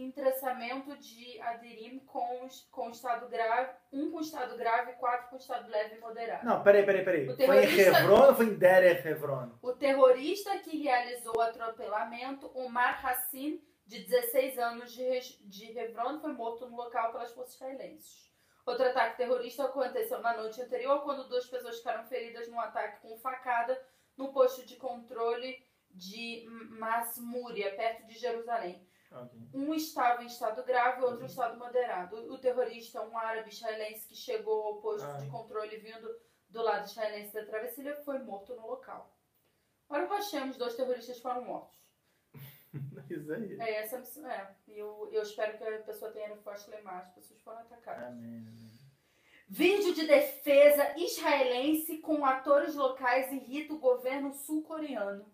[0.00, 5.36] en- entreçamento de Adirim com, com estado grave, um com estado grave e quatro com
[5.36, 6.44] estado leve e moderado.
[6.46, 7.28] Não, peraí, peraí, peraí.
[7.28, 9.50] O Foi em terrorista- Hebron ou foi em Derek Hebron?
[9.62, 16.32] O terrorista que realizou o atropelamento, Omar Hassin, de 16 anos de, de Hebron, foi
[16.32, 18.30] morto no local pelas forças israelenses.
[18.66, 23.16] Outro ataque terrorista aconteceu na noite anterior, quando duas pessoas ficaram feridas num ataque com
[23.18, 23.80] facada
[24.16, 25.58] no posto de controle
[25.90, 26.44] de
[26.78, 28.86] Masmúria, perto de Jerusalém.
[29.52, 32.16] Um estava em estado grave, outro em estado moderado.
[32.32, 35.18] O terrorista, um árabe israelense que chegou ao posto Ah.
[35.18, 36.08] de controle vindo
[36.48, 39.16] do lado israelense da travessia, foi morto no local.
[39.88, 41.76] Olha o Hashem, os dois terroristas foram mortos.
[43.10, 43.60] Isso aí.
[43.60, 44.30] É, essa é.
[44.32, 48.04] É, eu, eu espero que a pessoa tenha forte lemar, as pessoas foram atacadas.
[48.04, 48.70] Amém, amém.
[49.48, 55.26] Vídeo de defesa israelense com atores locais irrita o governo sul-coreano.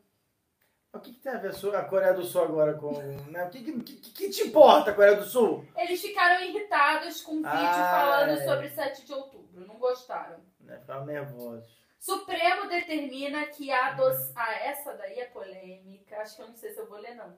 [0.97, 2.93] O que, que tem a ver a Coreia do Sul agora com.
[3.31, 3.45] Né?
[3.45, 5.65] O que, que, que, te importa Coreia do Sul?
[5.77, 8.45] Eles ficaram irritados com um vídeo Ah, falando é.
[8.45, 9.67] sobre 7 de outubro.
[9.67, 10.39] Não gostaram.
[10.61, 10.79] Né?
[10.79, 11.77] Ficaram nervosos.
[11.99, 14.33] Supremo determina que a adoção.
[14.37, 16.19] Ah, essa daí é polêmica.
[16.19, 17.35] Acho que eu não sei se eu vou ler, não.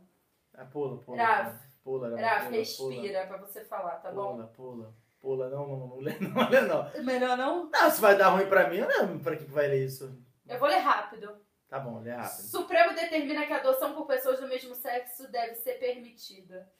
[0.54, 1.22] Ah, pula, pula.
[1.22, 1.68] Raf.
[1.82, 4.36] Pula, Raf, Raf, pula, respira pra você falar, tá pula, bom?
[4.36, 4.94] Pula, pula.
[5.20, 7.04] Pula, não, não, não lê, não lê, não.
[7.04, 7.70] Melhor não?
[7.70, 9.18] Não, se vai dar ruim pra mim, eu não.
[9.18, 10.16] Pra que vai ler isso?
[10.46, 11.34] Eu vou ler rápido.
[11.68, 12.46] Tá bom, lê rápido.
[12.48, 16.70] Supremo determina que a adoção por pessoas do mesmo sexo deve ser permitida.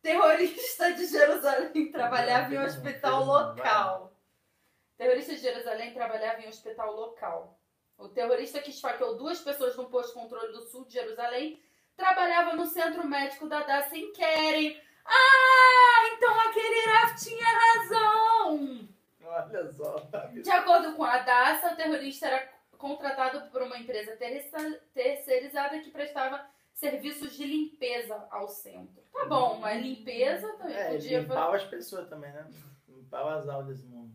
[0.00, 4.12] Terrorista de Jerusalém trabalhava em um hospital local.
[4.96, 7.58] Terrorista de Jerusalém trabalhava em um hospital local.
[7.98, 11.60] O terrorista que esfaqueou duas pessoas no posto de controle do sul de Jerusalém
[11.96, 14.80] trabalhava no centro médico da Daça em Keren.
[15.04, 18.88] Ah, então aquele Raf tinha razão!
[19.24, 19.96] Olha só.
[20.32, 24.16] De acordo com a DASA, o terrorista era contratado por uma empresa
[24.94, 29.02] terceirizada que prestava serviços de limpeza ao centro.
[29.12, 32.46] Tá bom, mas limpeza também É, podia limpava as pessoas também, né?
[32.88, 34.12] Limpava as almas desse mundo.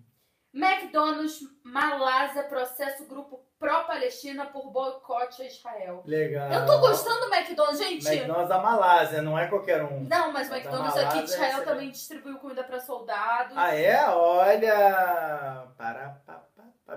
[0.54, 6.04] McDonald's Malásia processa o grupo pró-Palestina por boicote a Israel.
[6.06, 6.52] Legal.
[6.52, 8.06] Eu tô gostando do McDonald's, gente!
[8.06, 10.02] McDonald's da Malásia, não é qualquer um.
[10.02, 13.56] Não, mas o McDonald's aqui de Malásia, Israel essa- também distribuiu comida pra soldados.
[13.58, 14.06] Ah, é?
[14.10, 15.68] Olha!
[15.78, 16.22] Para,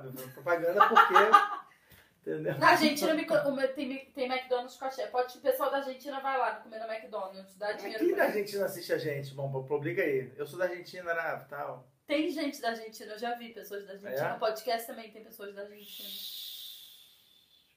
[0.01, 1.15] pa, propaganda porque
[2.25, 2.59] Entendeu?
[2.59, 3.15] Na Argentina
[3.75, 5.07] tem, tem McDonald's com axé.
[5.09, 8.65] Pode, o pessoal da Argentina vai lá comer no McDonald's, dá dinheiro pra na Argentina
[8.65, 9.35] assiste a gente.
[9.35, 10.33] Bom, publica aí.
[10.35, 11.47] Eu sou da Argentina, né?
[11.51, 11.87] Tal.
[12.07, 14.27] Tem gente da Argentina, eu já vi pessoas da Argentina.
[14.27, 14.33] É?
[14.33, 16.09] No podcast também tem pessoas da Argentina.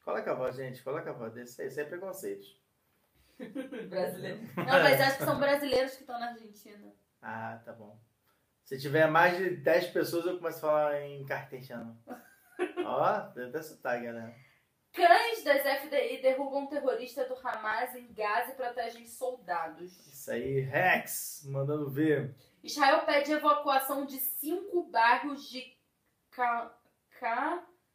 [0.05, 0.81] Coloca a voz, gente.
[0.81, 1.35] Coloca a voz.
[1.35, 2.47] Isso aí, isso aí é preconceito.
[3.89, 4.39] Brasileiro.
[4.55, 6.93] Não, mas acho que são brasileiros que estão na Argentina.
[7.21, 7.99] Ah, tá bom.
[8.67, 11.97] Se tiver mais de 10 pessoas, eu começo a falar em cartesiano.
[12.85, 14.35] Ó, deu até sotaque, né?
[14.91, 20.05] Cães das FDI derrubam terrorista do Hamas em Gaza e protegem soldados.
[20.07, 22.35] Isso aí, Rex, mandando ver.
[22.61, 25.73] Israel pede evacuação de cinco bairros de
[26.31, 26.77] Ca...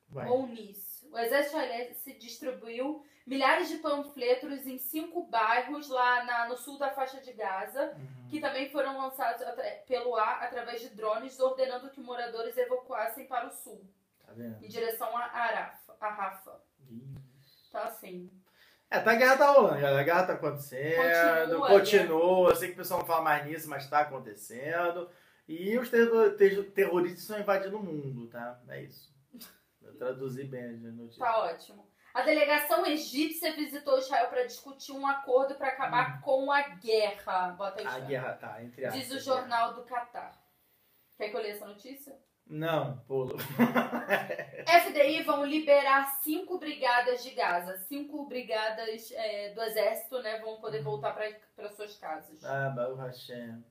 [0.09, 0.25] Vai.
[0.25, 0.91] Caonis.
[1.12, 6.90] O exército israelense distribuiu milhares de panfletos em cinco bairros lá na- no sul da
[6.90, 8.28] faixa de Gaza, Uhum.
[8.28, 9.44] que também foram lançados
[9.86, 13.84] pelo ar através de drones, ordenando que moradores evacuassem para o sul,
[14.26, 14.64] Tá vendo?
[14.64, 15.94] em direção a Arafa.
[16.00, 16.60] A Rafa.
[17.68, 18.30] Então, assim,
[18.90, 20.00] É, tá, a guerra tá rolando, galera.
[20.00, 22.50] A guerra tá acontecendo, Continua, continua.
[22.50, 25.08] Eu sei que o pessoal não fala mais nisso, mas tá acontecendo.
[25.48, 28.60] E os terro- ter- terroristas estão invadindo o mundo, tá?
[28.68, 29.11] É isso.
[30.03, 31.16] Eu traduzi bem as notícias.
[31.16, 31.86] tá ótimo.
[32.12, 37.50] A delegação egípcia visitou Israel para discutir um acordo para acabar com a guerra.
[37.50, 38.07] Bota aí, A Israel.
[38.07, 39.00] guerra tá, entre aspas.
[39.00, 40.32] Diz o jornal do Catar.
[41.16, 42.18] Quer que eu leia essa notícia?
[42.44, 43.36] Não, pulo.
[44.66, 47.78] FDI vão liberar cinco brigadas de Gaza.
[47.78, 50.40] Cinco brigadas é, do exército, né?
[50.40, 51.14] Vão poder voltar
[51.55, 52.44] para suas casas.
[52.44, 53.64] Ah, Baruch Hashem.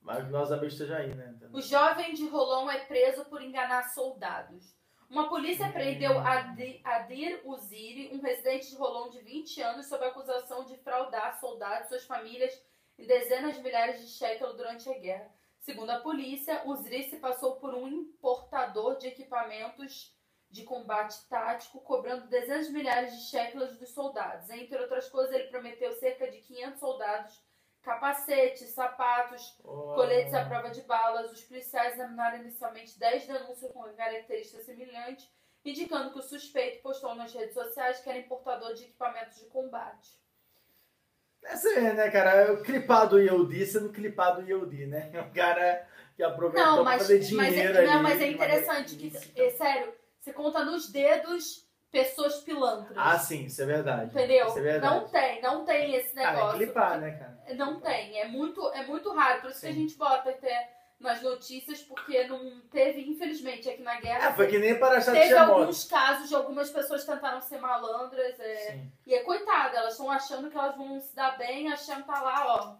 [0.00, 1.34] Mas nós amigos estejam aí, né?
[1.52, 4.77] O jovem de Rolon é preso por enganar soldados.
[5.08, 10.64] Uma polícia prendeu Adi- Adir Uziri, um residente de Rolon de 20 anos, sob acusação
[10.64, 12.62] de fraudar soldados e suas famílias
[12.98, 15.32] em dezenas de milhares de shekels durante a guerra.
[15.60, 20.14] Segundo a polícia, Uziri se passou por um importador de equipamentos
[20.50, 24.48] de combate tático, cobrando dezenas de milhares de shekels dos soldados.
[24.50, 27.42] Entre outras coisas, ele prometeu cerca de 500 soldados
[27.88, 29.94] capacetes, sapatos, Oh.
[29.94, 31.32] coletes à prova de balas.
[31.32, 35.26] Os policiais examinaram inicialmente 10 denúncias com características semelhantes,
[35.64, 40.18] indicando que o suspeito postou nas redes sociais que era importador de equipamentos de combate.
[41.42, 42.30] Essa é, né, cara?
[42.32, 45.10] É o clipado Yehudi sendo clipado Yehudi, né?
[45.30, 47.86] O cara que aproveitou Não, pra mas, fazer mas, dinheiro é, ali.
[47.86, 49.42] não, mas é interessante que, maneira ilícita.
[49.42, 52.96] é, sério, você conta nos dedos pessoas pilantras.
[52.96, 54.10] Ah, sim, isso é verdade.
[54.10, 54.46] Entendeu?
[54.48, 54.94] Isso é verdade.
[54.94, 56.56] Não tem, não tem esse é negócio.
[56.58, 57.38] clipar, né, cara?
[57.56, 59.40] Não tem, é muito, é muito raro.
[59.40, 59.80] Por isso que a Sim.
[59.80, 60.70] gente bota até
[61.00, 64.28] nas notícias, porque não teve, infelizmente, aqui na guerra.
[64.28, 68.38] Ah, foi que nem para achar Teve alguns casos de algumas pessoas tentaram ser malandras.
[68.40, 68.92] é, Sim.
[69.06, 72.20] E é coitada, elas estão achando que elas vão se dar bem, achando que tá
[72.20, 72.74] lá, ó.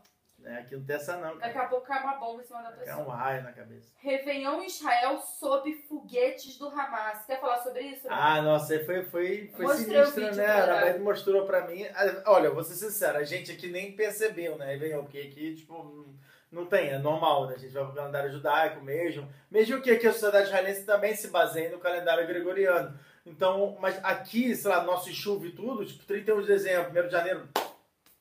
[0.45, 1.67] É, aqui não tem essa não, Daqui cara.
[1.67, 3.15] a pouco cai uma bomba em cima da É um pessoa.
[3.17, 3.93] raio na cabeça.
[3.97, 7.25] Réveillon em Israel sob foguetes do Hamas.
[7.27, 8.07] Quer falar sobre isso?
[8.09, 10.47] Ah, nossa, aí foi, foi, foi Mostrei sinistro, né?
[10.47, 10.63] A.
[10.65, 11.85] Anabelle mostrou pra mim.
[11.95, 14.77] Ah, Olha, vou ser sincero, a gente aqui nem percebeu, né?
[14.77, 16.07] Veio porque aqui, tipo,
[16.53, 17.55] não tem, é normal, né?
[17.57, 19.29] A gente vai pro calendário judaico mesmo.
[19.51, 22.97] Mesmo que aqui a sociedade israelense também se baseie no calendário gregoriano.
[23.27, 27.13] Então, mas aqui, sei lá, nosso chuva e tudo, tipo, 31 de dezembro, 1 de
[27.13, 27.47] janeiro,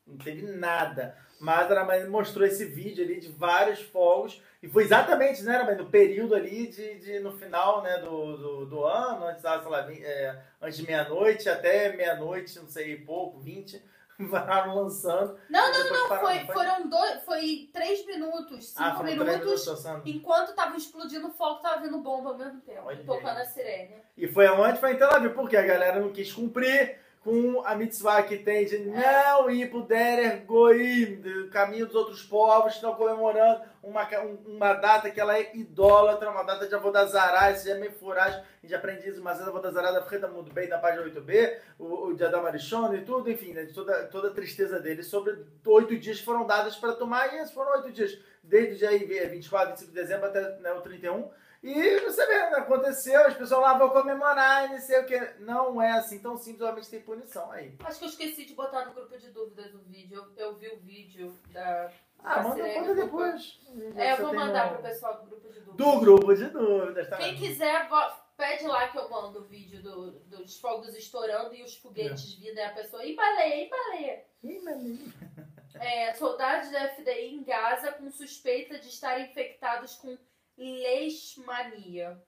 [0.05, 1.15] não teve nada.
[1.39, 4.41] Mas a Anabelle mostrou esse vídeo ali de vários fogos.
[4.61, 8.83] E foi exatamente, né, no período ali de, de no final, né, do, do, do
[8.83, 13.79] ano, antes, sei lá, é, antes de meia-noite até meia-noite, não sei, pouco, 20,
[14.19, 15.37] vararam lançando.
[15.47, 20.55] Não, não, não, pararam, foi, foram dois, foi três minutos, cinco Ah, minutos, minutos enquanto
[20.55, 23.95] tava explodindo fogo, tava vindo bomba ao mesmo tempo, Olha tocando a sirene.
[24.17, 24.79] E foi aonde?
[24.79, 26.97] Foi em Tel Aviv, porque a galera não quis cumprir
[27.27, 32.23] com a mitzvah que tem de não ir pro Derer Goim, do caminho dos outros
[32.23, 37.51] povos estão comemorando uma, um- uma data que ela é idólatra, uma data de Avodazará,
[37.51, 40.69] esse é meio furagem, a gente aprende isso, mas a Avodazará da Freda Mundo Bem,
[40.69, 44.33] da página 8b, o, o de Arishon e tudo, enfim, né, de toda, toda a
[44.33, 48.75] tristeza dele sobre oito dias foram dados para tomar, e esses foram oito dias, desde
[48.75, 51.29] o dia aí, 24, 25 de dezembro até né, o 31,
[51.69, 55.19] e você vê, aconteceu, as pessoas lá vão comemorar e não sei o que.
[55.39, 57.75] Não é assim tão simples, realmente tem punição aí.
[57.83, 60.69] Acho que eu esqueci de botar no grupo de dúvidas o vídeo, eu, eu vi
[60.69, 61.91] o vídeo da...
[62.23, 63.59] Ah, da manda, manda depois.
[63.95, 65.75] É, eu vou mandar um- pro pessoal do grupo de dúvidas.
[65.75, 67.17] Do grupo de dúvidas, tá?
[67.17, 67.87] Quem quiser,
[68.35, 72.57] pede lá que eu mando o vídeo do- dos fogos estourando e os foguetes vindo.
[72.57, 74.23] E a pessoa, e baleia, e baleia.
[74.43, 75.13] Ih, maninho.
[75.79, 80.17] É, soldados da FDI em Gaza com suspeita de estarem infectados com
[80.57, 82.21] leishmania.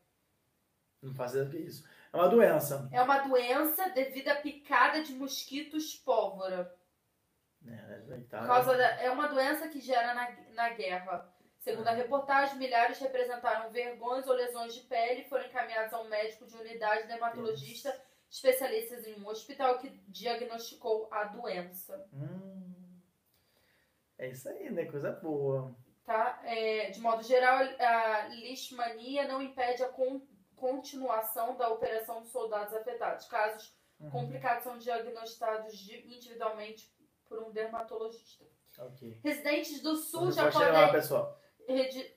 [1.02, 1.88] Não faço ideia do que é isso.
[2.12, 2.90] É uma doença.
[2.92, 6.76] É uma doença devido à picada de mosquitos pólvora.
[7.66, 8.46] É, aí tá.
[8.46, 11.34] Causa da- é uma doença que gera na, na guerra.
[11.60, 16.08] Segundo a reportagem, milhares representaram vergões ou lesões de pele e foram encaminhados a um
[16.08, 17.94] médico de unidade dermatologista
[18.32, 22.08] especialistas em um hospital que diagnosticou a doença.
[22.14, 23.00] Hum.
[24.18, 24.86] É isso aí, né?
[24.86, 25.76] Coisa boa.
[26.10, 26.40] Tá?
[26.44, 32.74] É, de modo geral, a leishmania não impede a con- continuação da operação dos soldados
[32.74, 33.28] afetados.
[33.28, 34.10] Casos Uhum.
[34.10, 36.92] complicados são diagnosticados de- individualmente
[37.28, 38.44] por um dermatologista.
[38.80, 39.20] Ok.
[39.24, 41.40] Residentes do Sul já podem lá, pessoal.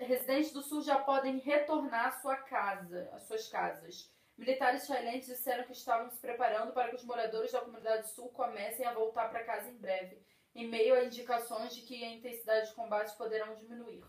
[0.00, 4.10] Residentes do sul já podem retornar à sua casa, às suas casas.
[4.38, 8.86] Militares israelenses disseram que estavam se preparando para que os moradores da comunidade sul comecem
[8.86, 10.24] a voltar para casa em breve,
[10.54, 14.04] em meio a indicações de que a intensidade de combates poderão diminuir.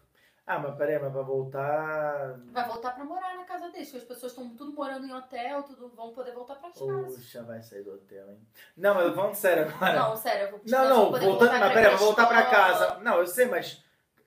[0.45, 2.37] Ah, mas peraí, mas vai voltar.
[2.51, 5.63] Vai voltar para morar na casa deles, que as pessoas estão tudo morando em hotel,
[5.63, 7.15] tudo vão poder voltar para casa.
[7.15, 8.45] Puxa, vai sair do hotel, hein?
[8.75, 9.93] Não, mas falando sério agora.
[9.93, 12.99] Não, sério, eu vou Não, não, vamos voltando, mas pra peraí, vou voltar pra casa.
[12.99, 13.81] Não, eu sei, mas,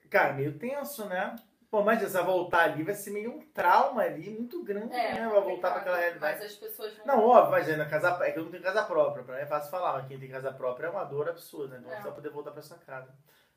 [0.09, 1.35] cara, meio tenso, né?
[1.69, 5.27] Pô, mas essa voltar ali vai ser meio um trauma ali, muito grande, É, né?
[5.27, 6.39] Vai voltar pra complicado, aquela realidade.
[6.39, 7.05] Mas as pessoas vão.
[7.05, 9.69] Não, óbvio, imagina, casa, é que eu não tenho casa própria, pra mim é fácil
[9.69, 11.87] falar, mas quem tem casa própria é uma dor absurda, né?
[11.87, 12.01] Então É.
[12.03, 13.13] vai poder voltar pra sua casa.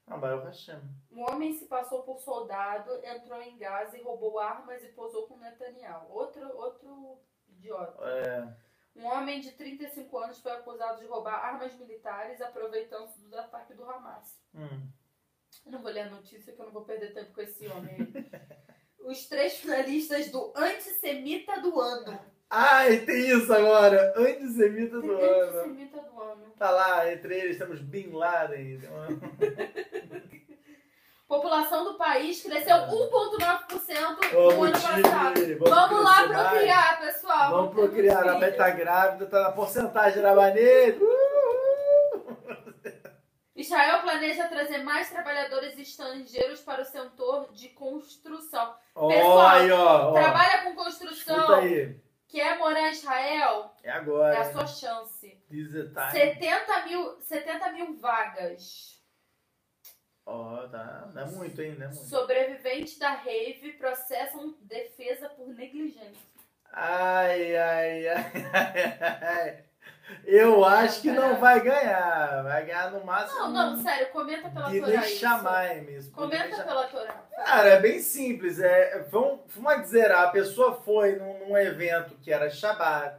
[0.08, 0.80] Não, Baruch Hashem.
[1.12, 5.36] Um homem se passou por soldado, entrou em Gaza e roubou armas e posou com
[5.38, 6.10] Netanyahu.
[6.10, 8.02] Outro, outro idiota.
[8.04, 8.48] É,
[8.96, 13.88] Um homem de 35 anos foi acusado de roubar armas militares aproveitando do ataque do
[13.88, 14.40] Hamas.
[14.52, 14.88] hum.
[15.70, 17.94] Eu não vou ler a notícia que eu não vou perder tempo com esse homem
[17.96, 18.26] aí.
[19.04, 22.18] Os três finalistas do Antissemita do Ano.
[22.50, 24.12] Ai, tem isso agora!
[24.16, 25.58] Antissemita do ano.
[25.60, 26.50] Antissemita do Ano.
[26.58, 28.80] Tá lá, entre eles temos Bin Laden.
[31.28, 35.34] População do país cresceu 1,9% no Vamos, ano passado.
[35.34, 35.54] time!
[35.54, 37.50] Vamos lá procriar, pessoal.
[37.52, 38.28] Vamos procriar.
[38.28, 38.38] A.
[38.40, 40.98] Beth tá grávida, tá na porcentagem da maneira.
[43.60, 48.74] Israel planeja trazer mais trabalhadores estrangeiros para o setor de construção.
[48.94, 50.10] Ó, aí, ó.
[50.10, 50.12] ó.
[50.12, 51.46] Trabalha com construção,
[52.28, 54.34] quer morar em Israel, É agora.
[54.34, 55.28] é a sua chance.
[55.50, 56.12] This is the time.
[56.12, 59.00] 70 mil, 70 mil vagas.
[60.26, 61.08] Ó, tá.
[61.12, 61.74] Não é muito, hein?
[61.76, 62.04] Não é muito.
[62.04, 66.30] Sobreviventes da rave processam defesa por negligência.
[66.72, 69.64] Ai, ai, ai, ai, ai.
[70.24, 72.42] Eu acho que não vai ganhar.
[72.42, 73.40] Vai ganhar no máximo.
[73.40, 75.18] Não, não, sério, comenta pela De Torá isso.
[75.18, 76.12] chamar mesmo.
[76.12, 77.12] Comenta Deixa- pela Torá.
[77.44, 78.60] Cara, é bem simples.
[78.60, 83.16] É, vamos, vamos dizer, a pessoa foi num, num evento que era Shabbat,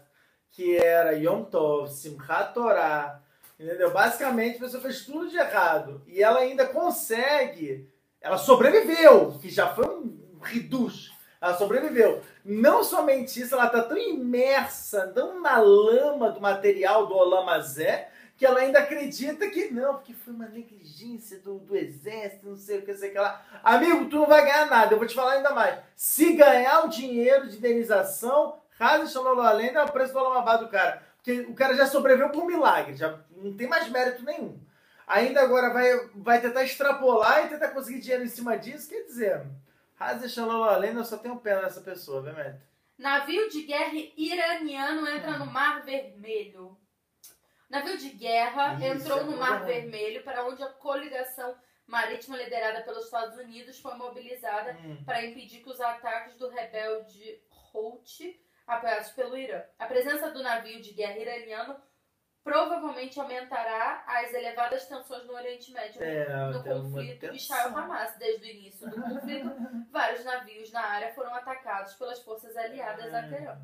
[0.51, 3.21] que era Yom Tov, Simchat Torah,
[3.59, 3.91] entendeu?
[3.91, 6.01] Basicamente, a pessoa fez tudo de errado.
[6.07, 7.89] E ela ainda consegue,
[8.21, 11.10] ela sobreviveu, que já foi um riducho.
[11.41, 12.21] Ela sobreviveu.
[12.45, 18.45] Não somente isso, ela tá tão imersa, tão na lama do material do Olamazé, que
[18.45, 22.81] ela ainda acredita que não, porque foi uma negligência do, do exército, não sei o
[22.83, 23.43] que, sei o que lá.
[23.63, 25.79] Amigo, tu não vai ganhar nada, eu vou te falar ainda mais.
[25.95, 30.69] Se ganhar o dinheiro de indenização, Raza Shalom Além é o preço do Olamabá do
[30.69, 31.03] cara.
[31.17, 34.59] Porque o cara já sobreviveu por milagre, já não tem mais mérito nenhum.
[35.07, 39.43] Ainda agora vai, vai tentar extrapolar e tentar conseguir dinheiro em cima disso, quer dizer,
[40.01, 42.59] Raza Shalom Além eu só tenho pena dessa pessoa, viu, Mete?
[42.97, 46.75] Navio de guerra iraniano entra no Mar Vermelho.
[47.69, 49.65] Navio de guerra Isso, entrou é no Mar bom.
[49.67, 55.03] Vermelho, para onde a coligação marítima liderada pelos Estados Unidos foi mobilizada Hum.
[55.05, 57.39] para impedir que os ataques do rebelde
[57.71, 59.61] Houthi, apoiados pelo Irã.
[59.77, 61.75] A presença do navio de guerra iraniano
[62.43, 67.25] provavelmente aumentará as elevadas tensões no Oriente Médio É, no conflito.
[67.33, 68.17] Israel-Hamas.
[68.17, 69.49] Desde o início do conflito,
[69.91, 73.57] vários navios na área foram atacados pelas forças aliadas a Teherã.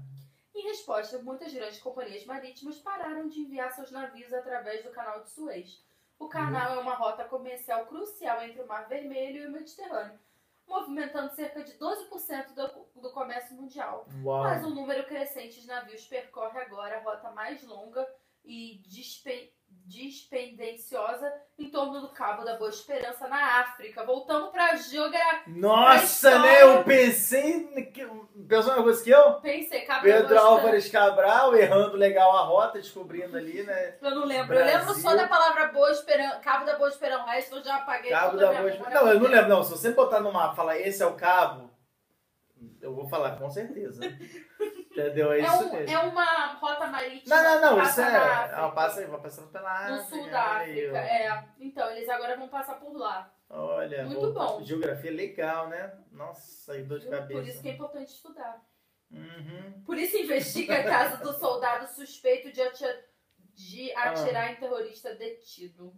[0.56, 5.30] Em resposta, muitas grandes companhias marítimas pararam de enviar seus navios através do canal de
[5.30, 5.86] Suez.
[6.20, 10.20] O canal é uma rota comercial crucial entre o Mar Vermelho e o Mediterrâneo,
[10.68, 14.08] movimentando cerca de 12% do, do comércio mundial.
[14.24, 14.44] Uau.
[14.44, 18.08] Mas um número crescente de navios percorre agora a rota mais longa
[18.48, 19.52] e dispe-
[19.86, 24.04] dispendenciosa em torno do Cabo da Boa Esperança, na África.
[24.06, 25.54] Voltamos para geografia.
[25.54, 26.62] Nossa, né?
[26.64, 27.68] Eu pensei.
[27.94, 28.06] que-
[28.48, 29.34] Pensou uma coisa que eu?
[29.36, 30.48] Pensei, Cabo da Pedro Boa Esperança.
[30.62, 33.96] Álvares Cabral, errando legal a rota, descobrindo ali, né?
[34.02, 34.56] Eu não lembro.
[34.58, 35.02] Eu lembro Brasil.
[35.02, 36.40] só da palavra Boa Esperança.
[36.40, 37.24] Cabo da Boa Esperança.
[37.24, 38.94] O resto eu já apaguei Cabo da Boa memória.
[38.94, 39.64] Não, eu não lembro, não.
[39.64, 41.70] Se você botar no mapa e falar esse é o cabo,
[42.82, 44.02] eu vou falar com certeza.
[45.02, 45.32] Entendeu?
[45.32, 45.96] É É, isso um- mesmo.
[45.96, 47.36] é uma rota marítima.
[47.36, 48.12] Não, não, não, isso passa é.
[48.12, 49.92] na é passa, vai passando pela África.
[49.96, 50.98] No sul da África.
[50.98, 51.46] É.
[51.60, 53.34] Então, eles agora vão passar por lá.
[53.50, 54.62] Olha, Muito bom.
[54.64, 55.94] Geografia legal, né?
[56.12, 57.40] Nossa, aí dor de cabeça.
[57.42, 58.62] Por isso que é importante estudar.
[59.10, 59.84] Uhum.
[59.86, 62.62] Por isso investiga a casa do soldado suspeito de,
[63.54, 64.10] de Ah.
[64.10, 65.94] atirar em terrorista detido.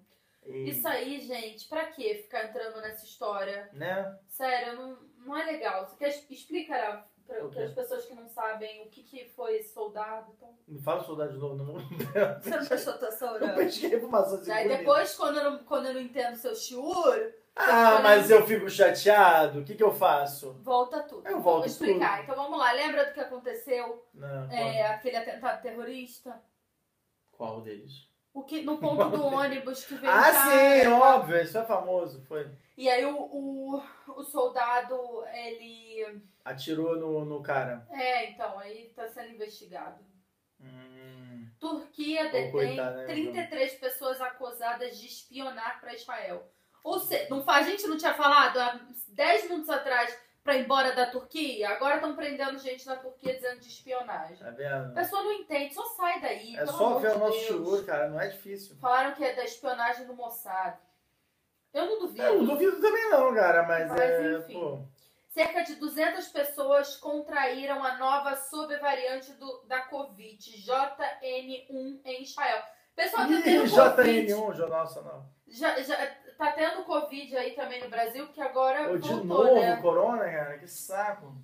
[0.46, 3.68] E- Isso aí, gente, pra que ficar entrando nessa história?
[3.74, 4.16] Né?
[4.28, 5.88] Sério, não, não é legal.
[5.88, 7.60] Você quer explicar Para O quê?
[7.62, 10.32] as pessoas que não sabem o que, que foi esse soldado.
[10.36, 11.74] Então, Me fala soldado de novo, não.
[12.42, 13.56] você não prestou atenção, Eu né?
[13.56, 14.52] pesquei informação assim.
[14.52, 18.70] Aí depois, quando eu, não, quando eu não entendo seu shiur, Ah, mas eu fico
[18.70, 19.60] chateado.
[19.60, 20.54] O que, que eu faço?
[20.62, 21.28] volta tudo.
[21.28, 22.24] Eu volto Vou explicar.
[22.24, 22.72] Então vamos lá.
[22.72, 24.06] Lembra do que aconteceu?
[24.14, 26.42] Não, É, aquele atentado terrorista?
[27.32, 28.09] qual deles?
[28.34, 31.42] O que, no ponto do ônibus que veio Ah, sim, óbvio.
[31.42, 32.24] Isso é famoso.
[32.26, 32.50] Foi.
[32.78, 33.84] E aí o, o,
[34.16, 34.96] o soldado,
[35.34, 36.22] ele...
[36.46, 37.86] Atirou no, no cara.
[37.92, 40.04] É, então, aí tá sendo investigado.
[40.62, 41.48] Hum.
[41.60, 46.50] Turquia detém coitada, né, 33 pessoas acusadas de espionar para Israel.
[46.84, 50.18] Ou seja, não, a gente não tinha falado há 10 minutos atrás
[50.50, 51.70] para ir embora da Turquia?
[51.70, 54.36] Agora estão prendendo gente na Turquia dizendo de espionagem.
[54.38, 56.58] Tá A pessoa não entende, só sai daí.
[56.58, 57.46] É só ver o nosso Deus.
[57.46, 58.10] shiur, cara.
[58.10, 58.76] Não é difícil.
[58.78, 60.76] Falaram que é da espionagem do Mossad.
[61.72, 62.24] Eu não duvido.
[62.24, 63.62] Eu não duvido também não, cara.
[63.62, 64.54] Mas, Mas, é, enfim.
[64.54, 64.80] pô...
[65.30, 72.64] Cerca de 200 pessoas contraíram a nova subvariante do, da Covid, JN1, em Israel.
[72.96, 73.70] Pessoal, Ih, Covid.
[74.34, 75.30] JN1, jo- nossa, não.
[75.48, 75.96] Já, já
[76.40, 79.76] tá tendo Covid aí também no Brasil, que agora Ô, de voltou, novo, né?
[79.82, 80.58] corona, cara.
[80.58, 81.36] Que saco.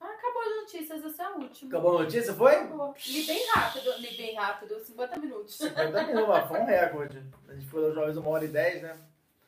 [0.00, 1.70] Ah, acabou as notícias, essa é a última.
[1.70, 2.54] Acabou a notícia, foi?
[2.56, 2.94] Acabou.
[3.06, 5.56] Li bem rápido, li bem rápido, 50 minutos.
[5.58, 7.22] 50 minutos, foi um recorde.
[7.48, 8.96] A gente foi vez uma hora e dez, né?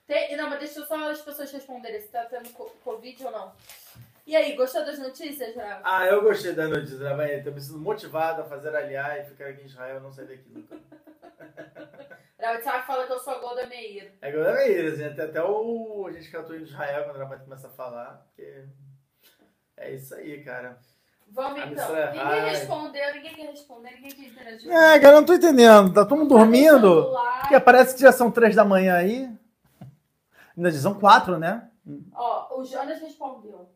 [0.06, 3.52] Tem- não, mas deixa só as pessoas responderem se tá tendo co- Covid ou não.
[4.26, 5.80] E aí, gostou das notícias, já?
[5.82, 7.42] Ah, eu gostei da notícia, né, vai?
[7.42, 10.48] Tô me sentindo motivado a fazer aliar e ficar aqui em Israel não sair daqui
[10.48, 10.76] nunca.
[12.42, 14.12] Raul fala que eu sou a Golda Meir.
[14.20, 16.06] É igual a Meira, assim, até, até o.
[16.08, 18.26] A gente cantou em Israel quando ela vai começar a falar.
[18.26, 18.64] Porque
[19.76, 20.78] é isso aí, cara.
[21.28, 21.96] Vamos A então.
[21.96, 22.50] é Ninguém high.
[22.50, 24.70] respondeu, ninguém quer responder, ninguém quer interagir.
[24.70, 25.94] É, cara, eu não tô entendendo.
[25.94, 27.10] Tá todo mundo dormindo?
[27.40, 29.30] Porque parece que já são três da manhã aí.
[30.56, 31.70] Ainda são quatro, né?
[32.14, 33.70] Ó, o Jonas respondeu.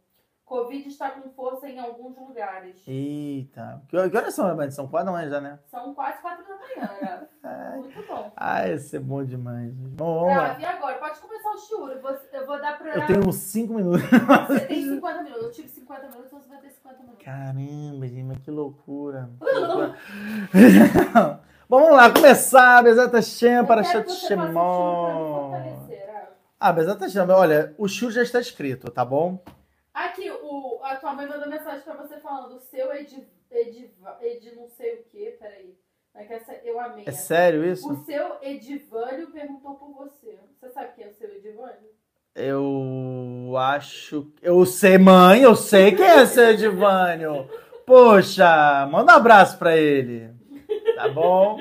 [0.46, 2.80] Covid está com força em alguns lugares.
[2.86, 3.82] Eita.
[3.88, 4.70] Que, horas são?
[4.70, 5.58] São quatro da manhã já, né?
[5.66, 7.74] São quase quatro da manhã, né?
[7.78, 8.32] Muito bom.
[8.36, 9.72] Ah, esse é bom demais.
[9.74, 10.54] Bom, vamos lá.
[10.54, 11.90] Grave agora, pode começar o shiur.
[11.90, 12.94] Eu vou, dar pra.
[12.94, 14.02] Eu tenho uns cinco minutos.
[14.48, 15.42] Você tem 50 minutos.
[15.42, 17.24] Eu tive 50 minutos, então você vai ter 50 minutos.
[17.24, 19.28] Caramba, gente, mas que loucura.
[19.42, 19.96] Que loucura.
[21.68, 22.84] Bom, vamos lá, começar.
[22.84, 25.54] Bezata Shem para Shat shiur Shemon.
[25.56, 26.28] ah.
[26.60, 29.42] Ah, Bezata Shem, olha, o Shur já está escrito, tá bom?
[31.06, 34.94] O, tua mãe mandou mensagem pra você falando o seu Ed, Ed, Ed não sei
[34.94, 35.78] o que, peraí.
[36.12, 37.04] É que essa eu amei.
[37.06, 37.26] É essa.
[37.26, 37.88] sério isso?
[37.92, 40.36] O seu Edivânio perguntou por você.
[40.58, 41.90] Você sabe quem é o seu Edivânio?
[42.34, 44.32] Eu acho.
[44.42, 47.48] Eu sei, mãe, eu sei quem é esse Edivânio.
[47.86, 50.34] Poxa, manda um abraço pra ele.
[50.96, 51.60] Tá bom?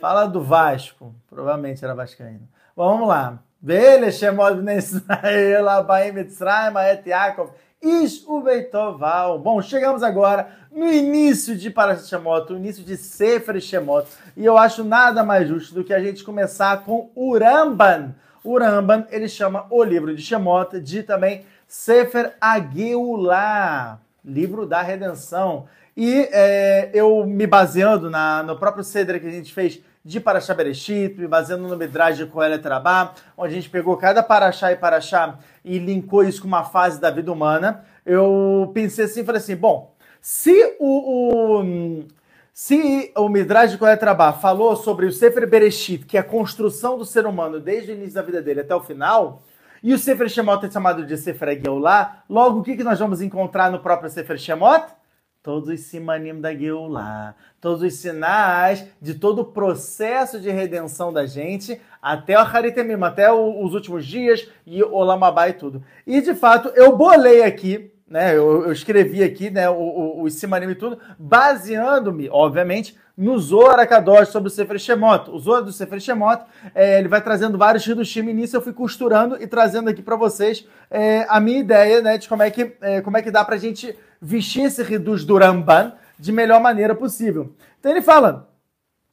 [0.00, 1.14] Fala do Vasco.
[1.28, 2.48] Provavelmente era Vascaíno.
[2.74, 3.42] Bom, vamos lá.
[3.60, 7.50] Vele, Shemod Israel, Abaim Mitzrayim, Aet Yaakov,
[7.82, 9.38] Ubeitoval.
[9.38, 14.06] Bom, chegamos agora no início de Parashat Shemot, o início de Sefer Shemot.
[14.36, 18.14] E eu acho nada mais justo do que a gente começar com o Ramban.
[18.44, 25.66] O Ramban, ele chama o livro de Shemot de também Sefer Ageulah, livro da redenção.
[25.96, 30.54] E é, eu me baseando na, no próprio Cedra que a gente fez de Parashá
[30.54, 34.76] Bereshit, me baseando no Midrash de Kohelet Rabá, onde a gente pegou cada Parashá e
[34.76, 39.56] Parashá e linkou isso com uma fase da vida humana, eu pensei assim, falei assim,
[39.56, 42.04] bom, se o, o
[42.52, 46.98] se o Midrash de Kohelet Rabá falou sobre o Sefer Bereshit, que é a construção
[46.98, 49.42] do ser humano desde o início da vida dele até o final,
[49.82, 53.22] e o Sefer Shemot é chamado de Sefer Geulah, logo o que, que nós vamos
[53.22, 54.84] encontrar no próprio Sefer Shemot?
[55.42, 61.24] Todos os simanim da Geulah, todos os sinais de todo o processo de redenção da
[61.24, 65.82] gente até o Haritemim, até o- os últimos dias e o Olamabá e tudo.
[66.06, 68.36] E de fato, eu bolei aqui, né?
[68.36, 74.48] Eu, eu escrevi aqui, né, os simanim e tudo, baseando-me, obviamente, no Zohar Akadosh sobre
[74.48, 75.30] o Sefer Shemot.
[75.30, 76.42] O Zohar do Sefer Shemot,
[76.74, 80.16] é, ele vai trazendo vários Hidushim, e nisso eu fui costurando e trazendo aqui para
[80.16, 83.42] vocês é, a minha ideia, né, de como é que, é, como é que dá
[83.42, 87.54] pra gente vestir esse Hidush do Ramban de melhor maneira possível.
[87.78, 88.50] Então ele fala,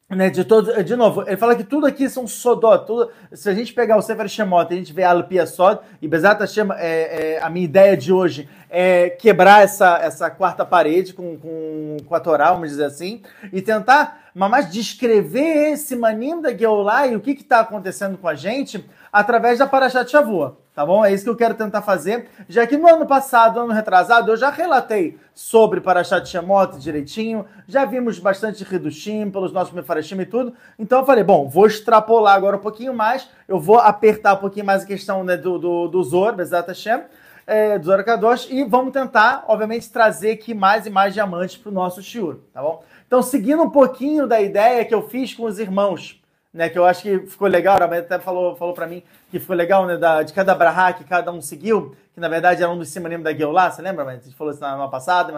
[0.09, 3.53] né, de todo, de novo, ele fala que tudo aqui são sodot, tudo, se a
[3.53, 7.41] gente pegar o Sefer Shemot, a gente vê Alpia Sod, e Bezat Hashem, é, é,
[7.41, 12.19] a minha ideia de hoje é quebrar essa, essa quarta parede com, com, com a
[12.19, 17.59] Torá, vamos dizer assim, e tentar, mas descrever esse manim da e o que está
[17.61, 21.03] acontecendo com a gente através da Parashat Shavua, tá bom?
[21.03, 24.37] É isso que eu quero tentar fazer, já que no ano passado, ano retrasado, eu
[24.37, 30.53] já relatei sobre Parashat Shemot direitinho, já vimos bastante Hidushim pelos nossos Mefarashim e tudo,
[30.77, 34.67] então eu falei, bom, vou extrapolar agora um pouquinho mais, eu vou apertar um pouquinho
[34.67, 37.01] mais a questão né, do, do, do Zor, Bezat Hashem,
[37.47, 41.71] é, do Zohar Kadosh e vamos tentar, obviamente, trazer aqui mais e mais diamantes para
[41.71, 42.83] o nosso shiur, tá bom?
[43.07, 46.21] Então, seguindo um pouquinho da ideia que eu fiz com os irmãos,
[46.53, 49.55] né, que eu acho que ficou legal, a até falou, falou para mim que ficou
[49.55, 52.77] legal, né, da, de cada brahá que cada um seguiu, que na verdade era um
[52.77, 54.05] dos simanim da Geulah, você lembra?
[54.05, 55.33] A gente falou isso na semana passada,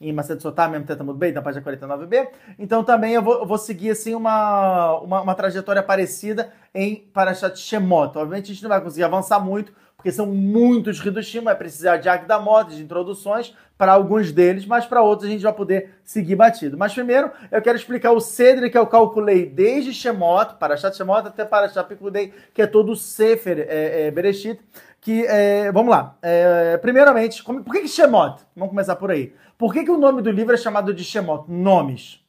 [0.00, 2.28] em Maced Sotá, mesmo muito bem, na página 49b.
[2.58, 7.58] Então também eu vou, eu vou seguir assim uma, uma, uma, trajetória parecida em Parashat
[7.58, 8.16] Shemot.
[8.16, 9.72] Obviamente a gente não vai conseguir avançar muito,
[10.02, 15.00] porque são muitos Hidushim, vai precisar de Agdamot, de introduções para alguns deles, mas para
[15.00, 16.76] outros a gente vai poder seguir batido.
[16.76, 21.44] Mas primeiro eu quero explicar o Cedre que eu calculei desde Shemot, Parashat Shemot até
[21.44, 24.60] Parashat Pikudei, que é todo o Sefer é, é, Bereshit,
[25.00, 28.42] que, é, vamos lá, é, primeiramente, como, por que, que Shemot?
[28.56, 29.32] Vamos começar por aí.
[29.56, 31.44] Por que, que o nome do livro é chamado de Shemot?
[31.48, 32.20] Nomes.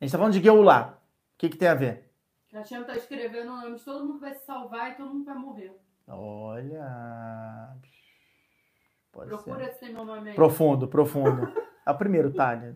[0.00, 0.94] A gente está falando de Geulah.
[1.34, 2.06] O que, que tem a ver?
[2.54, 5.76] Hashem está escrevendo nomes, todo mundo vai se salvar e todo mundo vai morrer.
[6.08, 7.68] Olha.
[9.12, 9.88] Pode Procura ser.
[9.90, 10.34] meu nome aí.
[10.34, 11.52] Profundo, profundo.
[11.86, 12.74] é o primeiro Tânia.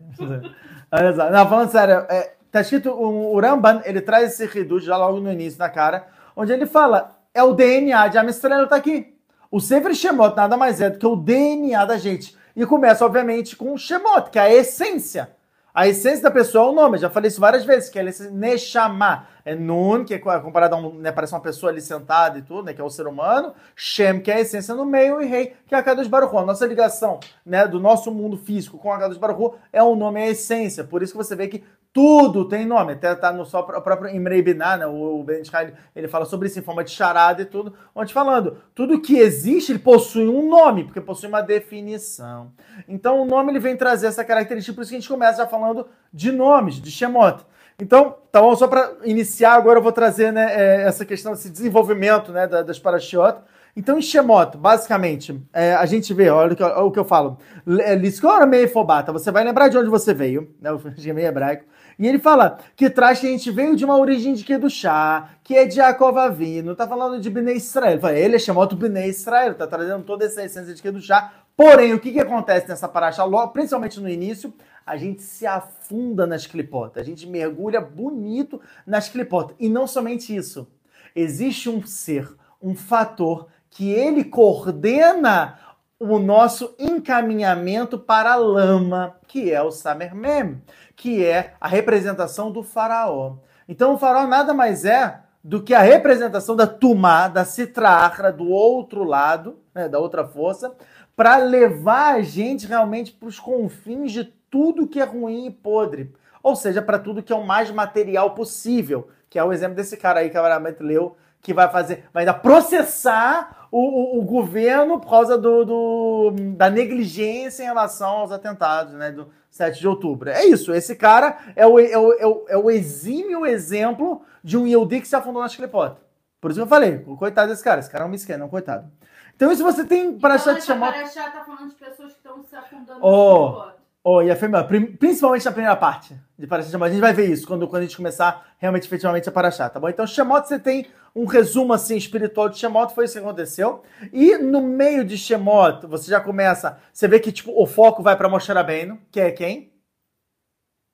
[1.31, 5.19] Não, falando sério, é, tá escrito, o, o Ramban, ele traz esse reduz já logo
[5.19, 9.15] no início na cara, onde ele fala, é o DNA de Amistrelo tá aqui.
[9.49, 12.37] O Sefer Shemot nada mais é do que o DNA da gente.
[12.55, 15.29] E começa, obviamente, com o Shemot, que é a essência.
[15.73, 19.27] A essência da pessoa é o nome, já falei isso várias vezes, que é Neshama.
[19.43, 22.63] É Nun, que é comparado a um, né, parece uma pessoa ali sentada e tudo,
[22.63, 23.53] né, que é o ser humano.
[23.75, 26.45] Shem, que é a essência no meio, e Rei, que é a Kadosh Baruch A
[26.45, 30.25] nossa ligação né, do nosso mundo físico com a Kadosh Baruch é o nome, é
[30.25, 30.83] a essência.
[30.83, 31.63] Por isso que você vê que
[31.93, 34.85] tudo tem nome, até tá no só próprio Imrei Binah, né?
[34.85, 38.57] o Ben Israel, ele fala sobre isso em forma de charada e tudo, onde falando,
[38.73, 42.53] tudo que existe, ele possui um nome, porque possui uma definição.
[42.87, 45.47] Então o nome ele vem trazer essa característica, por isso que a gente começa já
[45.47, 47.45] falando de nomes, de Shemot.
[47.81, 51.49] Então, tá bom, só para iniciar agora eu vou trazer né, é, essa questão, esse
[51.49, 53.39] desenvolvimento né, das Parashiot.
[53.75, 57.05] Então, em Shemot, basicamente, é, a gente vê, olha o que, olha o que eu
[57.05, 57.37] falo.
[57.65, 60.71] Liskora Meifobata, você vai lembrar de onde você veio, né?
[60.71, 60.79] O
[61.13, 61.65] meio hebraico.
[62.01, 65.55] E ele fala que traz que a gente veio de uma origem de Kedushá, que
[65.55, 67.99] é de Yaakov Avino, tá falando de Bnei Israel.
[68.09, 71.31] Ele é chamado Bnei Israel, tá trazendo toda essa essência de Kedushá.
[71.55, 74.51] Porém, o que, que acontece nessa paraxá, principalmente no início?
[74.83, 79.55] A gente se afunda nas clipotas, a gente mergulha bonito nas clipotas.
[79.59, 80.67] E não somente isso.
[81.15, 82.27] Existe um ser,
[82.59, 85.55] um fator que ele coordena
[85.99, 90.59] o nosso encaminhamento para a lama, que é o Samermem,
[91.01, 93.37] que é a representação do faraó.
[93.67, 98.47] Então o faraó nada mais é do que a representação da Tumá, da Citrahra, do
[98.47, 100.71] outro lado, né, da outra força,
[101.15, 106.13] para levar a gente realmente para os confins de tudo que é ruim e podre.
[106.43, 109.97] Ou seja, para tudo que é o mais material possível, que é o exemplo desse
[109.97, 114.99] cara aí que a Aramante leu, que vai fazer, vai ainda processar o, o, governo
[114.99, 120.29] por causa do, do, da negligência em relação aos atentados né, do 7 de outubro.
[120.29, 124.57] É isso, esse cara é o, é o, é o, é o exímio exemplo de
[124.57, 126.01] um Yehudi que se afundou na clipota.
[126.41, 128.49] Por isso que eu falei, coitado desse cara, esse cara é um misqueno, é um
[128.49, 128.91] coitado.
[129.35, 130.91] Então isso você tem para então, te chamar...
[130.91, 133.70] Paraxá tá falando de pessoas que estão se afundando oh.
[134.03, 134.63] Oh, e a Fêmea,
[134.97, 136.87] principalmente na primeira parte de Paraxá Shemot.
[136.87, 139.79] A gente vai ver isso quando, quando a gente começar realmente, efetivamente, a Paraxá, tá
[139.79, 139.87] bom?
[139.89, 143.83] Então, Shemot, você tem um resumo, assim, espiritual de Shemot, foi isso que aconteceu.
[144.11, 148.17] E no meio de Shemot, você já começa, você vê que, tipo, o foco vai
[148.17, 149.71] pra Moshe Rabbeinu, que é quem?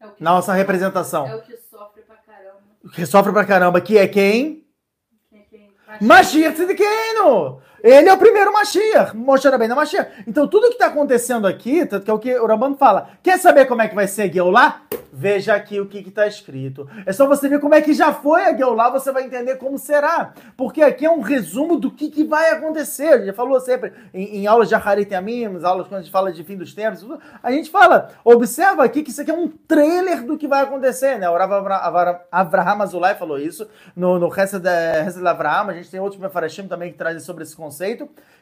[0.01, 1.27] É que Nossa sofre, representação.
[1.27, 2.59] É o que sofre pra caramba.
[2.83, 4.67] O que sofre pra caramba, que é quem?
[5.29, 5.73] Quem é quem?
[6.01, 7.61] Mashiach Tzidkenu!
[7.83, 10.23] Ele é o primeiro Mashiach, Moshe Rabbeinu é Mashiach.
[10.27, 13.37] Então tudo que está acontecendo aqui, tanto que é o que o Rabban fala, quer
[13.37, 14.81] saber como é que vai ser a Geulah?
[15.11, 16.87] Veja aqui o que está escrito.
[17.05, 19.77] É só você ver como é que já foi a Geulah, você vai entender como
[19.77, 20.33] será.
[20.55, 23.07] Porque aqui é um resumo do que, que vai acontecer.
[23.07, 26.11] A gente já falou sempre em, em aulas de Aharit Amim, aulas quando a gente
[26.11, 27.03] fala de fim dos tempos,
[27.41, 31.17] a gente fala, observa aqui que isso aqui é um trailer do que vai acontecer,
[31.17, 31.27] né?
[31.29, 31.51] O Rav
[32.31, 34.65] Avraham Azulay falou isso no, no Hesed
[35.25, 37.66] Avraham, a gente tem outros Mefarashim também que trazem sobre esse conceito,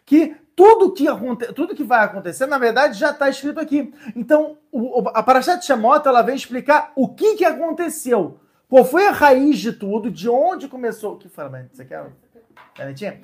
[0.05, 1.05] que tudo que,
[1.53, 3.93] tudo que vai acontecer, na verdade, já está escrito aqui.
[4.15, 8.39] Então, o, a Parashat Shemot, ela vem explicar o que, que aconteceu.
[8.69, 11.13] Qual foi a raiz de tudo, de onde começou...
[11.13, 12.05] O que foi, Você quer
[12.73, 13.21] canetinha?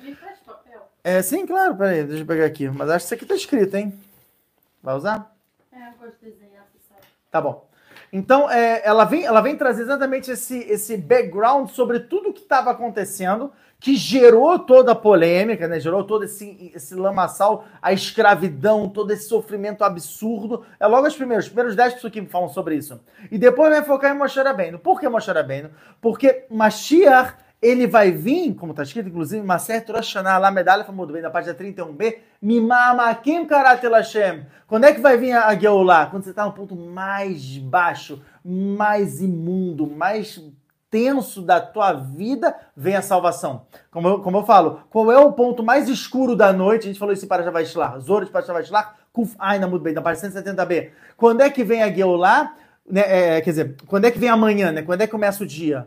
[1.02, 1.76] É, sim, claro.
[1.76, 2.68] Peraí, deixa eu pegar aqui.
[2.68, 3.98] Mas acho que isso aqui está escrito, hein?
[4.82, 5.34] Vai usar?
[5.72, 6.66] É, eu gosto de desenhar?
[7.30, 7.66] Tá bom.
[8.12, 12.40] Então, é, ela, vem, ela vem trazer exatamente esse, esse background sobre tudo o que
[12.40, 13.50] estava acontecendo
[13.82, 15.80] que gerou toda a polêmica, né?
[15.80, 20.64] gerou todo esse, esse lamaçal, a escravidão, todo esse sofrimento absurdo.
[20.78, 23.00] É logo os primeiros, os primeiros 10 pessoas que falam sobre isso.
[23.28, 24.78] E depois vai focar em Moshe Rabbeinu.
[24.78, 25.70] Por que Moshe Rabbeinu?
[26.00, 31.22] Porque Mashiach ele vai vir, como está escrito, inclusive, Maser Turashaná, lá medalha famosa bem
[31.22, 34.44] na página 31b, Mimamakim Karatel Hashem.
[34.66, 36.06] Quando é que vai vir a Geulah?
[36.06, 40.42] Quando você está no ponto mais baixo, mais imundo, mais
[40.90, 43.64] tenso da tua vida, vem a salvação.
[43.92, 46.82] Como eu, como eu falo, qual é o ponto mais escuro da noite?
[46.82, 50.28] A gente falou isso em Parashavashlar, Zoro de Parashavashlar, Kuf Aina muito bem, na página
[50.28, 50.90] 170b.
[51.16, 52.56] Quando é que vem a Geulah?
[52.90, 54.82] Né, é, quer dizer, quando é que vem amanhã, né?
[54.82, 55.86] Quando é que começa o dia?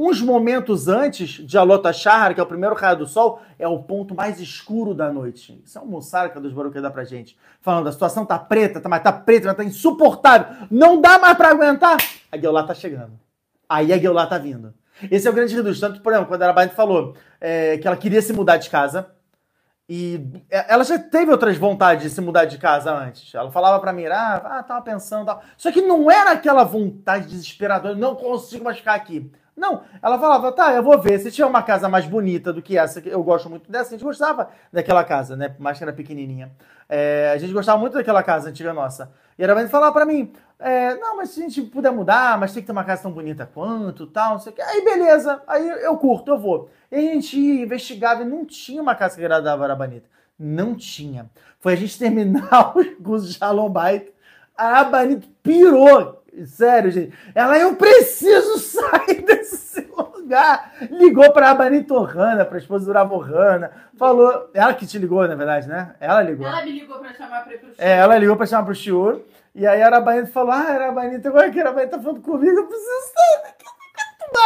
[0.00, 3.82] Uns momentos antes de Alota Shahar, que é o primeiro raio do sol, é o
[3.82, 5.60] ponto mais escuro da noite.
[5.64, 7.36] Isso é um moçarca dos Baruch que dá pra gente.
[7.60, 10.68] Falando, a situação tá preta, tá, mas tá preta, mas tá insuportável.
[10.70, 11.96] Não dá mais pra aguentar.
[12.30, 13.18] A Geulah tá chegando.
[13.68, 14.72] Aí a Geulah tá vindo.
[15.10, 15.80] Esse é o grande reduz.
[15.80, 19.10] Tanto, por exemplo, quando a Arabaint falou é, que ela queria se mudar de casa,
[19.88, 23.34] e ela já teve outras vontades de se mudar de casa antes.
[23.34, 25.42] Ela falava para mim, ah, ah, tava pensando tal.
[25.56, 29.32] Só que não era aquela vontade desesperadora, não consigo mais ficar aqui.
[29.58, 31.18] Não, ela falava, tá, eu vou ver.
[31.18, 34.04] Se tiver uma casa mais bonita do que essa, eu gosto muito dessa, a gente
[34.04, 35.48] gostava daquela casa, né?
[35.48, 36.52] Por mais que era pequenininha.
[36.88, 39.12] É, a gente gostava muito daquela casa antiga nossa.
[39.38, 42.52] E era bem falar para mim, é, não, mas se a gente puder mudar, mas
[42.52, 44.62] tem que ter uma casa tão bonita quanto, tal, não sei o que.
[44.62, 46.70] Aí beleza, aí eu curto, eu vou.
[46.90, 50.08] E a gente investigava e não tinha uma casa que agradava a Arabanita.
[50.38, 51.30] Não tinha.
[51.60, 54.12] Foi a gente terminar o curso de Shalom Bait,
[54.56, 56.17] a Arabanita pirou.
[56.46, 57.12] Sério, gente.
[57.34, 60.72] Ela, eu preciso sair desse lugar.
[60.90, 63.70] Ligou pra Abanito Ohana, pra esposa do Rav Ohana.
[63.96, 64.50] Falou.
[64.54, 65.94] Ela que te ligou, na verdade, né?
[66.00, 66.46] Ela ligou.
[66.46, 67.76] Ela me ligou pra chamar pra ir pro show.
[67.78, 69.24] É, ela ligou pra chamar pro.
[69.54, 72.66] E aí a Arabanita falou: Ah, Arabanita, agora que a Arabanita tá falando comigo, eu
[72.66, 73.78] preciso sair daqui.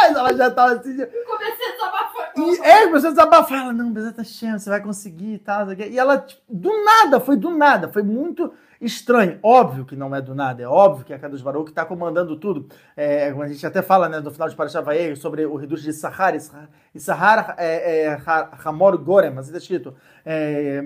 [0.01, 0.97] Ela já tava assim.
[0.97, 1.05] Já...
[1.07, 2.31] Comecei a desabafar.
[2.35, 3.59] E, é, começou a desabafar.
[3.59, 5.71] Ela, não, Bezerra tá cheio, você vai conseguir e tal.
[5.73, 7.89] E ela, tipo, do nada, foi do nada.
[7.89, 8.53] Foi muito
[8.85, 9.39] estranho.
[9.41, 12.35] Óbvio que não é do nada, é óbvio que é a Kadosh Baruch está comandando
[12.37, 12.67] tudo.
[12.95, 15.93] É, a gente até fala né, no final de Parashat Vaei sobre o Reduz de
[15.93, 18.21] Sahar, e Sahar é, é
[18.63, 19.93] Hamor Gorem, mas está escrito.
[20.25, 20.83] É,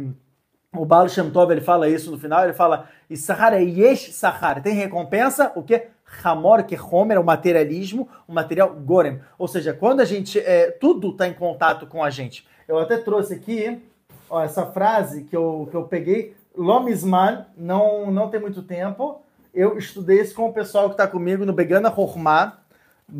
[0.75, 4.61] o Baal Shem Tov ele fala isso no final, ele fala Sahar é Yesh Sahar,
[4.61, 5.87] tem recompensa, o que?
[6.23, 9.19] Hamor, que é Homer, o materialismo, o material Gorem.
[9.37, 10.39] Ou seja, quando a gente.
[10.39, 12.47] É, tudo está em contato com a gente.
[12.67, 13.81] Eu até trouxe aqui
[14.29, 19.21] ó, essa frase que eu, que eu peguei Lomisman, não, não tem muito tempo.
[19.53, 22.57] Eu estudei isso com o pessoal que está comigo no Begana Hormá.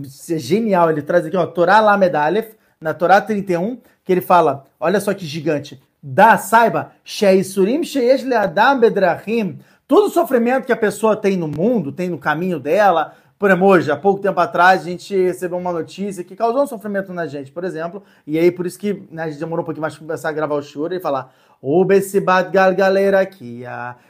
[0.04, 0.90] Isso é genial.
[0.90, 5.26] Ele traz aqui, ó, Torá Lamedalef, na Torá 31, que ele fala, olha só que
[5.26, 5.82] gigante.
[6.02, 9.60] Dá, saiba, Sheisurim Sheyesh Leadam Bedrahim.
[9.88, 13.92] Todo sofrimento que a pessoa tem no mundo, tem no caminho dela, por exemplo, hoje,
[13.92, 17.52] há pouco tempo atrás, a gente recebeu uma notícia que causou um sofrimento na gente,
[17.52, 20.06] por exemplo, e aí por isso que né, a gente demorou um pouquinho mais para
[20.06, 23.64] começar a gravar o choro e falar Obesibat galera aqui.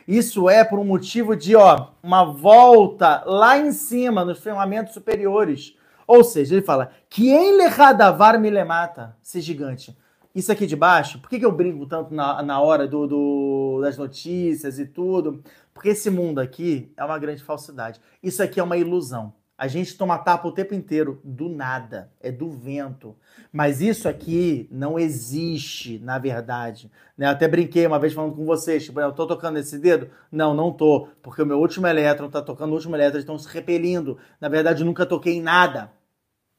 [0.08, 5.76] Isso é por um motivo de ó, uma volta lá em cima, nos firmamentos superiores.
[6.06, 9.98] Ou seja, ele fala que em Lechadavar me lemata, ser gigante.
[10.34, 13.80] Isso aqui de baixo, por que, que eu brinco tanto na, na hora do, do,
[13.82, 15.42] das notícias e tudo?
[15.78, 18.02] Porque esse mundo aqui é uma grande falsidade.
[18.22, 19.32] Isso aqui é uma ilusão.
[19.56, 23.16] A gente toma tapa o tempo inteiro do nada, é do vento.
[23.54, 26.92] Mas isso aqui não existe, na verdade.
[27.16, 27.28] Né?
[27.28, 30.10] Eu até brinquei uma vez falando com vocês, tipo, eu tô tocando esse dedo?
[30.32, 33.48] Não, não tô, porque o meu último elétron tá tocando o último elétron, estão se
[33.48, 34.18] repelindo.
[34.42, 35.92] Na verdade, nunca toquei em nada.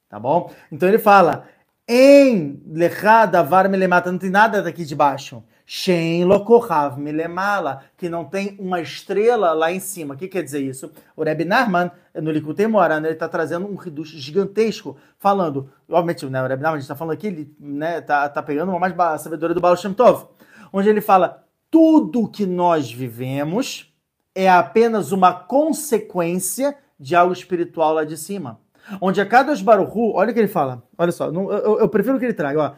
[0.08, 0.52] Tá bom?
[0.70, 1.48] Então ele fala,
[1.88, 5.42] em lechada var melemata, não tem nada daqui de baixo.
[5.70, 10.14] Shen lokohav milemala, que não tem uma estrela lá em cima.
[10.14, 10.90] O que quer dizer isso?
[11.14, 16.42] O Rebbe Narman, no Likutei Moran, ele está trazendo um reduz gigantesco, falando, obviamente, né,
[16.42, 19.20] o Rebbe Narman, a gente está falando aqui, ele né, tá, tá pegando uma mais
[19.20, 20.28] sabedoria do Baal Shem Tov,
[20.72, 23.92] onde ele fala, tudo que nós vivemos
[24.34, 28.58] é apenas uma consequência de algo espiritual lá de cima.
[29.00, 32.18] Onde a cada Baruchu, olha o que ele fala, olha só, eu, eu, eu prefiro
[32.18, 32.72] que ele traga, ó.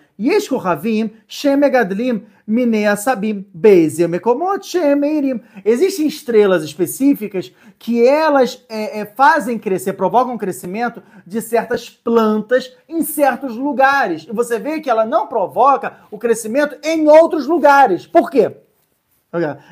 [2.47, 3.47] Minei sabim
[4.63, 5.41] shemeirim.
[5.65, 13.03] Existem estrelas específicas que elas é, é, fazem crescer, provocam crescimento de certas plantas em
[13.03, 14.27] certos lugares.
[14.29, 18.05] E você vê que ela não provoca o crescimento em outros lugares.
[18.05, 18.57] Por quê?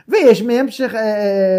[0.08, 0.68] ויש מהם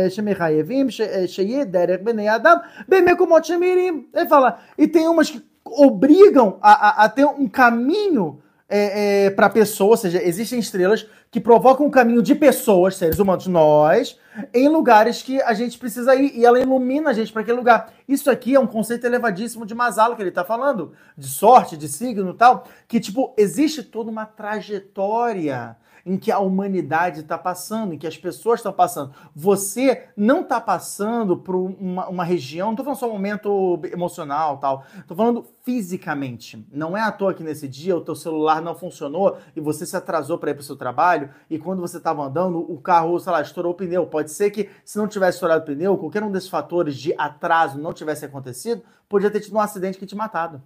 [0.08, 0.86] שמחייבים
[1.26, 2.56] שיהיה דרך בני אדם
[2.88, 4.06] במקומות שמירים.
[4.14, 9.30] Ele fala, e tem umas que obrigam a, a, a ter um caminho é, é,
[9.30, 14.18] para pessoas, ou seja, existem estrelas que provocam um caminho de pessoas, seres humanos, nós,
[14.52, 17.92] em lugares que a gente precisa ir, e ela ilumina a gente para aquele lugar.
[18.08, 21.88] Isso aqui é um conceito elevadíssimo de Masala que ele está falando, de sorte, de
[21.88, 27.93] signo e tal, que tipo, existe toda uma trajetória em que a humanidade está passando,
[27.93, 29.13] em que as pessoas estão passando.
[29.35, 34.57] Você não está passando por uma, uma região, não estou falando só um momento emocional
[34.57, 36.65] tal, estou falando fisicamente.
[36.71, 39.95] Não é à toa que nesse dia o teu celular não funcionou e você se
[39.95, 43.31] atrasou para ir para o seu trabalho e quando você estava andando, o carro, sei
[43.31, 44.05] lá, estourou o pneu.
[44.07, 47.79] Pode ser que se não tivesse estourado o pneu, qualquer um desses fatores de atraso
[47.79, 50.61] não tivesse acontecido, podia ter tido um acidente que te matado.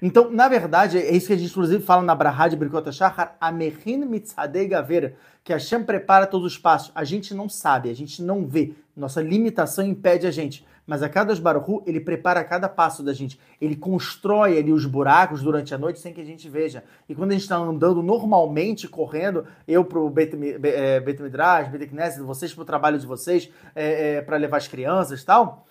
[0.00, 3.36] Então, na verdade, é isso que a gente inclusive fala na Brahá de Brikota Shachar,
[3.40, 5.14] Amehin Mitzadei Gaver,
[5.44, 6.92] que Hashem prepara todos os passos.
[6.94, 8.74] A gente não sabe, a gente não vê.
[8.96, 10.64] Nossa limitação impede a gente.
[10.84, 13.38] Mas a cada Baruchu, ele prepara cada passo da gente.
[13.60, 16.82] Ele constrói ali os buracos durante a noite sem que a gente veja.
[17.08, 22.22] E quando a gente está andando normalmente, correndo, eu Bet, é, Bet Midrash, Bet Knesset,
[22.22, 25.64] vocês pro trabalho de vocês, é, é, para levar as crianças e tal,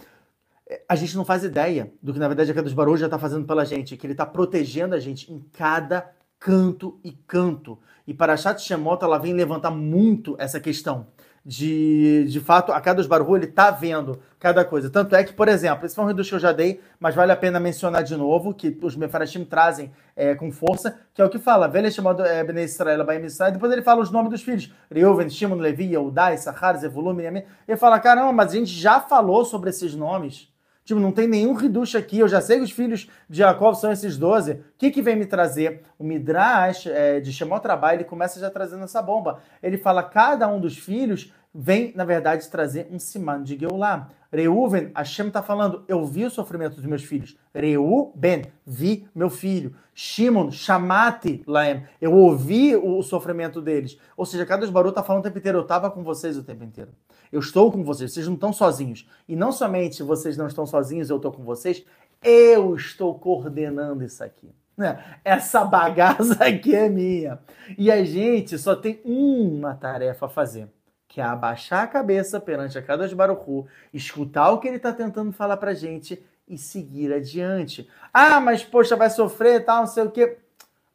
[0.88, 3.46] a gente não faz ideia do que, na verdade, a Kadosh Baruch já está fazendo
[3.46, 6.10] pela gente, que ele está protegendo a gente em cada
[6.40, 7.78] canto e canto.
[8.08, 11.08] E para Chat Shemot, ela vem levantar muito essa questão
[11.44, 14.90] de, de fato, a Kadosh Baruch ele está vendo cada coisa.
[14.90, 17.32] Tanto é que, por exemplo, esse foi um reduz que eu já dei, mas vale
[17.32, 21.30] a pena mencionar de novo, que os Mefarashim trazem é, com força, que é o
[21.30, 24.44] que fala, velho chamado é, Bnei Israel, Baim Israel, depois ele fala os nomes dos
[24.44, 29.44] filhos, Reuven, Shimon, Levi, Yehudai, Sahar, Zevulun, ele fala, caramba, mas a gente já falou
[29.44, 30.51] sobre esses nomes,
[30.84, 32.20] Tipo, não tem nenhum reducho aqui.
[32.20, 34.54] Eu já sei que os filhos de Jacob são esses 12.
[34.54, 35.84] O que, que vem me trazer?
[35.98, 39.40] O Midrash é, de Shemot Trabalho, ele começa já trazendo essa bomba.
[39.62, 44.10] Ele fala: cada um dos filhos vem, na verdade, trazer um siman de Geulah.
[44.32, 47.38] Reuven, Hashem está falando, eu vi o sofrimento dos meus filhos.
[47.54, 49.76] Reuben, vi meu filho.
[49.94, 53.98] Shimon, chamate Laem, eu ouvi o sofrimento deles.
[54.16, 56.64] Ou seja, cada Baru está falando o tempo inteiro, eu estava com vocês o tempo
[56.64, 56.92] inteiro.
[57.30, 59.08] Eu estou com vocês, vocês não estão sozinhos.
[59.28, 61.84] E não somente vocês não estão sozinhos, eu estou com vocês,
[62.24, 64.50] eu estou coordenando isso aqui.
[64.78, 65.04] Né?
[65.26, 67.38] Essa bagaça aqui é minha.
[67.78, 70.70] E a gente só tem uma tarefa a fazer
[71.12, 75.34] que é abaixar a cabeça perante a Kadosh Baruchu, escutar o que ele está tentando
[75.34, 77.90] falar para gente e seguir adiante.
[78.14, 80.38] Ah, mas poxa, vai sofrer tal, não sei o quê.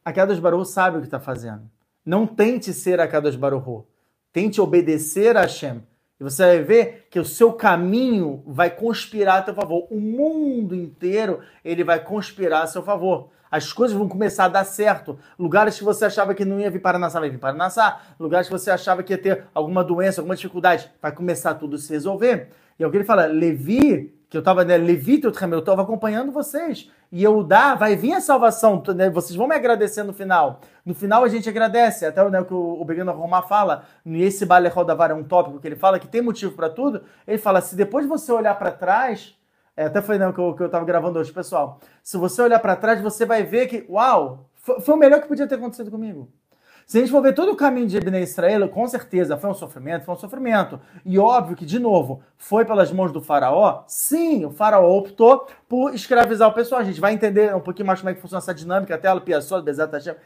[0.03, 1.69] A Kadosh Baruchu sabe o que está fazendo.
[2.03, 3.85] Não tente ser a Kadosh Baruchu.
[4.33, 5.83] Tente obedecer a Hashem.
[6.19, 9.85] E você vai ver que o seu caminho vai conspirar a seu favor.
[9.91, 13.29] O mundo inteiro ele vai conspirar a seu favor.
[13.49, 15.17] As coisas vão começar a dar certo.
[15.37, 18.01] Lugares que você achava que não ia vir para Nassá, vai vir para Nassá.
[18.19, 21.79] Lugares que você achava que ia ter alguma doença, alguma dificuldade, vai começar tudo a
[21.79, 22.49] se resolver.
[22.79, 26.31] E é o que ele fala, Levi, que eu estava, né, Levi, eu estava acompanhando
[26.31, 26.91] vocês.
[27.11, 30.59] E eu dar, vai vir a salvação, né, vocês vão me agradecer no final.
[30.85, 34.45] No final a gente agradece, até né, o que o, o Begano Roma fala, nesse
[34.45, 37.03] Bale Rodavar é um tópico que ele fala que tem motivo para tudo.
[37.25, 39.36] Ele fala, se depois você olhar para trás,
[39.77, 41.79] é, até foi né, que, eu, que eu tava gravando hoje, pessoal.
[42.03, 45.27] Se você olhar para trás, você vai ver que, uau, foi, foi, o melhor que
[45.27, 46.27] podia ter acontecido comigo.
[46.87, 49.53] Se a gente for ver todo o caminho de Ebene Israel, com certeza foi um
[49.53, 50.79] sofrimento, foi um sofrimento.
[51.05, 53.83] E óbvio que, de novo, foi pelas mãos do faraó?
[53.87, 56.81] Sim, o faraó optou por escravizar o pessoal.
[56.81, 59.19] A gente vai entender um pouquinho mais como é que funciona essa dinâmica, até a
[59.19, 59.63] Piaçola,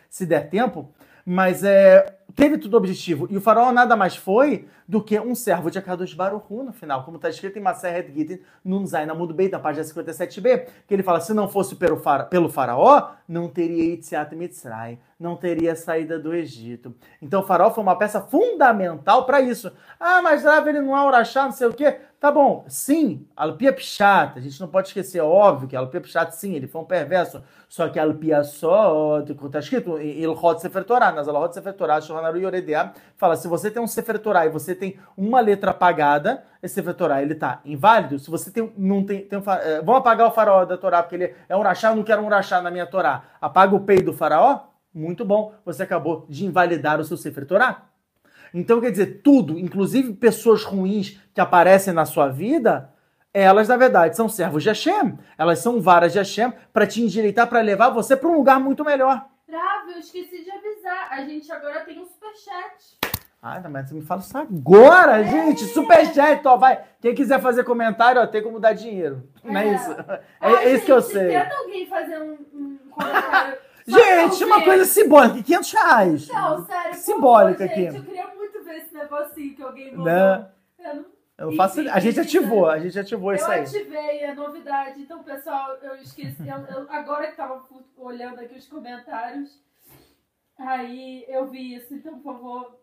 [0.10, 0.88] se der tempo.
[1.26, 3.28] Mas é, teve tudo objetivo.
[3.30, 7.04] E o faraó nada mais foi do que um servo de Akadosh Baruchu no final,
[7.04, 11.04] como está escrito em Maseret Gittin, no Zaina Mundo Beit, na página 57b, que ele
[11.04, 16.20] fala, se não fosse pelo, fara, pelo faraó, não teria Itziat Mitzray, não teria saída
[16.20, 16.94] do Egito.
[17.22, 19.72] Então o faraó foi uma peça fundamental para isso.
[20.00, 22.00] Ah, mas Rav, ele não é urachá, não sei o quê.
[22.22, 26.54] Tá bom, sim, Alpia Pshat, a gente não pode esquecer, óbvio que Alpia Pshat, sim,
[26.54, 31.28] ele foi um perverso, só que Alpia só, está escrito em Ilhot Sefer Torah, nas
[31.28, 35.00] Alhot Sefer Torah, Shohanaru Yoredea, fala, se você tem um Sefer Torah e você tem
[35.18, 39.40] uma letra apagada, esse Sefer Torah, ele tá inválido, se você tem, não tem, tem
[39.40, 42.04] um, é, vamos apagar o faraó da Torá, porque ele é um rachá, eu não
[42.04, 44.60] quero um rachá na minha Torá, apaga o pei do faraó,
[44.94, 47.91] muito bom, você acabou de invalidar o seu Sefer Torah.
[48.54, 52.92] Então, quer dizer, tudo, inclusive pessoas ruins que aparecem na sua vida,
[53.34, 55.18] elas, na verdade, são servos de Hashem.
[55.38, 58.84] Elas são varas de Hashem para te endireitar, para levar você para um lugar muito
[58.84, 59.26] melhor.
[59.48, 61.08] Trave, eu esqueci de avisar.
[61.12, 63.00] A gente agora tem um superchat.
[63.42, 65.24] Ah, mas você me fala isso agora, é.
[65.24, 65.66] gente.
[65.66, 66.80] Superchat, ó, vai.
[67.02, 69.28] Quem quiser fazer comentário, ó, tem como dar dinheiro.
[69.44, 69.92] Não é, isso?
[70.40, 71.30] É, é isso que eu sei.
[71.30, 73.58] Tenta alguém fazer um, um comentário.
[73.88, 76.28] gente, uma coisa simbólica, 500 reais.
[76.28, 76.94] Não, sério.
[76.96, 77.82] Simbólica aqui.
[77.86, 78.41] Gente, eu queria muito
[78.72, 80.06] ver esse negocinho que alguém mandou.
[80.06, 80.52] Não.
[80.80, 81.06] Eu não
[81.42, 81.80] eu faço.
[81.90, 83.60] A gente ativou, a gente ativou isso aí.
[83.60, 85.02] Eu ativei, é novidade.
[85.02, 86.48] Então, pessoal, eu esqueci.
[86.48, 87.64] Eu, eu, agora que tava
[87.98, 89.60] olhando aqui os comentários,
[90.60, 91.96] aí eu vi isso.
[91.96, 92.82] Então, por favor,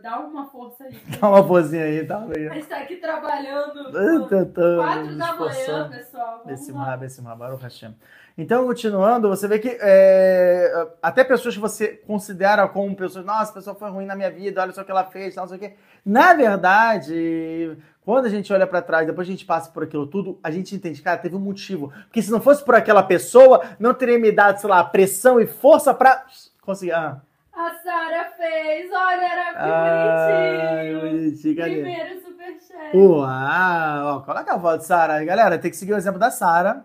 [0.00, 0.96] Dá uma força aí.
[1.20, 2.48] Dá uma forcinha aí, tá aí.
[2.48, 3.90] A gente tá aqui trabalhando.
[3.90, 6.38] Quatro da manhã, pessoal.
[6.38, 6.78] Vamos Desse lá.
[6.78, 7.96] mar, desse mar, Baruch Hashem.
[8.36, 13.54] Então, continuando, você vê que é, até pessoas que você considera como pessoas, nossa, a
[13.54, 15.60] pessoa foi ruim na minha vida, olha só o que ela fez, não sei o
[15.60, 15.74] quê.
[16.04, 20.38] Na verdade, quando a gente olha pra trás, depois a gente passa por aquilo tudo,
[20.42, 21.92] a gente entende, cara, teve um motivo.
[22.04, 25.46] Porque se não fosse por aquela pessoa, não teria me dado, sei lá, pressão e
[25.46, 26.24] força pra
[26.62, 26.92] conseguir.
[26.92, 27.20] Ah,
[27.52, 31.56] A Sara fez, olha, era que Ai, bonitinho.
[31.56, 31.70] cadê?
[31.74, 32.96] Primeiro superchat.
[32.96, 34.16] Uau!
[34.16, 35.22] Ó, coloca a voz de Sara.
[35.22, 36.84] Galera, tem que seguir o exemplo da Sara.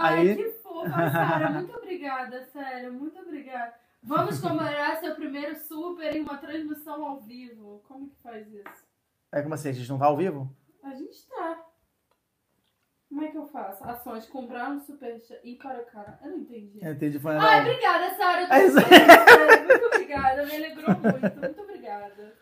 [0.00, 1.50] Aí- que fofa, Sara.
[1.50, 2.92] Muito obrigada, sério.
[2.92, 3.74] Muito obrigada.
[4.02, 7.82] Vamos comemorar seu primeiro super em uma transmissão ao vivo.
[7.88, 8.86] Como que faz isso?
[9.32, 9.70] É como assim?
[9.70, 10.50] A gente não tá ao vivo?
[10.84, 11.64] A gente tá.
[13.08, 13.82] Como é que eu faço?
[13.84, 16.18] Ações, comprar um superchat e para o cara.
[16.22, 16.78] Eu não entendi.
[16.80, 17.18] Eu entendi.
[17.18, 18.42] Foi Ai, obrigada, Sara.
[18.42, 20.44] Eu tô É feliz, Muito obrigada.
[20.44, 21.40] Me alegrou muito.
[21.40, 22.34] Muito obrigada.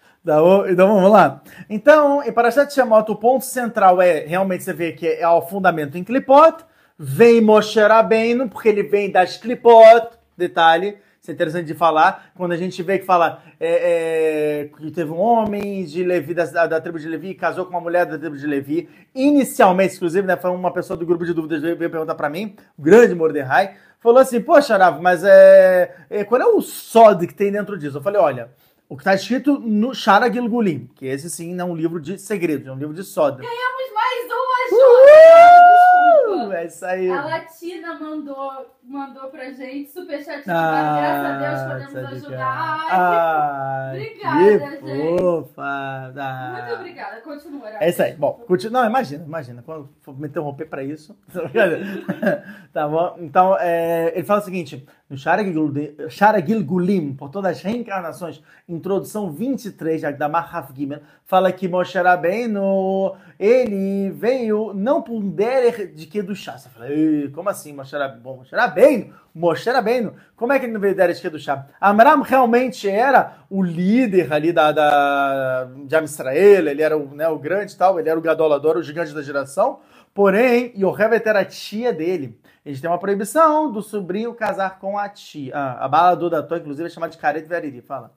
[0.68, 1.40] Então vamos lá.
[1.70, 5.96] Então, em Parashat Shemot, o ponto central é, realmente você vê que é o fundamento
[5.96, 6.64] em Klipot,
[6.98, 12.52] vem Moshe Rabbeinu, porque ele vem das Klipot, detalhe, isso é interessante de falar, quando
[12.52, 16.80] a gente vê que fala é, é, que teve um homem de Levi, da, da
[16.80, 20.50] tribo de Levi, casou com uma mulher da tribo de Levi, inicialmente, inclusive, né, foi
[20.50, 24.18] uma pessoa do grupo de dúvidas veio veio perguntar pra mim, o grande Mordecai, falou
[24.18, 27.98] assim, poxa, Rav, mas é, é, qual é o sod que tem dentro disso?
[27.98, 28.50] Eu falei, olha,
[28.88, 32.20] o que está escrito no Shara Gilgulim, que esse sim não é um livro de
[32.20, 33.38] segredos, é um livro de soda.
[33.42, 35.85] Temos mais uma, Júlia.
[36.26, 36.54] Desculpa.
[36.56, 37.10] É isso aí.
[37.10, 42.86] A Latina mandou, mandou pra gente superchat de Ah, graças a Deus podemos ajudar.
[42.90, 45.18] Ah, Obrigada, que gente.
[45.18, 45.62] fofa.
[45.62, 46.52] Ah.
[46.58, 47.20] Muito obrigada.
[47.20, 47.68] Continua.
[47.80, 48.12] É isso aí.
[48.14, 48.82] Bom, continua.
[48.82, 49.62] Não, imagina, imagina.
[49.62, 51.16] Quando for me interromper pra isso.
[52.72, 53.16] tá bom?
[53.20, 58.42] Então, é, ele fala o seguinte: no Shara Gilgulim- Shara Gilgulim, por todas as reencarnações,
[58.68, 65.28] introdução 23 de Agdamar Haf Gimel, fala que Moshe Rabbeinu, ele veio não por um
[65.30, 66.56] derer de que do chá.
[66.58, 68.44] Você fala, "Ei, como assim, Moshe Rabbeinu?
[68.76, 71.66] Rabbeinu, Moshe Rabbeinu, como é que ele não veio de que do chá?
[71.80, 77.28] Amram realmente era o líder ali da, da, de Am Israel, ele era o, né,
[77.28, 79.80] o grande tal, ele era o gadolador, o gigante da geração,
[80.14, 82.38] porém, Yohevet era a tia dele.
[82.64, 85.52] Eles têm uma proibição do sobrinho casar com a tia.
[85.54, 87.80] Ah, a bala do Datô, inclusive, é chamada de Caret Veriri.
[87.80, 88.15] Fala.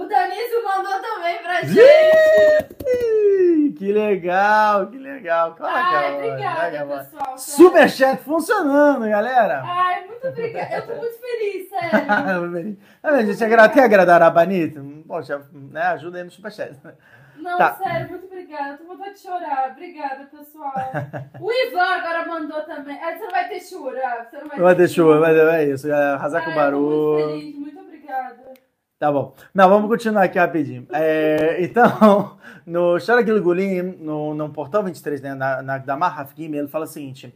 [0.00, 1.80] O Danísio mandou também pra gente.
[3.76, 5.56] Que legal, que legal.
[5.60, 7.38] A Ai, obrigada, pessoal.
[7.38, 9.62] Superchat funcionando, galera.
[9.64, 10.76] Ai, muito obrigada.
[10.76, 11.90] Eu tô muito feliz, sério.
[13.02, 14.82] Ah, a gente agra- quer agradar a Banita?
[15.06, 16.76] Poxa, né, ajuda aí no superchat.
[17.36, 17.74] Não, Tá.
[17.82, 18.76] sério, muito obrigada.
[18.76, 19.70] Tô com vontade de chorar.
[19.72, 20.74] Obrigada, pessoal.
[21.40, 22.98] O Ivan agora mandou também.
[23.02, 24.26] Ah, você não vai ter chura.
[24.30, 25.90] Você não vai Não vai ter ter chuva, mas é isso.
[25.90, 27.28] é Arrasar com o Ai, eu tô muito barulho.
[27.40, 27.54] feliz.
[27.58, 27.69] Muito.
[29.00, 29.34] Tá bom.
[29.54, 30.86] Não, vamos continuar aqui rapidinho.
[30.92, 32.36] É, então,
[32.66, 35.82] no Shara Gilgulim, no, no portal 23, né, na, na
[36.36, 37.34] ele fala o seguinte: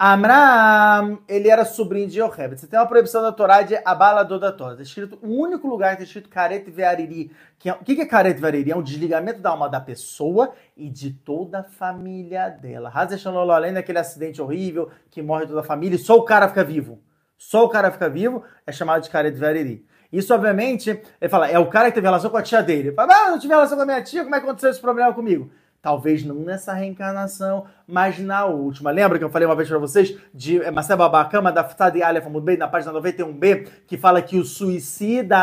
[0.00, 2.58] Amram, ele era sobrinho de Yochebed.
[2.58, 4.70] Você tem uma proibição da Torá de Abala Dodator.
[4.70, 7.30] Está escrito, o único lugar que está escrito Karet Veariri.
[7.58, 8.70] Que é, o que, é Karet Veariri?
[8.70, 12.90] É um desligamento da alma da pessoa e de toda a família dela.
[12.90, 16.64] Hazeshanolol, além daquele acidente horrível que morre toda a família e só o cara fica
[16.64, 17.02] vivo.
[17.36, 19.91] Só o cara fica vivo, é chamado de Karet Veariri.
[20.12, 20.90] Isso, obviamente,
[21.20, 22.88] ele fala, é o cara que teve relação com a tia dele.
[22.88, 24.70] Ele Fala, ah, eu não tive relação com a minha tia, como é que aconteceu
[24.70, 25.50] esse problema comigo?
[25.82, 28.92] Talvez não nessa reencarnação, mas na última.
[28.92, 32.56] Lembra que eu falei uma vez pra vocês de Masé Babacama, da Ftadi Aleph Amud
[32.56, 35.36] na página 91b, que fala que o suicida,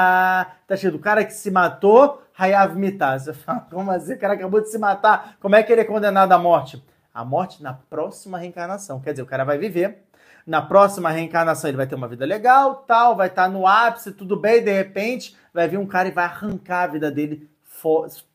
[0.65, 3.19] tá cheio do cara que se matou, Hayav Mitah.
[3.19, 4.13] Você fala, como assim?
[4.13, 6.81] O cara acabou de se matar, como é que ele é condenado à morte?
[7.13, 9.01] A morte na próxima reencarnação.
[9.01, 10.05] Quer dizer, o cara vai viver,
[10.49, 14.35] na próxima reencarnação ele vai ter uma vida legal, tal, vai estar no ápice, tudo
[14.35, 17.47] bem, de repente vai vir um cara e vai arrancar a vida dele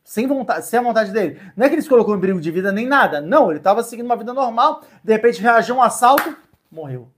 [0.01, 1.41] sem vontade, sem a vontade dele.
[1.57, 3.83] Não é que ele se colocou em perigo de vida nem nada, não, ele estava
[3.83, 6.37] seguindo uma vida normal, de repente reagiu a um assalto,
[6.71, 7.09] morreu.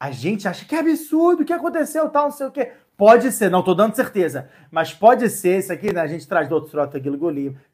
[0.00, 2.72] A gente acha que é absurdo, o que aconteceu, tal, não sei o quê.
[3.02, 6.00] Pode ser, não tô dando certeza, mas pode ser isso aqui, né?
[6.00, 7.00] A gente traz do outro Trota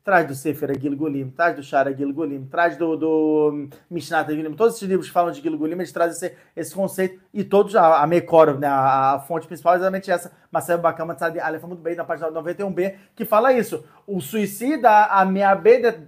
[0.02, 4.88] traz do Sefer Gilgolim, traz do Shara Gilgolim, traz do, do Mishnata Gilgolim, todos esses
[4.88, 8.68] livros falam de Gilgolim, eles trazem esse, esse conceito e todos, a, a Mekor, né?
[8.68, 12.30] A, a fonte principal é exatamente essa, Marcelo Bacama Tzadi Aleph, muito bem, na página
[12.32, 13.84] 91b, que fala isso.
[14.06, 16.06] O suicida, a Meabed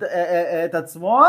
[0.72, 1.20] Tatzmo,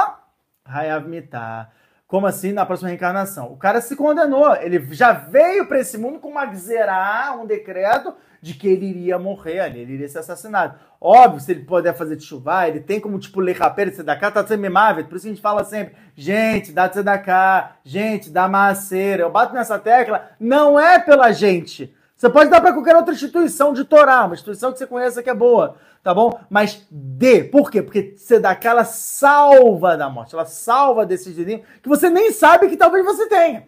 [0.64, 1.70] Hayav Mitah.
[2.12, 3.54] Como assim na próxima reencarnação?
[3.54, 4.54] O cara se condenou.
[4.58, 9.18] Ele já veio para esse mundo com uma gzerá, um decreto de que ele iria
[9.18, 10.78] morrer ali, ele iria ser assassinado.
[11.00, 14.60] Óbvio, se ele puder fazer chuva, ele tem como, tipo, ler rapel, tzedakah, tá sendo
[14.60, 15.06] mimável.
[15.06, 19.24] Por isso a gente fala sempre, gente, dá tzedakah, gente, dá maceira.
[19.24, 21.96] Eu bato nessa tecla, não é pela gente.
[22.22, 25.30] Você pode dar para qualquer outra instituição de Torá, uma instituição que você conheça que
[25.32, 26.40] é boa, tá bom?
[26.52, 27.44] Mas dê.
[27.44, 27.82] Por quê?
[27.82, 32.70] Porque você dá aquela salva da morte, ela salva desse dinheiro que você nem sabe
[32.70, 33.68] que talvez você tenha.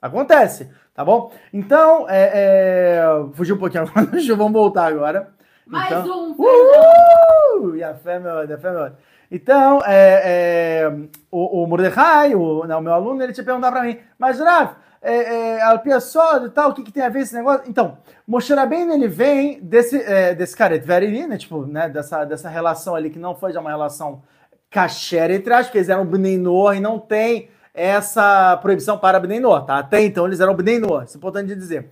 [0.00, 1.32] Acontece, tá bom?
[1.52, 3.02] Então, é, é...
[3.32, 4.06] fugiu um pouquinho agora,
[4.36, 5.34] vamos voltar agora.
[5.66, 6.06] Mais então...
[6.06, 7.74] um, Uhul!
[7.74, 8.92] E a fé, meu, a fé, meu.
[9.28, 10.88] Então, é, é,
[11.32, 14.76] o, o Mordecai, o, não, o meu aluno, ele tinha perguntado para mim, mas Rav,
[15.04, 17.64] é, é, e tal, o que, que tem a ver esse negócio?
[17.68, 22.48] Então, Moshe Rabbeinu, ele vem desse, é, desse cara, Verili, né, tipo, né, dessa, dessa
[22.48, 24.22] relação ali que não foi já uma relação
[24.70, 29.40] kasher entre aspas, porque eles eram Bnei Noah e não tem essa proibição para Bnei
[29.40, 29.78] Noah, tá?
[29.78, 31.90] Até então eles eram Bnei Noah, isso é importante de dizer.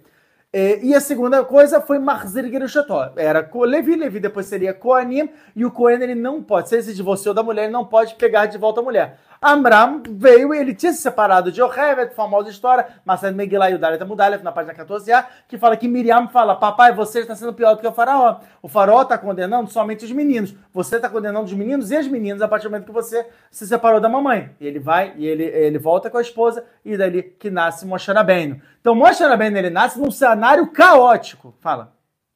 [0.54, 3.12] É, e a segunda coisa foi Marzir Gerusható.
[3.16, 6.94] Era Levi, Levi depois seria Koanim, e o Cohen ele não pode, se ele se
[6.94, 9.18] divorciou da mulher, ele não pode pegar de volta a mulher.
[9.42, 14.04] Amram veio, ele tinha se separado de Yocheved, famosa história, Marcelo Megillah e o Dalet
[14.04, 17.80] Mudalef, na página 14a, que fala que Miriam fala, papai, você está sendo pior do
[17.80, 18.38] que o faraó.
[18.62, 20.54] O faraó está condenando somente os meninos.
[20.72, 23.66] Você está condenando os meninos e as meninas a partir do momento que você se
[23.66, 24.54] separou da mamãe.
[24.60, 28.12] E ele vai, e ele, ele volta com a esposa, e dali que nasce Moshe
[28.12, 28.62] Rabbeinu.
[28.80, 31.52] Então Moshe Rabbeinu, ele nasce num cenário caótico.
[31.60, 31.92] Fala.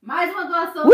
[0.07, 0.85] Mais uma doação.
[0.85, 0.93] Uhul!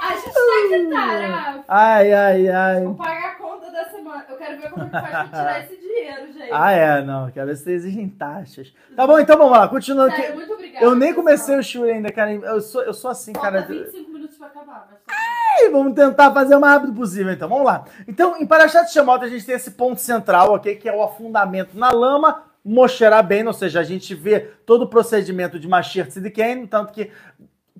[0.00, 1.64] A gente tá aqui, tá?
[1.66, 2.84] Ai, ai, ai.
[2.84, 4.24] Vou pagar a conta da semana.
[4.28, 6.50] Eu quero ver como que faz pra tirar esse dinheiro, gente.
[6.52, 7.30] Ah, é, não.
[7.30, 8.72] Quero ver se exigem taxas.
[8.96, 9.68] Tá bom, então vamos lá.
[9.68, 10.36] Continuando Sério, aqui.
[10.36, 10.84] muito obrigada.
[10.84, 11.58] Eu nem comecei pessoal.
[11.58, 12.32] o show ainda, cara.
[12.32, 13.66] Eu sou, eu sou assim, Falta cara.
[13.66, 14.88] 25 minutos pra acabar.
[14.90, 15.14] Mas tá
[15.60, 17.48] Ai, Vamos tentar fazer o mais rápido possível, então.
[17.48, 17.84] Vamos lá.
[18.08, 20.74] Então, em Parashat Shemot, a gente tem esse ponto central, ok?
[20.76, 24.88] Que é o afundamento na lama, Moshe Rabbeinu, ou seja, a gente vê todo o
[24.88, 27.10] procedimento de Mashiach Tzidkenu, tanto que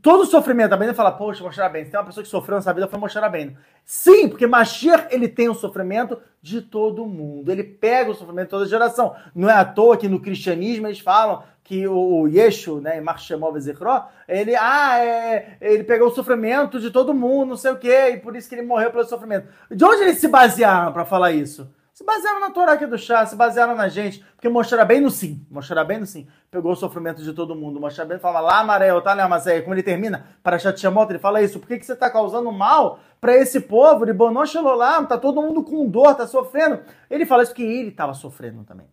[0.05, 2.74] todo sofrimento, também ele fala, poxa, Moshe Rabbeinu, se tem uma pessoa que sofreu nessa
[2.74, 3.56] vida, foi Moshe Rabbeinu.
[3.86, 7.51] Sim, porque Mashiach, ele tem o sofrimento de todo mundo.
[7.51, 9.16] Ele pega o sofrimento de toda geração.
[9.35, 13.59] Não é à toa que no cristianismo eles falam que o, o Yeshu, né, Marshemov
[13.59, 18.10] Zechró, ele, ah, é, ele pegou o sofrimento de todo mundo, não sei o quê,
[18.10, 19.48] e por isso que ele morreu pelo sofrimento.
[19.70, 21.66] De onde eles se basearam para falar isso?
[21.94, 25.08] Se basearam na Torá aqui do chá, se basearam na gente, porque mostrar bem no
[25.12, 28.64] sim, mostrar bem no sim, pegou o sofrimento de todo mundo, mostrar bem fala lá,
[28.64, 31.86] Maré, tá, né, mas como ele termina, para Chatchamoto, ele fala isso, por que, que
[31.86, 36.26] você tá causando mal para esse povo de Bonoshelolam, tá todo mundo com dor, tá
[36.26, 38.88] sofrendo, ele fala isso porque ele tava sofrendo também.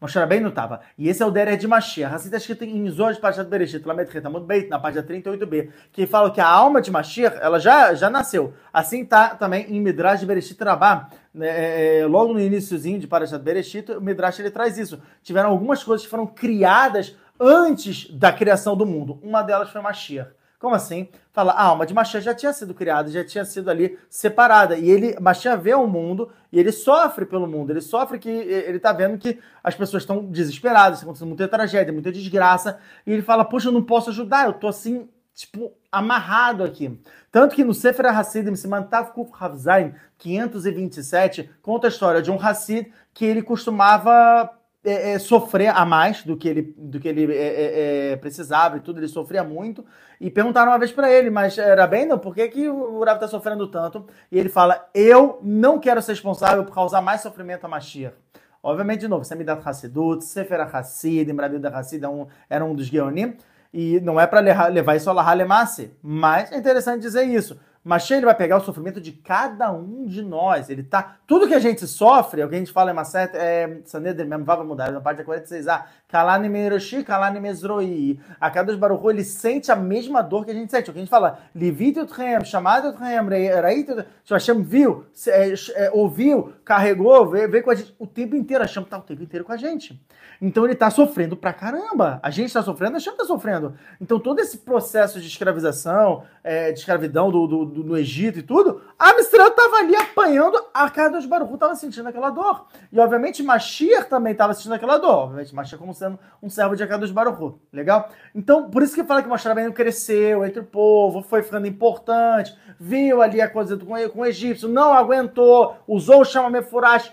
[0.00, 0.80] Moshe Rabbeinu estava.
[0.96, 2.14] E esse é o Derer de Mashiach.
[2.14, 6.30] Assim está escrito em Zor Parashat Bereshit, Lamed Retamut Beit, na página 38b, que fala
[6.30, 8.54] que a alma de Mashiach, ela já, já nasceu.
[8.72, 11.08] Assim está também em Midrash Bereshit Rabá,
[11.40, 15.02] é, logo no iníciozinho de Parashat Bereshit, o Midrash ele traz isso.
[15.22, 19.18] Tiveram algumas coisas que foram criadas antes da criação do mundo.
[19.22, 20.37] Uma delas foi Mashiach.
[20.58, 21.08] Como assim?
[21.32, 24.76] Fala, a alma de Mashiach já tinha sido criada, já tinha sido ali separada.
[24.76, 27.70] E ele, Mashiach vê o mundo e ele sofre pelo mundo.
[27.70, 31.92] Ele sofre que ele tá vendo que as pessoas estão desesperadas, está acontecendo muita tragédia,
[31.92, 32.80] muita desgraça.
[33.06, 37.00] E ele fala, poxa, eu não posso ajudar, eu tô assim, tipo, amarrado aqui.
[37.30, 42.92] Tanto que no Sefer HaSidim, Simantav Kuf Havzain, 527, conta a história de um Hassid
[43.14, 48.16] que ele costumava é, é, sofrer a mais do que ele, do que ele é,
[48.16, 49.84] precisava e tudo, ele sofria muito.
[50.20, 53.16] E perguntaram uma vez para ele, mas era bem, não, por que, que o Rav
[53.16, 54.06] está sofrendo tanto?
[54.30, 58.16] E ele fala: Eu não quero ser responsável por causar mais sofrimento a Mashiach.
[58.62, 62.86] Obviamente, de novo, Semidat Hassidut, Sefer Hassid, Emrabil da Hassid era um, era um dos
[62.86, 63.36] Geonim,
[63.72, 67.58] e não é para levar isso a Lahalemase, mas é interessante dizer isso.
[67.88, 70.68] Mashiach ele vai pegar o sofrimento de cada um de nós.
[70.68, 71.16] Ele tá.
[71.26, 73.80] Tudo que a gente sofre, é o que a gente fala em Maset, é.
[73.86, 75.84] Sanedr mesmo, vai mudar, na parte 46a.
[76.06, 78.20] Kalani Meiroshi, Kalani Mesroi.
[78.38, 80.90] A cada Baruch ele sente a mesma dor que a gente sente.
[80.90, 83.88] O que a gente fala, Levite Utchem, chamado Utchem, Raít
[84.28, 88.62] Hashem viu, é, é, ouviu, carregou, veio, com a gente o tempo inteiro.
[88.62, 89.98] Hashem tá o tempo inteiro com a gente.
[90.40, 92.20] Então ele tá sofrendo pra caramba.
[92.22, 93.74] A gente tá sofrendo, Hashem tá sofrendo.
[94.00, 98.42] Então todo esse processo de escravização, é, de escravidão do, do, do, no Egito e
[98.42, 102.66] tudo, a Mistral tava ali apanhando, a Kadosh Baruch tava sentindo aquela dor.
[102.90, 105.24] E obviamente Mashiach também tava sentindo aquela dor.
[105.24, 108.08] Obviamente Mashiach como sendo um servo de Akadosh Baruch Legal?
[108.34, 113.20] Então, por isso que fala que Rabbeinu cresceu entre o povo, foi ficando importante, viu
[113.20, 117.12] ali a coisa com, com o egípcio, não aguentou, usou o chama Mefurash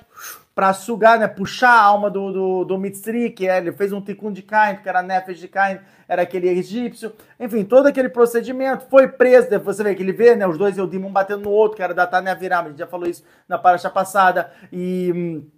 [0.56, 4.00] para sugar, né, puxar a alma do, do, do Mitzri, que é, ele fez um
[4.00, 7.12] tikkun de Cain, que era nefesh de Cain, era aquele egípcio.
[7.38, 8.86] Enfim, todo aquele procedimento.
[8.90, 11.76] Foi preso, você vê que ele vê, né, os dois Eudim um batendo no outro,
[11.76, 15.12] que era da Tânia Viram, a gente já falou isso na paraxa passada, e...
[15.14, 15.56] Hum,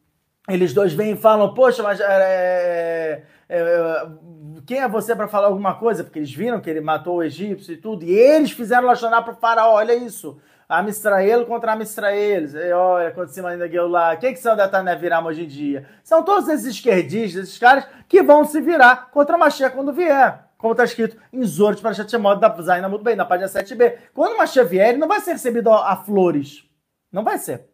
[0.49, 2.05] eles dois vêm e falam, poxa, mas é,
[3.49, 4.07] é, é,
[4.65, 6.05] quem é você para falar alguma coisa?
[6.05, 9.33] Porque eles viram que ele matou o egípcio e tudo, e eles fizeram lachonar para
[9.33, 10.39] o faraó, olha isso.
[10.69, 12.53] Amistrael contra Amistraeles.
[12.53, 14.15] E olha, aconteceu ainda lá.
[14.18, 15.88] Quem que são da Tânia Viram hoje em dia?
[16.03, 20.44] São todos esses esquerdistas, esses caras que vão se virar contra a Mashiach quando vier.
[20.57, 23.98] como está escrito em Zorat Parashat Shemot da Zaina muito bem, na página 7b.
[24.14, 26.65] Quando o Mashiach vier, ele não vai ser recebido a, flores.
[27.11, 27.65] Não vai ser.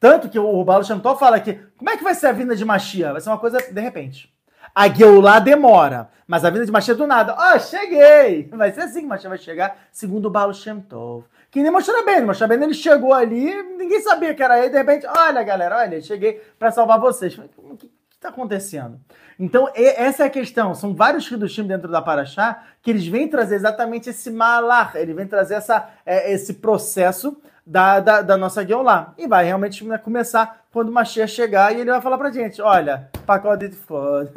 [0.00, 2.64] Tanto que o Shem Tov fala que como é que vai ser a vinda de
[2.64, 3.12] Mashiach?
[3.12, 4.32] Vai ser uma coisa de repente.
[4.74, 7.34] A Geulah demora, mas a vinda de Mashiach do nada.
[7.36, 8.48] Ó, oh, cheguei!
[8.52, 11.24] Vai ser assim que Mashiach vai chegar, segundo o Baal Shem Tov.
[11.50, 12.26] Que nem Moshe Rabbeinu.
[12.26, 16.00] Moshe Rabbeinu, ele chegou ali, ninguém sabia que era ele, de repente, olha galera, olha,
[16.00, 17.38] cheguei para salvar vocês.
[17.56, 19.00] O que está acontecendo?
[19.38, 20.74] Então, essa é a questão.
[20.74, 25.26] São vários Hidushim dentro da Paraxá que eles vêm trazer exatamente esse malar, ele vem
[25.26, 30.88] trazer essa, é, esse processo da, da, da nossa lá E vai realmente começar quando
[30.88, 34.30] o Mashiach chegar e ele vai falar pra gente, olha, pacote de foda.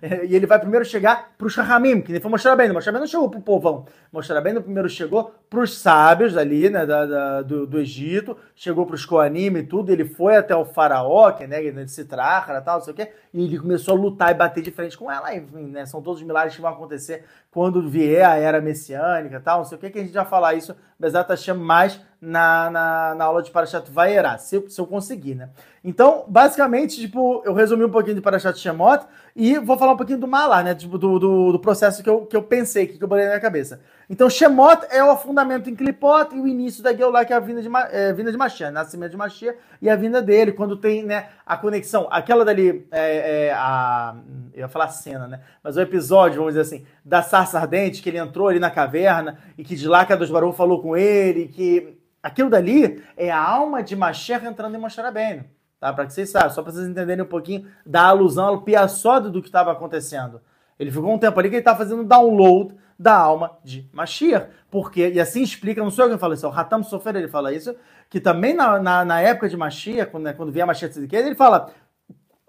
[0.26, 2.72] e ele vai primeiro chegar pros Rahamim, que nem foi mostrar bem.
[2.72, 3.86] Mostrar bem não chegou pro povão.
[4.12, 9.04] Mostrar bem primeiro chegou pros sábios ali, né, da, da do, do, Egito, chegou pros
[9.04, 12.84] Koanim e tudo, ele foi até o faraó, que né, ele se traja, tal, não
[12.84, 15.68] sei o quê, e ele começou a lutar e bater de frente com ela, enfim,
[15.68, 19.64] né, são todos os milagres que vão acontecer quando vier a era messiânica, tal, não
[19.64, 23.24] sei o quê, que a gente vai falar isso, Bezat Hashem, mais na, na, na
[23.24, 25.50] aula de Parashat Vaierá, se, se eu conseguir, né.
[25.84, 30.18] Então, basicamente, tipo, eu resumi um pouquinho de Parashat Shemot e vou falar um pouquinho
[30.18, 30.74] do Malá, né?
[30.74, 33.40] Tipo, do, do, do, processo que eu, que eu pensei, que eu botei na minha
[33.40, 33.80] cabeça.
[34.10, 37.40] Então, Shemot é o afundamento em Klipot e o início da Geulah, que é a
[37.40, 41.04] vinda de, é, vinda de Mashiach, nascimento de Mashiach e a vinda dele, quando tem,
[41.04, 42.08] né, a conexão.
[42.10, 44.16] Aquela dali, é, é, a...
[44.52, 45.40] Eu ia falar cena, né?
[45.62, 49.38] Mas o episódio, vamos dizer assim, da sarça ardente, que ele entrou ali na caverna
[49.56, 51.97] e que de lá dos Baruch falou com ele, que...
[52.22, 55.44] Aquilo dali é a alma de Mashiach entrando em Moshe Rabbeinu
[55.80, 55.92] tá?
[55.92, 59.40] Para que vocês saibam, só para vocês entenderem um pouquinho da alusão ao piaçodo do
[59.40, 60.40] que estava acontecendo.
[60.78, 64.48] Ele ficou um tempo ali que ele estava fazendo download da alma de Mashiach.
[64.70, 67.28] Porque, e assim explica, não sou eu quem fala isso, é o Hatam Sofer, ele
[67.28, 67.74] fala isso,
[68.10, 71.34] que também na, na, na época de Mashiach, quando, né, quando vier Mashiach Tzidkei, ele
[71.34, 71.70] fala,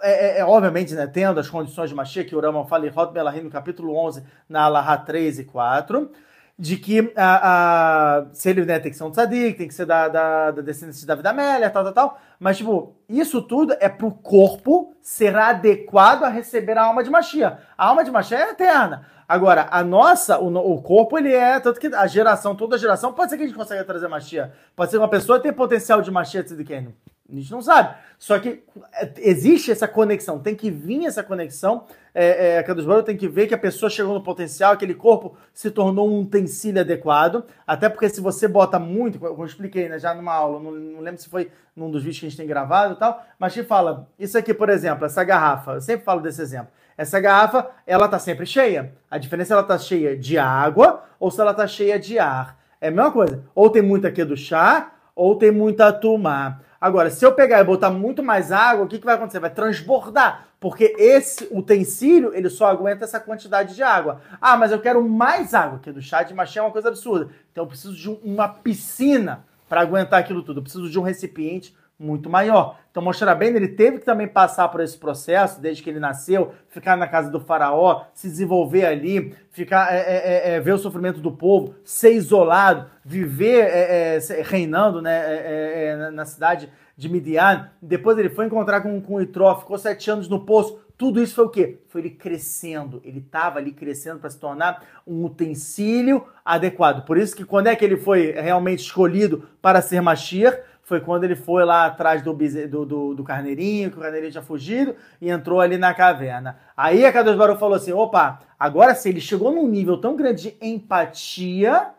[0.01, 2.91] é, é, é, obviamente, né, tendo as condições de Mashiach, que o Rama fala em
[2.95, 6.11] Hot Belahim, no capítulo 11, na Alaha 3 e 4,
[6.59, 9.85] de que a, a, se ele né, tem que ser um tzadik, tem que ser
[9.85, 12.19] da, da, da descendência de Davi Amélia, tal, tal, tal.
[12.37, 17.59] Mas, tipo, isso tudo é pro corpo ser adequado a receber a alma de Machia.
[17.77, 19.05] A alma de Machia é eterna.
[19.25, 21.61] Agora, a nossa, o, o, corpo, ele é.
[21.61, 24.51] Tanto que a geração, toda a geração, pode ser que a gente consiga trazer Machia.
[24.75, 26.93] Pode ser uma pessoa que tem potencial de Machia tzidkenu.
[27.31, 27.95] A gente não sabe.
[28.17, 31.85] Só que é, existe essa conexão, tem que vir essa conexão.
[32.13, 34.95] É, é, a dos Baruch tem que ver que a pessoa chegou no potencial, aquele
[34.95, 37.45] corpo se tornou um utensílio adequado.
[37.67, 41.01] Até porque se você bota muito, como eu expliquei né, já numa aula, não, não,
[41.01, 43.63] lembro se foi num dos vídeos que a gente tem gravado e tal, mas que
[43.63, 46.69] fala, isso aqui, por exemplo, essa garrafa, eu sempre falo desse exemplo.
[46.97, 48.93] Essa garrafa, ela tá sempre cheia.
[49.09, 52.59] A diferença é ela tá cheia de água ou se ela tá cheia de ar.
[52.81, 53.41] É a mesma coisa.
[53.55, 56.61] Ou tem muito aqui do chá, ou tem muita tumar.
[56.81, 59.39] Agora, se eu pegar e botar muito mais água, o que, que vai acontecer?
[59.39, 64.21] Vai transbordar, porque esse utensílio, ele só aguenta essa quantidade de água.
[64.39, 67.29] Ah, mas eu quero mais água, que do chá de machê é uma coisa absurda.
[67.51, 70.59] Então eu preciso de uma piscina para aguentar aquilo tudo.
[70.59, 72.79] Eu preciso de um recipiente muito maior.
[72.89, 76.53] Então Moshe bem, ele teve que também passar por esse processo, desde que ele nasceu,
[76.69, 80.77] ficar na casa do faraó, se desenvolver ali, ficar, é, é, é, é ver o
[80.77, 87.69] sofrimento do povo, ser isolado, viver é, é, reinando né, na cidade de Midian.
[87.81, 90.79] Depois ele foi encontrar com, com Itró, ficou sete anos no poço.
[90.97, 91.79] Tudo isso foi o quê?
[91.87, 93.01] Foi ele crescendo.
[93.05, 97.05] Ele estava ali crescendo para se tornar um utensílio adequado.
[97.05, 100.59] Por isso que quando é que ele foi realmente escolhido para ser Mashiach?
[100.89, 104.41] Foi quando ele foi lá atrás do, do, do, do, carneirinho, que o carneirinho tinha
[104.43, 106.57] fugido, e entrou ali na caverna.
[106.75, 110.49] Aí a Kadosh Baruch falou assim, opa, agora sim, ele chegou num nível tão grande
[110.49, 111.91] de empatia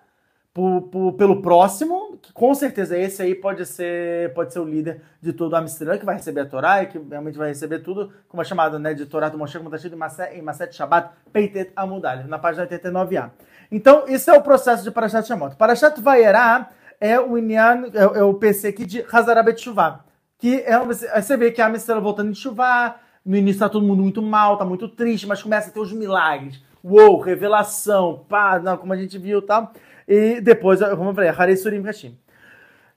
[0.53, 5.01] por, por, pelo próximo, que com certeza esse aí pode ser, pode ser o líder
[5.23, 8.13] de todo o Amsterdã, que vai receber a Torá, e que realmente vai receber tudo,
[8.29, 9.95] como é chamado, né, de Torá do Moshe, como está escrito
[10.35, 13.31] em Maset Shabbat, Peitet Amudal, na página 89a.
[13.71, 15.55] Então, isso é o processo de Parashat Shemot.
[15.55, 16.69] Parashat Vayera
[17.01, 20.05] é o Inyan, é, é, o PC aqui de Hazarabet Shuvah.
[20.39, 24.03] Que é, você vê que a Amistela voltando de chuvar, no início tá todo mundo
[24.03, 26.63] muito mal, tá muito triste, mas começa a ter os milagres.
[26.85, 29.73] Uou, revelação, pá, não, como a gente viu e tal.
[30.07, 32.19] E depois, como eu falei, Harei Surim Kashim.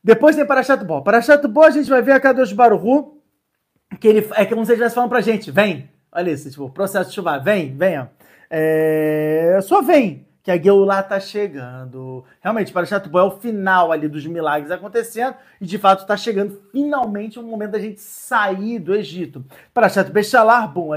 [0.04, 1.02] Depois tem Parashat Bo.
[1.02, 3.22] Parashat Bo a gente vai ver a Kadosh Baruhu,
[4.00, 5.90] que ele é como se ele estivesse falando pra gente, vem.
[6.12, 8.12] Olha isso, tipo, processo de chuva, vem, venha.
[8.50, 12.26] É, só vem que a Geulah está chegando.
[12.42, 16.62] Realmente, para Bo é o final ali dos milagres acontecendo e de fato está chegando
[16.72, 19.44] finalmente o momento da gente sair do Egito.
[19.74, 20.90] Parashat Bechalar, bom.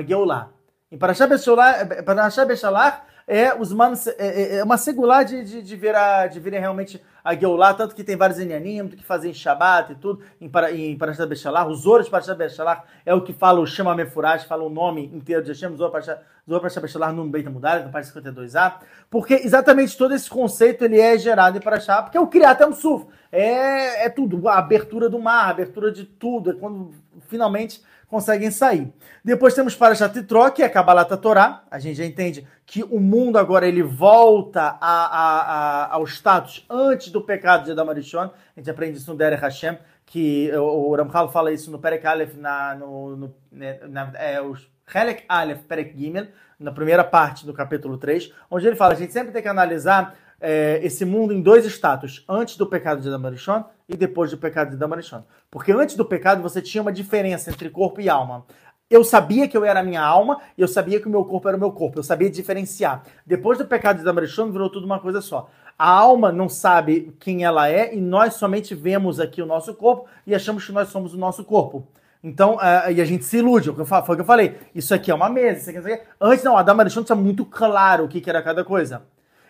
[0.91, 5.63] Em Parashat Bechalar, Parashat Bechalar é os manos, é, é, é uma segular de, de,
[5.63, 9.35] de, ver a, de virem realmente a Geulah, tanto que tem vários Enyanim, que fazem
[9.35, 10.49] Shabbat e tudo, em,
[10.93, 14.45] em Parashat Bechalar, os ouros de Parashat Bechalar é o que fala o Shema Mefurash,
[14.45, 18.75] fala o nome inteiro de Hashem, Zohar Parashat Bechalar no Beit Mudar, no Parashat 52a,
[19.11, 22.73] porque exatamente todo esse conceito ele é gerado em Parashat, porque o Kriyat é um
[22.73, 26.93] suf, é, é tudo, a abertura do mar, a abertura de tudo, é quando
[27.27, 28.93] finalmente conseguem sair.
[29.25, 31.65] Depois temos Parashat Yitro, que é Kabbalat Torá.
[31.71, 36.65] A gente já entende que o mundo agora ele volta a, a, a, ao status
[36.71, 38.31] antes do pecado de Adam Arishon.
[38.57, 42.07] A gente aprende isso no Derech Hashem, que o, o Ramchal fala isso no Perek
[42.07, 46.29] Aleph, na, no, no, né, na, é, os Helek Aleph, Perek Gimel,
[46.59, 50.17] na primeira parte do capítulo 3, onde ele fala, a gente sempre tem que analisar
[50.41, 54.39] é, esse mundo em dois status, antes do pecado de Adam Arishon e depois do
[54.39, 55.23] pecado de Adam Arishon.
[55.51, 58.45] Porque antes do pecado você tinha uma diferença entre corpo e alma.
[58.89, 61.57] Eu sabia que eu era a minha alma eu sabia que o meu corpo era
[61.57, 61.99] o meu corpo.
[61.99, 63.03] Eu sabia diferenciar.
[63.25, 65.49] Depois do pecado de Adam Arishon virou tudo uma coisa só.
[65.79, 70.07] A alma não sabe quem ela é e nós somente vemos aqui o nosso corpo
[70.27, 71.87] e achamos que nós somos o nosso corpo.
[72.23, 74.57] Então, uh, e a gente se ilude, foi o que eu falei.
[74.75, 76.03] Isso aqui é uma mesa, isso aqui, isso aqui.
[76.21, 79.03] Antes, não, Adam Arishon tinha muito claro o que, que era cada coisa.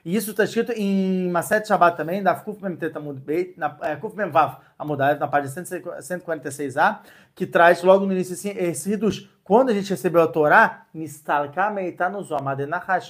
[0.07, 3.97] E isso está escrito em Maset Shabbat também, da Kuf Mem Tetamud Beit, na é,
[3.97, 6.99] Kuf Mem Vav Amudar, na página 146a,
[7.35, 8.53] que traz logo no início assim,
[8.89, 9.29] reduz.
[9.43, 10.87] Quando a gente recebeu a Torá,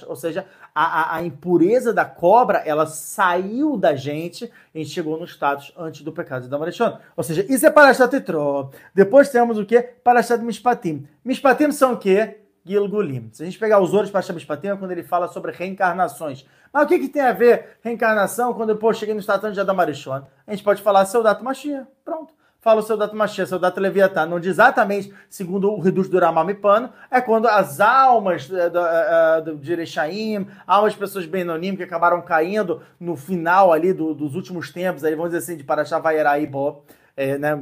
[0.07, 5.25] ou seja, a, a, a, impureza da cobra, ela saiu da gente e chegou no
[5.27, 6.97] status antes do pecado de Damarechon.
[7.15, 8.71] Ou seja, isso é Parashat Etro.
[8.95, 9.79] Depois temos o que?
[10.03, 11.07] Parashat Mishpatim.
[11.23, 12.39] Mishpatim são o quê?
[12.67, 13.29] Gilgulim.
[13.31, 16.45] Se a gente pegar os outros para Mishpatim, é quando ele fala sobre reencarnações.
[16.73, 20.21] Mas o que, que tem a ver reencarnação quando eu cheguei no Statão de Adamarishon?
[20.45, 21.87] A gente pode falar Seudato Machia.
[22.03, 22.33] Pronto.
[22.59, 24.27] Fala o Seudato Machia, Seudato Leviatã.
[24.29, 29.71] Onde exatamente, segundo o Reduz do Ramamipano, é quando as almas eh, uh, do, de
[29.71, 35.03] Erechaim, almas de pessoas Benonim que acabaram caindo no final ali do, dos últimos tempos,
[35.03, 36.83] aí vamos dizer assim, de Parashá Vaieraibo,
[37.17, 37.59] é, né,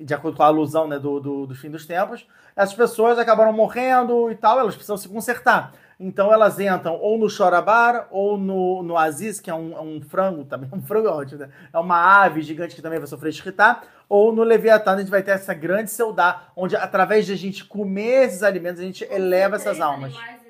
[0.00, 2.26] de acordo com a alusão né, do, do, do fim dos tempos,
[2.56, 5.72] essas pessoas acabaram morrendo e tal, elas precisam se consertar.
[5.98, 10.00] Então elas entram ou no Chorabar ou no, no Aziz, que é um, é um
[10.02, 11.50] frango também, um frango é ótimo, né?
[11.72, 15.22] É uma ave gigante que também vai sofrer escritar, ou no Leviatã, a gente vai
[15.22, 19.56] ter essa grande seudá, onde através de a gente comer esses alimentos, a gente eleva
[19.56, 20.14] essas almas.
[20.14, 20.45] Animais,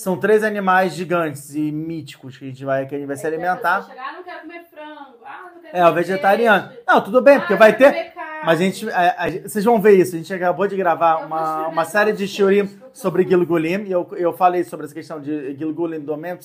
[0.00, 3.26] São três animais gigantes e míticos que a gente vai, que a gente vai se
[3.26, 3.82] alimentar.
[3.82, 6.68] Chegar, ah, não quero comer frango, ah, não quero É, o vegetariano.
[6.68, 6.82] Peixe.
[6.88, 8.14] Não, tudo bem, porque ah, vai ter.
[8.42, 10.14] Mas a gente, a, a, vocês vão ver isso.
[10.14, 13.84] A gente acabou de gravar uma, uma série de shiurim sobre Gilgulim.
[13.84, 16.38] E eu, eu falei sobre essa questão de Gilgulim do Mem,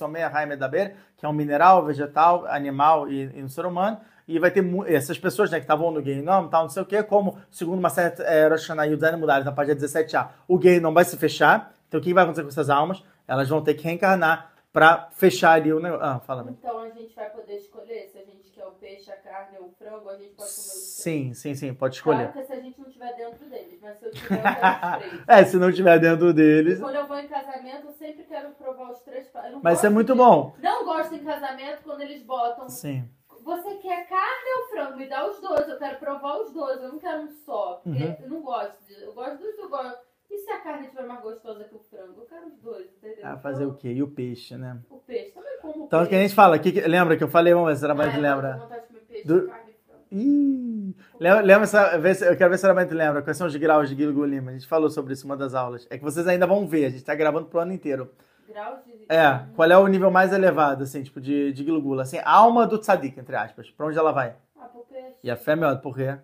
[0.49, 3.97] Medaber, que é um mineral, vegetal, animal e, e um ser humano.
[4.27, 6.85] E vai ter essas pessoas né, que estavam no Gay não, tal, não sei o
[6.85, 10.27] quê, como, segundo uma certa é, Rosh Hashanah e o Design Mudares, na página 17a,
[10.45, 11.71] o Gay não vai se fechar.
[11.87, 13.01] Então o que vai acontecer com essas almas?
[13.27, 16.05] Elas vão ter que reencarnar para fechar ali o negócio.
[16.05, 19.15] Ah, fala Então a gente vai poder escolher se a gente quer o peixe, a
[19.15, 20.83] carne ou o frango, a gente pode comer os três.
[20.97, 22.31] Sim, sim, sim, pode escolher.
[22.31, 24.35] Claro que se a gente não estiver dentro deles, mas se eu tiver,
[24.99, 25.23] os três.
[25.27, 26.77] é, se não estiver dentro deles.
[26.77, 29.31] E quando eu vou em casamento, eu sempre quero provar os três.
[29.63, 30.17] mas isso é muito de...
[30.17, 30.53] bom.
[30.61, 32.67] Não gosto em casamento quando eles botam.
[32.67, 33.07] Sim.
[33.45, 34.97] Você quer carne ou frango?
[34.97, 37.79] Me dá os dois, eu quero provar os dois, eu não quero um só.
[37.81, 38.17] Porque uhum.
[38.19, 38.75] eu não gosto.
[38.91, 42.21] Eu gosto dos, eu gosto e se a carne estiver mais gostosa que o frango?
[42.21, 43.19] Eu quero os dois, entendeu?
[43.23, 43.91] Ah, fazer o quê?
[43.91, 44.77] E o peixe, né?
[44.89, 46.09] O peixe, também como Então, peixe.
[46.09, 48.19] que a gente fala, que, lembra que eu falei, vamos ver se a Ramante ah,
[48.19, 48.57] lembra.
[48.57, 49.47] vontade de comer peixe, Do...
[49.47, 49.75] carne.
[50.11, 51.95] Ih, lembra, lembra essa,
[52.25, 54.47] eu quero ver se a Ramante lembra quais são os graus de Gilgulim.
[54.47, 55.85] A gente falou sobre isso em uma das aulas.
[55.89, 58.11] É que vocês ainda vão ver, a gente tá gravando pro ano inteiro.
[58.47, 59.05] Graus de...
[59.09, 62.03] É, qual é o nível mais elevado, assim, tipo, de, de Gilgula?
[62.03, 63.69] Assim, alma do tzadik, entre aspas.
[63.71, 64.35] Pra onde ela vai?
[64.55, 65.15] Ah, pro peixe.
[65.23, 66.17] E a fé é melhor, por quê?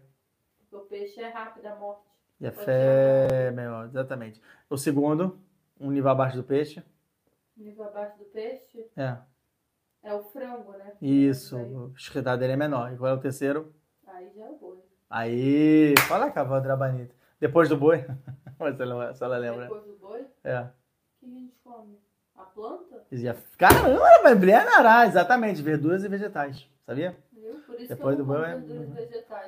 [0.69, 2.10] Porque o peixe é rápido, a morte.
[2.41, 4.41] E a fé é melhor, exatamente.
[4.67, 5.39] O segundo,
[5.79, 6.83] um nível abaixo do peixe.
[7.55, 8.89] Um nível abaixo do peixe?
[8.97, 9.15] É.
[10.01, 10.93] É o frango, né?
[10.99, 12.91] Isso, o esquerdado dele é menor.
[12.91, 13.71] E qual é o terceiro?
[14.07, 14.79] Aí já é o boi.
[15.07, 17.13] Aí, fala a cavadra bonita.
[17.39, 17.99] Depois do boi?
[18.75, 19.65] se ela, se ela lembra.
[19.65, 20.25] Depois do boi?
[20.43, 20.61] É.
[20.61, 20.69] O
[21.19, 21.99] que a gente come?
[22.35, 23.05] A planta?
[23.55, 27.15] Caramba, vai brilhar exatamente, verduras e vegetais, sabia?
[27.65, 28.61] Por isso Depois que eu do bom é.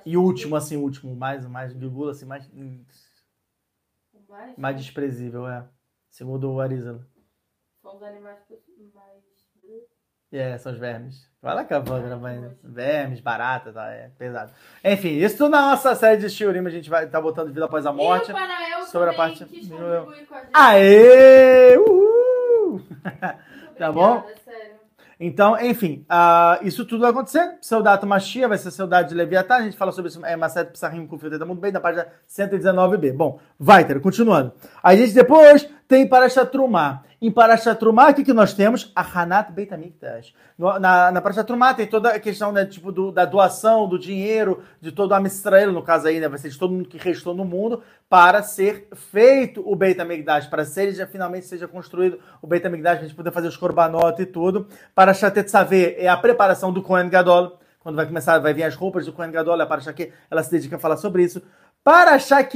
[0.05, 2.49] E o último, assim, o último, mais, mais gula, assim, mais.
[4.29, 5.67] mais, mais desprezível, é.
[6.09, 7.07] Segundo o Arizala.
[7.81, 8.39] São os animais
[8.93, 9.23] mais.
[10.31, 11.29] É, são os vermes.
[11.43, 12.55] Olha que a Wanda vai.
[12.63, 13.91] Vermes, barata, tá?
[13.91, 14.51] É pesado.
[14.83, 17.85] Enfim, isso na nossa série de Shiurim, a gente vai estar tá botando vida após
[17.85, 18.31] a morte.
[18.31, 18.33] E
[18.81, 19.45] o sobre a parte.
[19.45, 20.27] Quis com a gente.
[20.51, 21.77] Aê!
[21.77, 22.81] Uhul!
[23.77, 24.25] tá bom?
[25.19, 27.55] Então, enfim, uh, isso tudo vai acontecer.
[27.61, 29.55] Seudato Machia vai ser Seudade de Leviatã.
[29.55, 33.13] A gente fala sobre isso, é Maset Psahim com Filteta muito bem, na página 119b.
[33.13, 34.51] Bom, vai, ter, continuando.
[34.81, 37.03] A gente depois tem Parashat Trumá.
[37.21, 38.91] Em Parashat Trumá, o que, que nós temos?
[38.95, 39.71] A Hanat Beit.
[40.57, 44.63] Na, na Parashat Trumá tem toda a questão né, tipo, do, da doação, do dinheiro,
[44.81, 47.35] de todo o Amisrael, no caso aí, né, vai ser de todo mundo que restou
[47.35, 49.99] no mundo, para ser feito o Beit
[50.49, 54.19] para ser já finalmente seja construído o Beit HaMikdash, a gente poder fazer os korbanot
[54.19, 54.67] e tudo.
[54.95, 55.45] Parashat
[55.99, 59.29] é a preparação do Kohen Gadol, quando vai começar, vai vir as roupas do Kohen
[59.29, 61.39] Gadol, a Parashat que ela se dedica a falar sobre isso.
[61.83, 62.49] Parashat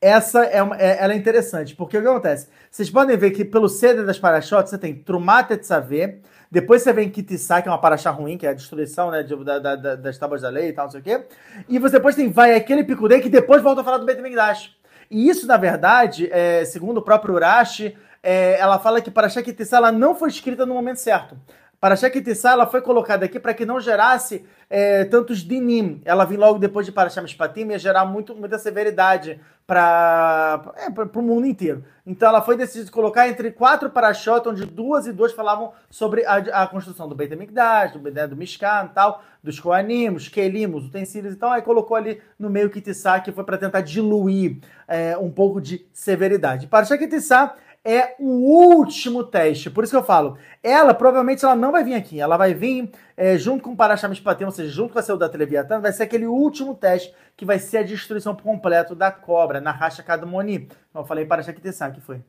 [0.00, 2.48] essa é, uma, é, ela é interessante, porque o que acontece?
[2.70, 6.20] Vocês podem ver que pelo ceder das parachot você tem Trumat Etzaveh,
[6.50, 9.36] depois você vem Kitissá, que é uma paraxá ruim, que é a destruição né, de,
[9.44, 11.24] da, da, das tábuas da lei e tal, não sei o quê.
[11.68, 14.74] E você depois tem Vai aquele Picudei, que depois volta a falar do Bet Migdash.
[15.10, 19.78] E isso, na verdade, é, segundo o próprio Urashi, é, ela fala que Paraxá Kitissá
[19.78, 21.36] ela não foi escrita no momento certo.
[21.80, 26.02] Paraxá Kitissá ela foi colocada aqui para que não gerasse é, tantos dinim.
[26.04, 31.22] Ela vinha logo depois de Paraxá Mishpatim ia gerar muito, muita severidade para é, o
[31.22, 31.84] mundo inteiro.
[32.04, 36.62] Então ela foi decidida colocar entre quatro parashot, onde duas e duas falavam sobre a,
[36.62, 40.86] a construção do Beit HaMikdash, do, né, do Mishkan tal, dos Koanim, os Kelim, os
[40.86, 41.52] utensílios e tal.
[41.52, 44.56] Aí colocou ali no meio Kitissá, que foi para tentar diluir
[44.88, 46.66] é, um pouco de severidade.
[46.66, 49.70] Parashá Kitissá é o último teste.
[49.70, 52.20] Por isso que eu falo, ela provavelmente ela não vai vir aqui.
[52.20, 55.28] Ela vai vir é, junto com o Parashah Mishpatim, ou seja, junto com a Seuda
[55.28, 59.60] Televiatan, vai ser aquele último teste que vai ser a destruição por completo da cobra,
[59.60, 60.68] na racha Kadmoni.
[60.94, 62.22] Eu falei Parashah Kitessá, que foi.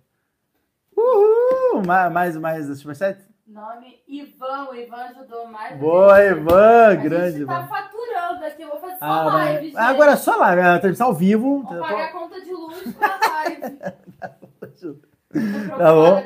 [0.95, 1.84] Uhul!
[1.85, 3.30] Mais, mais os supersets?
[3.49, 5.76] Nome Ivan, o Ivan ajudou mais.
[5.80, 7.15] Boa, Ivan, grande.
[7.17, 9.77] A gente tá faturando aqui, eu vou fazer só ah, live, gente.
[9.77, 11.63] Agora é só live, é a transmissão ao vivo.
[11.63, 14.99] Vou pagar a conta de luz com a live.
[15.31, 16.22] Tá bom?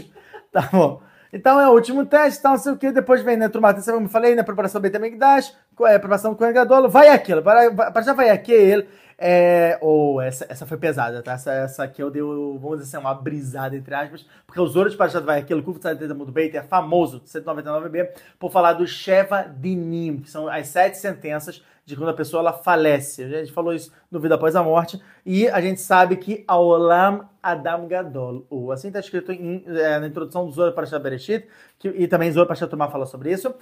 [0.52, 1.02] tá bom.
[1.32, 2.90] Então é o último teste, tal, não sei o que.
[2.90, 6.52] Depois vem, né, turma, como eu falei, né, preparação do Betamigdash, é, preparação do Kohen
[6.52, 8.88] Gadol, vai aquilo, para, para já vai aquele.
[9.20, 11.32] É, ou oh, essa, essa foi pesada, tá?
[11.32, 14.94] Essa, essa aqui eu dei, vamos dizer assim, uma brisada, entre aspas, porque os outros
[14.94, 18.86] para já vai aquilo, o Kuf Tzadid Mundo Beit é famoso, 199b, por falar do
[18.86, 23.24] Sheva Dinim, que são as sete sentenças de quando a pessoa ela falece.
[23.24, 25.00] A gente falou isso no Vida Após a Morte.
[25.24, 28.46] E a gente sabe que Aolam Adam Gadol.
[28.50, 31.48] Ou assim está escrito em, é, na introdução do Zohar para Bereshit,
[31.78, 33.54] que, e também Zohar para Tomar fala sobre isso.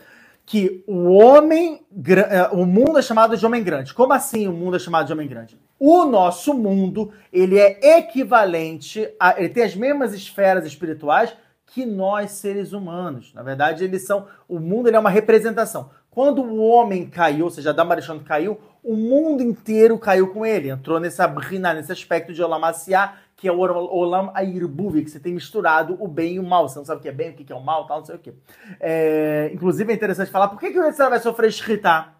[0.45, 1.87] Que o homem,
[2.29, 3.95] é, o mundo é chamado de homem grande.
[3.95, 5.57] Como assim o mundo é chamado de homem grande?
[5.79, 11.33] O nosso mundo, ele é equivalente, a, ele tem as mesmas esferas espirituais
[11.67, 13.33] que nós seres humanos.
[13.35, 15.91] Na verdade, eles são, o mundo ele é uma representação.
[16.17, 20.71] Quando o homem caiu, ou seja, Adam Arishon caiu, o mundo inteiro caiu com ele.
[20.71, 25.21] Entrou nessa brina, nesse aspecto de Olam Asiá, que é o Olam Airbuvi, que você
[25.21, 26.71] tem misturado o bem e o mal.
[26.71, 28.15] Você não sabe o que é bem, o que é o mal, tal, não sei
[28.15, 28.33] o que.
[28.81, 32.15] É, inclusive é interessante falar, por que, que o Yetzirah vai sofrer escrita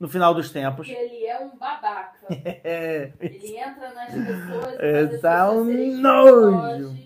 [0.00, 0.88] no final dos tempos?
[0.88, 2.26] Porque ele é um babaca.
[2.64, 3.12] É.
[3.20, 6.96] Ele entra nas pessoas e faz as pessoas serem nojo.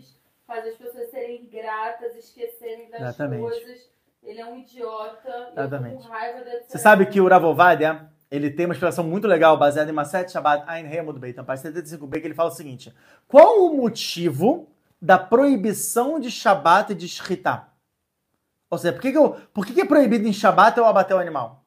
[0.46, 3.42] faz as pessoas serem ingratas, esquecerem das Exatamente.
[3.42, 3.89] coisas
[4.22, 5.50] ele é um idiota.
[5.52, 6.02] Exatamente.
[6.02, 9.94] com raiva Você sabe que o Ravovadia, ele tem uma explicação muito legal, baseada em
[9.94, 12.94] Maset Shabbat Ein Remud Beitam, página 75b, que ele fala o seguinte:
[13.26, 14.68] Qual o motivo
[15.00, 17.68] da proibição de Shabbat e de Shritá?
[18.68, 21.16] Ou seja, por que, que, eu, por que, que é proibido em Shabbat eu abater
[21.16, 21.64] o animal?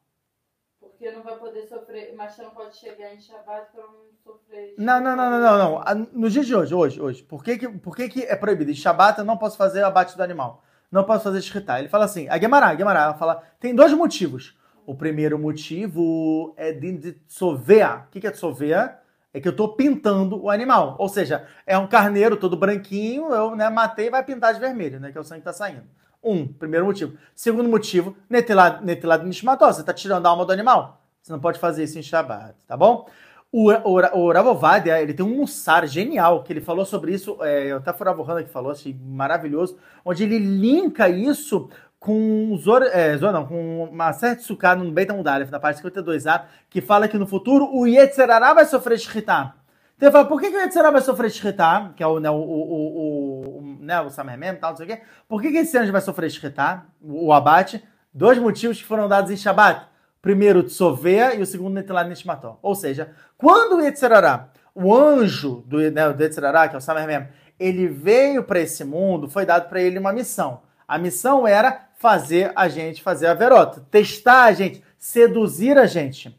[0.80, 4.76] Porque não vai poder sofrer, mas não pode chegar em Shabbat para não sofrer.
[4.78, 6.08] Não, não, não, não, não, não.
[6.14, 8.72] No dia de hoje, hoje, hoje, por que, que, por que, que é proibido?
[8.72, 10.64] Em Shabbat eu não posso fazer o abate do animal
[10.94, 11.80] não posso fazer shritá.
[11.80, 14.56] Ele fala assim, a Gemara, a Gemara, ela fala, tem dois motivos.
[14.86, 18.06] O primeiro motivo é de tsovea.
[18.06, 19.00] O que é tsovea?
[19.34, 20.96] É que eu estou pintando o animal.
[21.00, 25.00] Ou seja, é um carneiro todo branquinho, eu né, matei e vai pintar de vermelho,
[25.00, 25.12] né?
[25.12, 25.86] Que é o sangue que está saindo.
[26.24, 27.18] Um, primeiro motivo.
[27.36, 31.02] Segundo motivo, netelad nishmató, você está tirando a alma do animal.
[31.24, 33.10] Você não pode fazer isso em Shabbat, tá bom?
[33.56, 37.72] O, o, o Ravovadia, ele tem um mussar genial, que ele falou sobre isso, é,
[37.72, 41.70] até foi o Ravohana que falou, achei maravilhoso, onde ele linka isso
[42.00, 46.46] com Zor, é, Zor não, com uma certa sucada no Beit Mudalef, na parte 52a,
[46.68, 49.54] que fala que no futuro o Yetzerará vai sofrer shritá.
[49.96, 52.32] Então ele fala, por que, que o Yetzerará vai sofrer shritá, que é o, né,
[52.32, 55.04] o, o, o, né, o Samermem e tal, não sei o quê.
[55.28, 57.84] Por que, que esse anjo vai sofrer shritá, o abate?
[58.12, 59.93] Dois motivos que foram dados em Shabbat.
[60.24, 62.58] Primeiro, Tsovea, e o segundo, Netelat Nishmató.
[62.62, 67.28] Ou seja, quando o Yetzirará, o anjo do, né, do Yetzirará, que é o Samermem,
[67.60, 70.62] ele veio para esse mundo, foi dado para ele uma missão.
[70.88, 76.34] A missão era fazer a gente fazer a verota, testar a gente, seduzir a gente.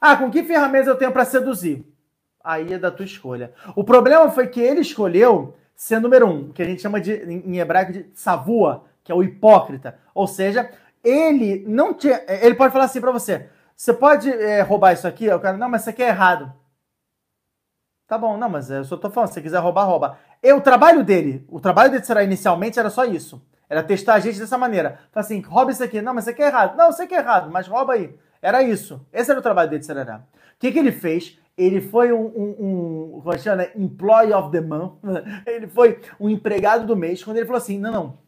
[0.00, 1.84] Ah, com que ferramentas eu tenho para seduzir?
[2.44, 3.52] Aí é da tua escolha.
[3.74, 7.58] O problema foi que ele escolheu ser número um, que a gente chama de, em
[7.58, 9.98] hebraico de savua, que é o hipócrita.
[10.14, 10.70] Ou seja,
[11.08, 12.22] ele não tinha.
[12.26, 15.28] Ele pode falar assim para você: você pode é, roubar isso aqui?
[15.30, 16.52] O cara, não, mas isso aqui é errado.
[18.06, 20.18] Tá bom, não, mas eu só tô falando, se quiser roubar, rouba.
[20.42, 23.44] E o trabalho dele, o trabalho dele será inicialmente era só isso.
[23.68, 25.00] Era testar a gente dessa maneira.
[25.10, 26.00] Fala assim, rouba isso aqui.
[26.00, 26.76] Não, mas isso aqui é errado.
[26.76, 28.16] Não, isso aqui é errado, mas rouba aí.
[28.40, 29.04] Era isso.
[29.12, 30.18] Esse era o trabalho dele, Serará.
[30.18, 31.36] O que, que ele fez?
[31.58, 33.70] Ele foi um, um, um como é né?
[33.74, 34.98] employee of the month.
[35.46, 37.24] Ele foi um empregado do mês.
[37.24, 38.18] Quando ele falou assim, não, não,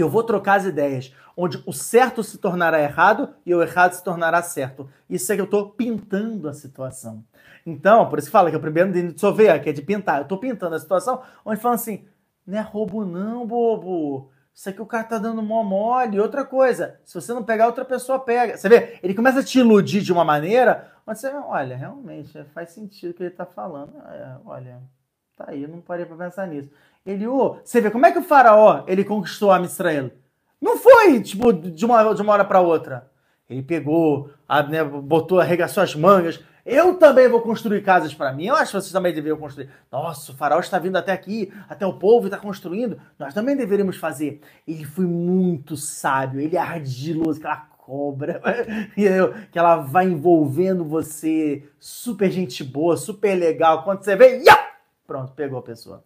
[0.00, 4.02] eu vou trocar as ideias, onde o certo se tornará errado e o errado se
[4.02, 4.88] tornará certo.
[5.08, 7.24] Isso é que eu estou pintando a situação.
[7.64, 10.18] Então, por isso que fala que é o primeiro de sover, que é de pintar.
[10.18, 12.04] Eu estou pintando a situação onde fala assim,
[12.46, 14.30] não é roubo não, bobo.
[14.54, 16.18] Isso aqui o cara tá dando mó mole.
[16.18, 18.56] Outra coisa, se você não pegar, outra pessoa pega.
[18.56, 22.70] Você vê, ele começa a te iludir de uma maneira, onde você, olha, realmente, faz
[22.70, 23.96] sentido o que ele tá falando.
[23.98, 24.80] É, olha,
[25.36, 26.70] tá aí, eu não parei pra pensar nisso.
[27.04, 30.10] Ele, oh, você vê como é que o faraó ele conquistou a Israel?
[30.60, 33.10] Não foi, tipo, de uma, de uma hora para outra.
[33.48, 36.40] Ele pegou, a, né, botou, arregaçou as mangas.
[36.66, 38.46] Eu também vou construir casas para mim.
[38.46, 39.70] Eu acho que vocês também deveriam construir.
[39.90, 43.00] Nossa, o faraó está vindo até aqui, até o povo está construindo.
[43.18, 44.42] Nós também deveríamos fazer.
[44.66, 48.42] Ele foi muito sábio, ele é ardiloso, aquela cobra,
[49.50, 51.66] que ela vai envolvendo você.
[51.80, 53.82] Super gente boa, super legal.
[53.82, 54.42] Quando você vê,
[55.06, 56.04] pronto, pegou a pessoa.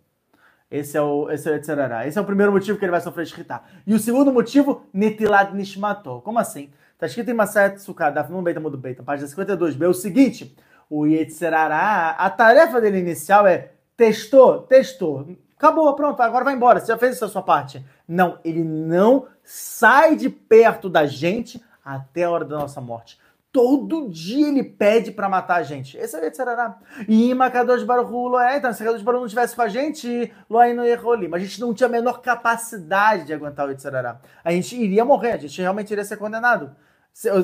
[0.73, 2.03] Esse é o esse é o.
[2.09, 3.61] Esse é o primeiro motivo que ele vai sofrer shkita.
[3.87, 6.23] E o segundo motivo, Netilat Nishmato.
[6.25, 6.71] Como assim?
[6.95, 10.57] Está escrito em Masayat Sukkah, Daf Nun Beita Mudu Beita, página 52b, é o seguinte,
[10.89, 15.27] o Yetzerará, a tarefa dele inicial é testou, testou,
[15.57, 17.85] acabou, pronto, agora vai embora, você já fez a sua parte.
[18.07, 23.19] Não, ele não sai de perto da gente até a hora da nossa morte.
[23.53, 25.97] Todo dia ele pede para matar a gente.
[25.99, 26.79] Esse é o Yetzirará.
[27.07, 28.11] E em Makadosh Baruch
[28.41, 31.29] é, então se Makadosh Baruch não estivesse com a gente, Loai no Errolim.
[31.29, 34.21] Mas a gente não tinha a menor capacidade de aguentar o Yetzirará.
[34.43, 36.75] A gente iria morrer, a gente realmente iria ser condenado.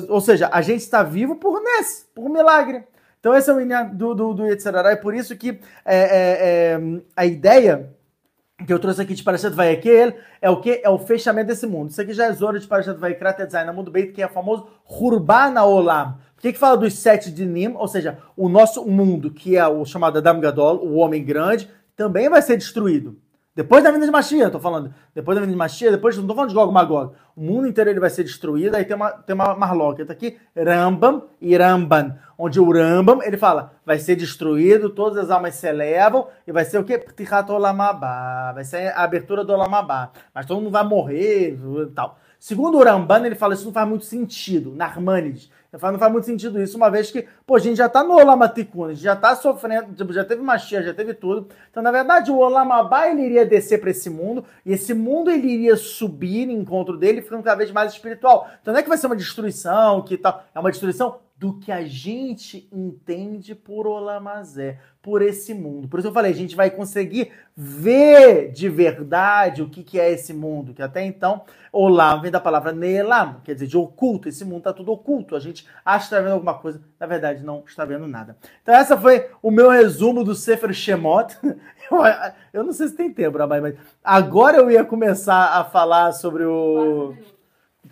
[0.09, 2.83] Ou seja, a gente está vivo por Ness, por milagre.
[3.19, 4.45] Então esse é o Inyan do, do, do.
[4.45, 6.81] É por isso que é, é, é,
[7.15, 7.93] a ideia
[8.65, 10.81] que eu trouxe aqui de Parashat Vayekel é o que?
[10.83, 11.89] É o fechamento desse mundo.
[11.89, 14.29] Isso aqui já é Zoro de Parashat Vayekrat Tetzai no mundo Beit, que é o
[14.29, 16.17] famoso Hurbana Olam.
[16.35, 17.73] Por que, que fala dos sete de Nim?
[17.75, 22.29] Ou seja, o nosso mundo, que é o chamado Adam Gadol, o homem grande, também
[22.29, 23.17] vai ser destruído.
[23.59, 24.93] Depois da vinda de Mashiach, eu tô falando.
[25.13, 27.13] Depois da vinda de Mashiach, depois, não tô falando de Gog Magog.
[27.35, 30.05] O mundo inteiro ele vai ser destruído, aí tem uma, tem uma marloca.
[30.05, 32.15] Tá aqui, Rambam e Ramban.
[32.37, 36.63] Onde o Rambam, ele fala, vai ser destruído, todas as almas se elevam, e vai
[36.63, 36.97] ser o quê?
[36.97, 38.53] Ptichat Olamabá.
[38.53, 40.11] Vai ser a abertura do Olamabá.
[40.33, 42.17] Mas todo mundo vai morrer e tal.
[42.39, 44.73] Segundo o Ramban, ele fala, isso não faz muito sentido.
[44.73, 45.51] Narmanides.
[45.71, 48.91] Não faz muito sentido isso, uma vez que, pô, a gente já tá no Olamaticuna,
[48.91, 51.47] a gente já tá sofrendo, tipo, já teve Machia, já teve tudo.
[51.69, 55.47] Então, na verdade, o Olamabá, ele iria descer para esse mundo, e esse mundo, ele
[55.47, 58.49] iria subir em encontro dele, ficando cada vez mais espiritual.
[58.59, 61.71] Então, não é que vai ser uma destruição, que tal, é uma destruição do que
[61.71, 65.87] a gente entende por Olamazé, por esse mundo.
[65.87, 70.11] Por isso eu falei, a gente vai conseguir ver de verdade o que, que é
[70.11, 74.27] esse mundo, que até então Olam vem da palavra Nelam, quer dizer, de oculto.
[74.27, 75.33] Esse mundo está tudo oculto.
[75.33, 78.35] A gente acha que está vendo alguma coisa, na verdade não está vendo nada.
[78.61, 81.37] Então essa foi o meu resumo do Sefer Shemot.
[81.91, 81.97] Eu,
[82.53, 87.15] eu não sei se tem tempo, mas agora eu ia começar a falar sobre o...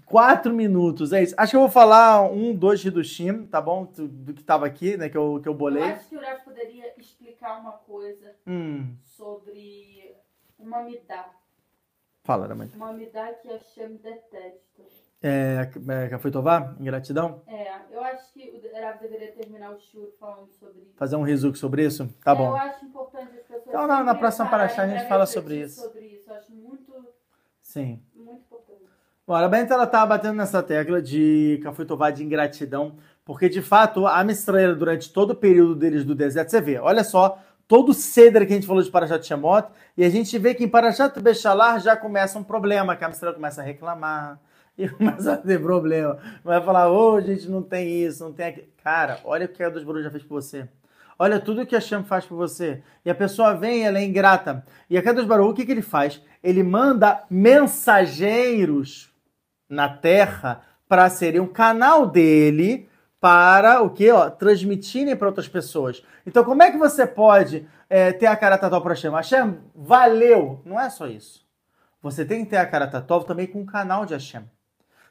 [0.07, 1.35] Quatro minutos, é isso.
[1.38, 3.84] Acho que eu vou falar um, dois Hidushim, tá bom?
[3.84, 5.09] Do, do que tava aqui, né?
[5.09, 5.84] Que eu, que eu bolei.
[5.84, 8.95] Eu acho que o Rav poderia explicar uma coisa hum.
[9.03, 10.15] sobre
[10.57, 11.29] uma midá.
[12.23, 12.71] Fala, mãe.
[12.73, 14.84] Uma midá que a Shem detesta.
[15.21, 15.69] É,
[16.11, 16.73] é foi Tová?
[16.79, 17.41] Ingratidão?
[17.45, 20.95] É, eu acho que o Rav deveria terminar o show falando sobre isso.
[20.95, 22.07] Fazer um resumo sobre isso?
[22.23, 22.47] Tá é, bom.
[22.51, 23.67] Eu acho importante as pessoas.
[23.67, 25.81] Então, na, na próxima paraxá a gente fala sobre isso.
[25.81, 26.29] sobre isso.
[26.29, 26.93] Eu acho muito.
[27.61, 28.01] Sim.
[28.15, 28.56] Muito importante.
[29.27, 32.95] Bom, a Benta ela tá batendo nessa tecla de Cafuitová de ingratidão,
[33.25, 37.03] porque de fato a Mistraela, durante todo o período deles do deserto, você vê, olha
[37.03, 37.37] só,
[37.67, 39.67] todo o que a gente falou de Parashat Shemot,
[39.97, 43.35] e a gente vê que em Parashat Bechalar já começa um problema, que a Mistraela
[43.35, 44.39] começa a reclamar,
[44.79, 46.17] e começa a ter problema.
[46.41, 48.67] Vai falar, ô, oh, gente, não tem isso, não tem aquilo.
[48.81, 50.69] Cara, olha o que a dos Baru já fez por você.
[51.19, 52.81] Olha tudo que a Shem faz por você.
[53.03, 54.63] E a pessoa vem, ela é ingrata.
[54.89, 56.21] E a Kadosh Baruch, o que, que ele faz?
[56.41, 59.16] Ele manda mensageiros
[59.69, 62.89] na Terra para serem um canal dele
[63.19, 64.07] para o que?
[64.38, 66.03] Transmitirem para outras pessoas.
[66.26, 69.11] Então, como é que você pode é, ter a cara tatal para Hashem?
[69.11, 70.61] Hashem, valeu!
[70.65, 71.45] Não é só isso.
[72.02, 74.44] Você tem que ter a cara tatal também com o canal de Hashem.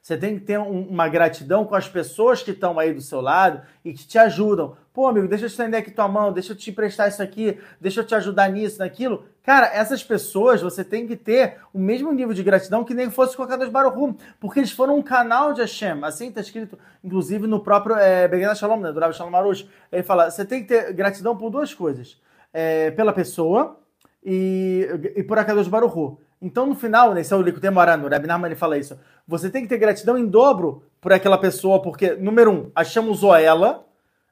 [0.01, 3.21] Você tem que ter um, uma gratidão com as pessoas que estão aí do seu
[3.21, 4.77] lado e que te ajudam.
[4.93, 8.01] Pô, amigo, deixa eu estender aqui tua mão, deixa eu te emprestar isso aqui, deixa
[8.01, 9.25] eu te ajudar nisso, naquilo.
[9.47, 13.37] Cara, essas pessoas você tem que ter o mesmo nível de gratidão que nem fosse
[13.37, 16.03] com Kadosh Baruch porque eles foram um canal de Hashem.
[16.03, 19.69] Assim está escrito, inclusive, no próprio é, Begana Shalom, né, do Rav Shalom Arush.
[19.93, 22.21] Ele fala, você tem que ter gratidão por duas coisas.
[22.57, 23.79] é, pela pessoa
[24.25, 26.19] e, e por Akadosh Baruchu.
[26.41, 28.99] Então, no final, nesse é o Likutei Moran, o Rabi Nachman ele fala isso.
[29.29, 33.85] Você tem que ter gratidão em dobro por aquela pessoa, porque, número um, achamos ela,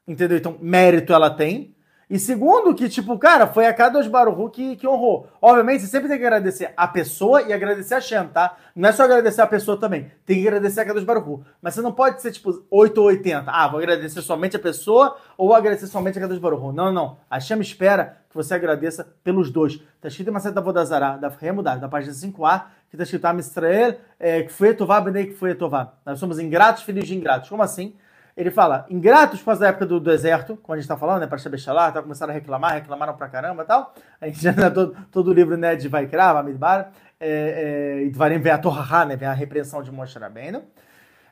[0.07, 0.39] entendeu?
[0.39, 1.74] Então, mérito ela tem.
[2.09, 5.27] E segundo, que, tipo, cara, foi a Kadosh Baruchu que, que honrou.
[5.41, 8.55] Obviamente, você sempre tem que agradecer a pessoa e agradecer a Shem, tá?
[8.75, 10.11] Não é só agradecer a pessoa também.
[10.23, 11.43] Tem que agradecer a Kadosh Baruchu.
[11.59, 13.45] Mas você não pode ser, tipo, 8 ou 80.
[13.47, 16.71] Ah, vou agradecer somente a pessoa ou agradecer somente a Kadosh Baruchu.
[16.71, 17.17] Não, não.
[17.29, 19.81] A Shem espera que você agradeça pelos dois.
[19.99, 23.39] Tá escrito em uma certa Vodazara, da Remudar, da página 5a, que tá escrito Am
[23.39, 25.93] Israel, é, que foi Etová, Benei, que foi Etová.
[26.05, 27.49] Nós somos ingratos, filhos de ingratos.
[27.49, 27.95] Como assim?
[28.35, 31.27] Ele fala, ingratos por causa da época do deserto, como a gente está falando, né?
[31.27, 33.93] Para Shabeshalá, tá, começaram a reclamar, reclamaram pra caramba e tal.
[34.19, 38.39] A gente já dá todo, todo o livro né, de Vaikra, Bamidbar, é, é, e
[38.39, 39.15] vem a Torahá, né?
[39.15, 40.63] Vem a repreensão de Moshe Rabbeinu.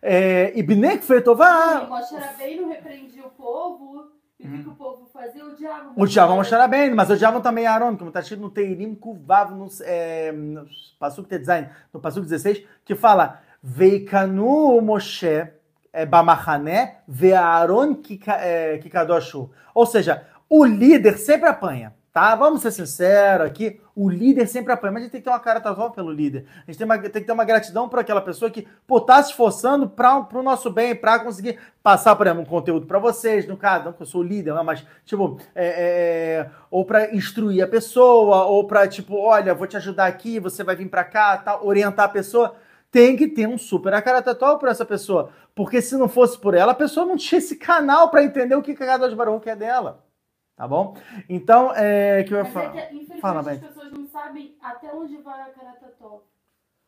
[0.02, 1.86] É, e Binek Fetová.
[1.90, 4.12] Moshe Rabbeinu repreendia o povo.
[4.40, 5.46] E o que, que o povo fazia?
[5.46, 5.94] Odiavam.
[5.98, 10.32] Odiavam Moshe Rabbeinu, mas odiavam também Aaron, como está escrito no Teirim Kuvav, no, é,
[10.32, 10.66] no
[10.98, 15.50] Pasuk Tezain, no Pasuk 16, que fala Veikanu Moshe
[15.94, 19.52] é, Bamahané vê Aaron Kikadoshu.
[19.74, 22.36] Ou seja, o líder sempre apanha, tá?
[22.36, 25.40] Vamos ser sinceros aqui, o líder sempre apanha, mas a gente tem que ter uma
[25.40, 26.46] cara tatuada pelo líder.
[26.68, 29.22] A gente tem, uma, tem, que ter uma gratidão por aquela pessoa que, pô, tá
[29.22, 33.48] se esforçando para o nosso bem, para conseguir passar, por exemplo, um conteúdo para vocês,
[33.48, 35.74] no caso, não que eu sou o líder, mas, tipo, é, é,
[36.42, 40.64] é ou para instruir a pessoa, ou para, tipo, olha, vou te ajudar aqui, você
[40.64, 42.56] vai vir para cá, tá, orientar a pessoa
[42.94, 45.32] tem que ter um super acaratatol por essa pessoa.
[45.56, 48.62] Porque se não fosse por ela, a pessoa não tinha esse canal para entender o
[48.62, 50.06] que cada de Baruch é dela.
[50.56, 50.96] Tá bom?
[51.28, 52.78] Então, é que eu ia falar.
[52.78, 56.28] É que, Fala, as pessoas não sabem até onde vai o acaratatol.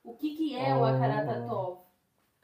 [0.04, 0.82] O que, que é oh.
[0.82, 1.85] o acaratatol?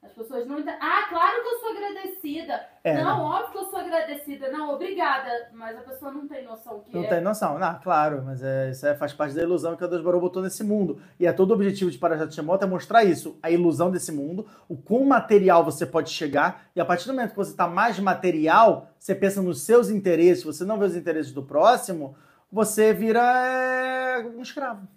[0.03, 0.79] As pessoas não entendem.
[0.81, 2.59] Ah, claro que eu sou agradecida.
[2.83, 4.49] É, não, não, óbvio que eu sou agradecida.
[4.49, 5.29] Não, obrigada.
[5.53, 7.03] Mas a pessoa não tem noção que não é.
[7.03, 7.59] Não tem noção.
[7.59, 10.41] Não, claro, mas é, isso é, faz parte da ilusão que a Deus Barô botou
[10.41, 10.99] nesse mundo.
[11.19, 13.37] E é todo o objetivo de Parashat Shemot é mostrar isso.
[13.43, 16.63] A ilusão desse mundo, o quão material você pode chegar.
[16.75, 20.43] E a partir do momento que você está mais material, você pensa nos seus interesses,
[20.43, 22.15] você não vê os interesses do próximo,
[22.51, 24.87] você vira é, um escravo.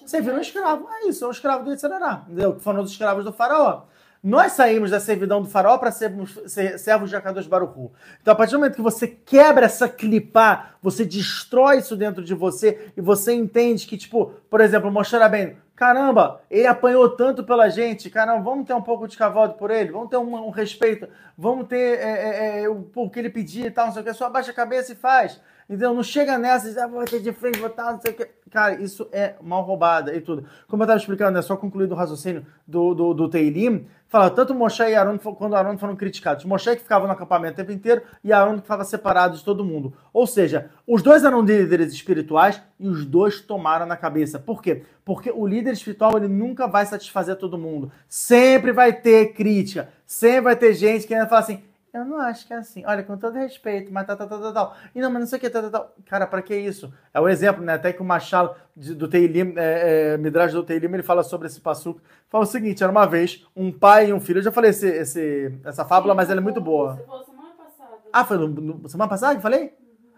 [0.00, 0.88] Você vira um escravo.
[0.90, 2.24] É isso, é um escravo do Yitzhará.
[2.26, 2.58] Entendeu?
[2.58, 3.82] Foram os escravos do faraó.
[4.22, 6.38] Nós saímos da servidão do farol para sermos
[6.78, 7.90] servos de Akadosh Baruchu.
[8.20, 12.32] Então, a partir do momento que você quebra essa clipá, você destrói isso dentro de
[12.32, 17.68] você e você entende que, tipo, por exemplo, Moshe bem, caramba, ele apanhou tanto pela
[17.68, 21.08] gente, caramba, vamos ter um pouco de cavalo por ele, vamos ter um, um respeito,
[21.36, 24.04] vamos ter é, é, é, o, o que ele pedir e tal, não sei o
[24.04, 25.40] que, só abaixa a cabeça e faz.
[25.72, 28.28] Então não chega nessa, diz, ah, vou ter de frente, botar, não sei o que.
[28.50, 30.44] Cara, isso é mal roubada e tudo.
[30.68, 34.54] Como eu estava explicando, é só concluir o raciocínio do, do, do Teilim, fala tanto
[34.54, 36.44] Moshe e Aaron quando Aaron foram criticados.
[36.44, 39.64] Moshe que ficava no acampamento o tempo inteiro e Aaron que ficava separado de todo
[39.64, 39.94] mundo.
[40.12, 44.38] Ou seja, os dois eram líderes espirituais e os dois tomaram na cabeça.
[44.38, 44.82] Por quê?
[45.02, 47.90] Porque o líder espiritual ele nunca vai satisfazer todo mundo.
[48.06, 49.88] Sempre vai ter crítica.
[50.04, 51.62] Sempre vai ter gente que ainda fala assim,
[51.92, 52.82] eu não acho que é assim.
[52.86, 54.76] Olha, com todo respeito, mas tal, tal, tal, tal, tal.
[54.94, 55.94] E não, mas não sei o que, tal, tal, tal.
[56.06, 56.92] Cara, pra que isso?
[57.12, 57.74] É o um exemplo, né?
[57.74, 61.60] Até que o Machado do Teilim, é, é, Midrash do Teilim, ele fala sobre esse
[61.60, 62.00] passuco.
[62.30, 64.38] Fala o seguinte, era uma vez um pai e um filho.
[64.38, 66.94] Eu já falei esse, esse, essa fábula, Sim, mas ela é muito boa.
[66.94, 67.98] Você falou semana passada.
[68.10, 69.64] Ah, foi no, no, semana passada que falei?
[69.64, 69.70] Uhum.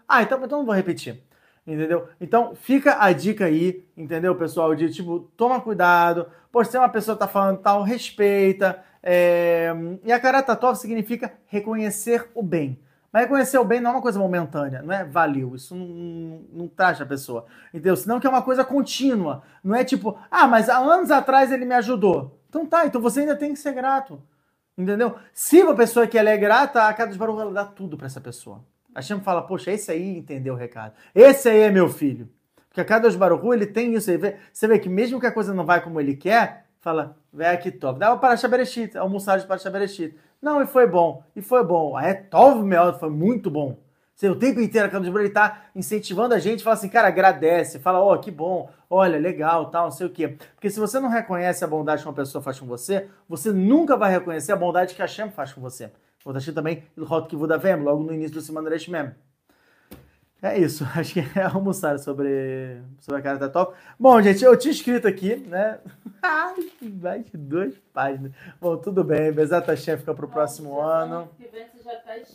[0.07, 1.21] Ah, então, então não vou repetir.
[1.65, 2.07] Entendeu?
[2.21, 4.75] Então, fica a dica aí, entendeu, pessoal?
[4.75, 6.27] De tipo, toma cuidado.
[6.51, 9.71] Por ser uma pessoa tá falando tal, respeita é,
[10.03, 12.79] e a Karatatov significa reconhecer o bem.
[13.13, 16.41] Mas reconhecer o bem não é uma coisa momentânea, não é valeu, isso não, não,
[16.51, 17.45] não traz a pessoa.
[17.69, 17.95] Entendeu?
[17.95, 19.43] Senão que é uma coisa contínua.
[19.63, 22.39] Não é tipo, ah, mas há anos atrás ele me ajudou.
[22.49, 24.19] Então tá, então você ainda tem que ser grato.
[24.75, 25.15] Entendeu?
[25.31, 28.19] Se uma pessoa que ela é grata, a cada Baruch ela dá tudo para essa
[28.19, 28.63] pessoa.
[28.95, 30.93] A Shem fala, poxa, esse aí entendeu o recado.
[31.13, 32.29] Esse aí é meu filho.
[32.69, 34.09] Porque a cada Baruch ele tem isso.
[34.17, 37.17] Vê, você vê que mesmo que a coisa não vai como ele quer, fala,
[37.61, 37.99] que top.
[37.99, 40.15] Dava para Shabereshit, almoçar de para.
[40.41, 41.99] Não, e foi bom, e foi bom.
[41.99, 43.77] É Tov meu, foi muito bom.
[44.15, 47.79] Você, o tempo inteiro, a de ele tá incentivando a gente, fala assim, cara, agradece,
[47.79, 50.37] fala, ó, oh, que bom, olha, legal, tal, não sei o quê.
[50.55, 53.97] Porque se você não reconhece a bondade que uma pessoa faz com você, você nunca
[53.97, 55.91] vai reconhecer a bondade que a Hashem faz com você.
[56.25, 59.13] Vou deixar também o Hot Kivudavem, logo no início do Simon Resh mesmo.
[60.41, 63.77] É isso, acho que é almoçar sobre, sobre a cara da top.
[63.99, 65.79] Bom, gente, eu tinha escrito aqui, né?
[66.23, 68.31] Ai, mais de duas páginas.
[68.59, 71.29] Bom, tudo bem, Besata Chef fica pro próximo ano.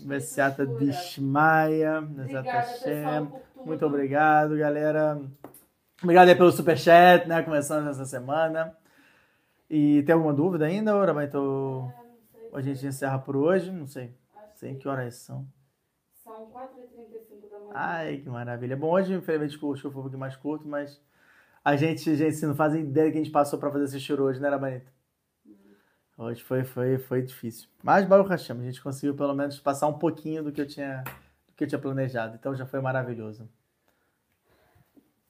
[0.03, 3.29] Besiata Dishmaia, Besata Chef.
[3.67, 5.21] Muito obrigado, galera.
[6.01, 7.43] Obrigado aí pelo superchat, né?
[7.43, 8.73] Começando essa semana.
[9.69, 11.13] E tem alguma dúvida ainda, Ora?
[11.13, 11.91] Mas tô...
[12.53, 13.71] A gente encerra por hoje?
[13.71, 14.15] Não sei.
[14.55, 15.47] Sei que horas são.
[16.23, 17.71] São Não, 4h35 da manhã.
[17.75, 18.77] Ai, que maravilha.
[18.77, 21.01] Bom, hoje, infelizmente, o show foi um pouquinho mais curto, mas
[21.65, 24.19] a gente, gente, assim, não fazem ideia que a gente passou pra fazer esse show
[24.21, 24.93] hoje, né, Rabanita?
[26.19, 27.69] Hoje foi, foi, foi difícil.
[27.83, 31.03] Mas, Baruch Hashem, a gente conseguiu pelo menos passar um pouquinho do que eu tinha,
[31.47, 32.35] do que eu tinha planejado.
[32.37, 33.49] Então já foi maravilhoso.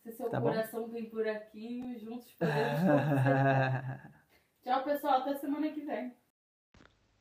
[0.03, 0.49] Se seu Tá bom.
[0.49, 2.81] coração tem buraquinho, juntos podemos.
[4.65, 5.21] Tchau, pessoal.
[5.21, 6.13] Até semana que vem.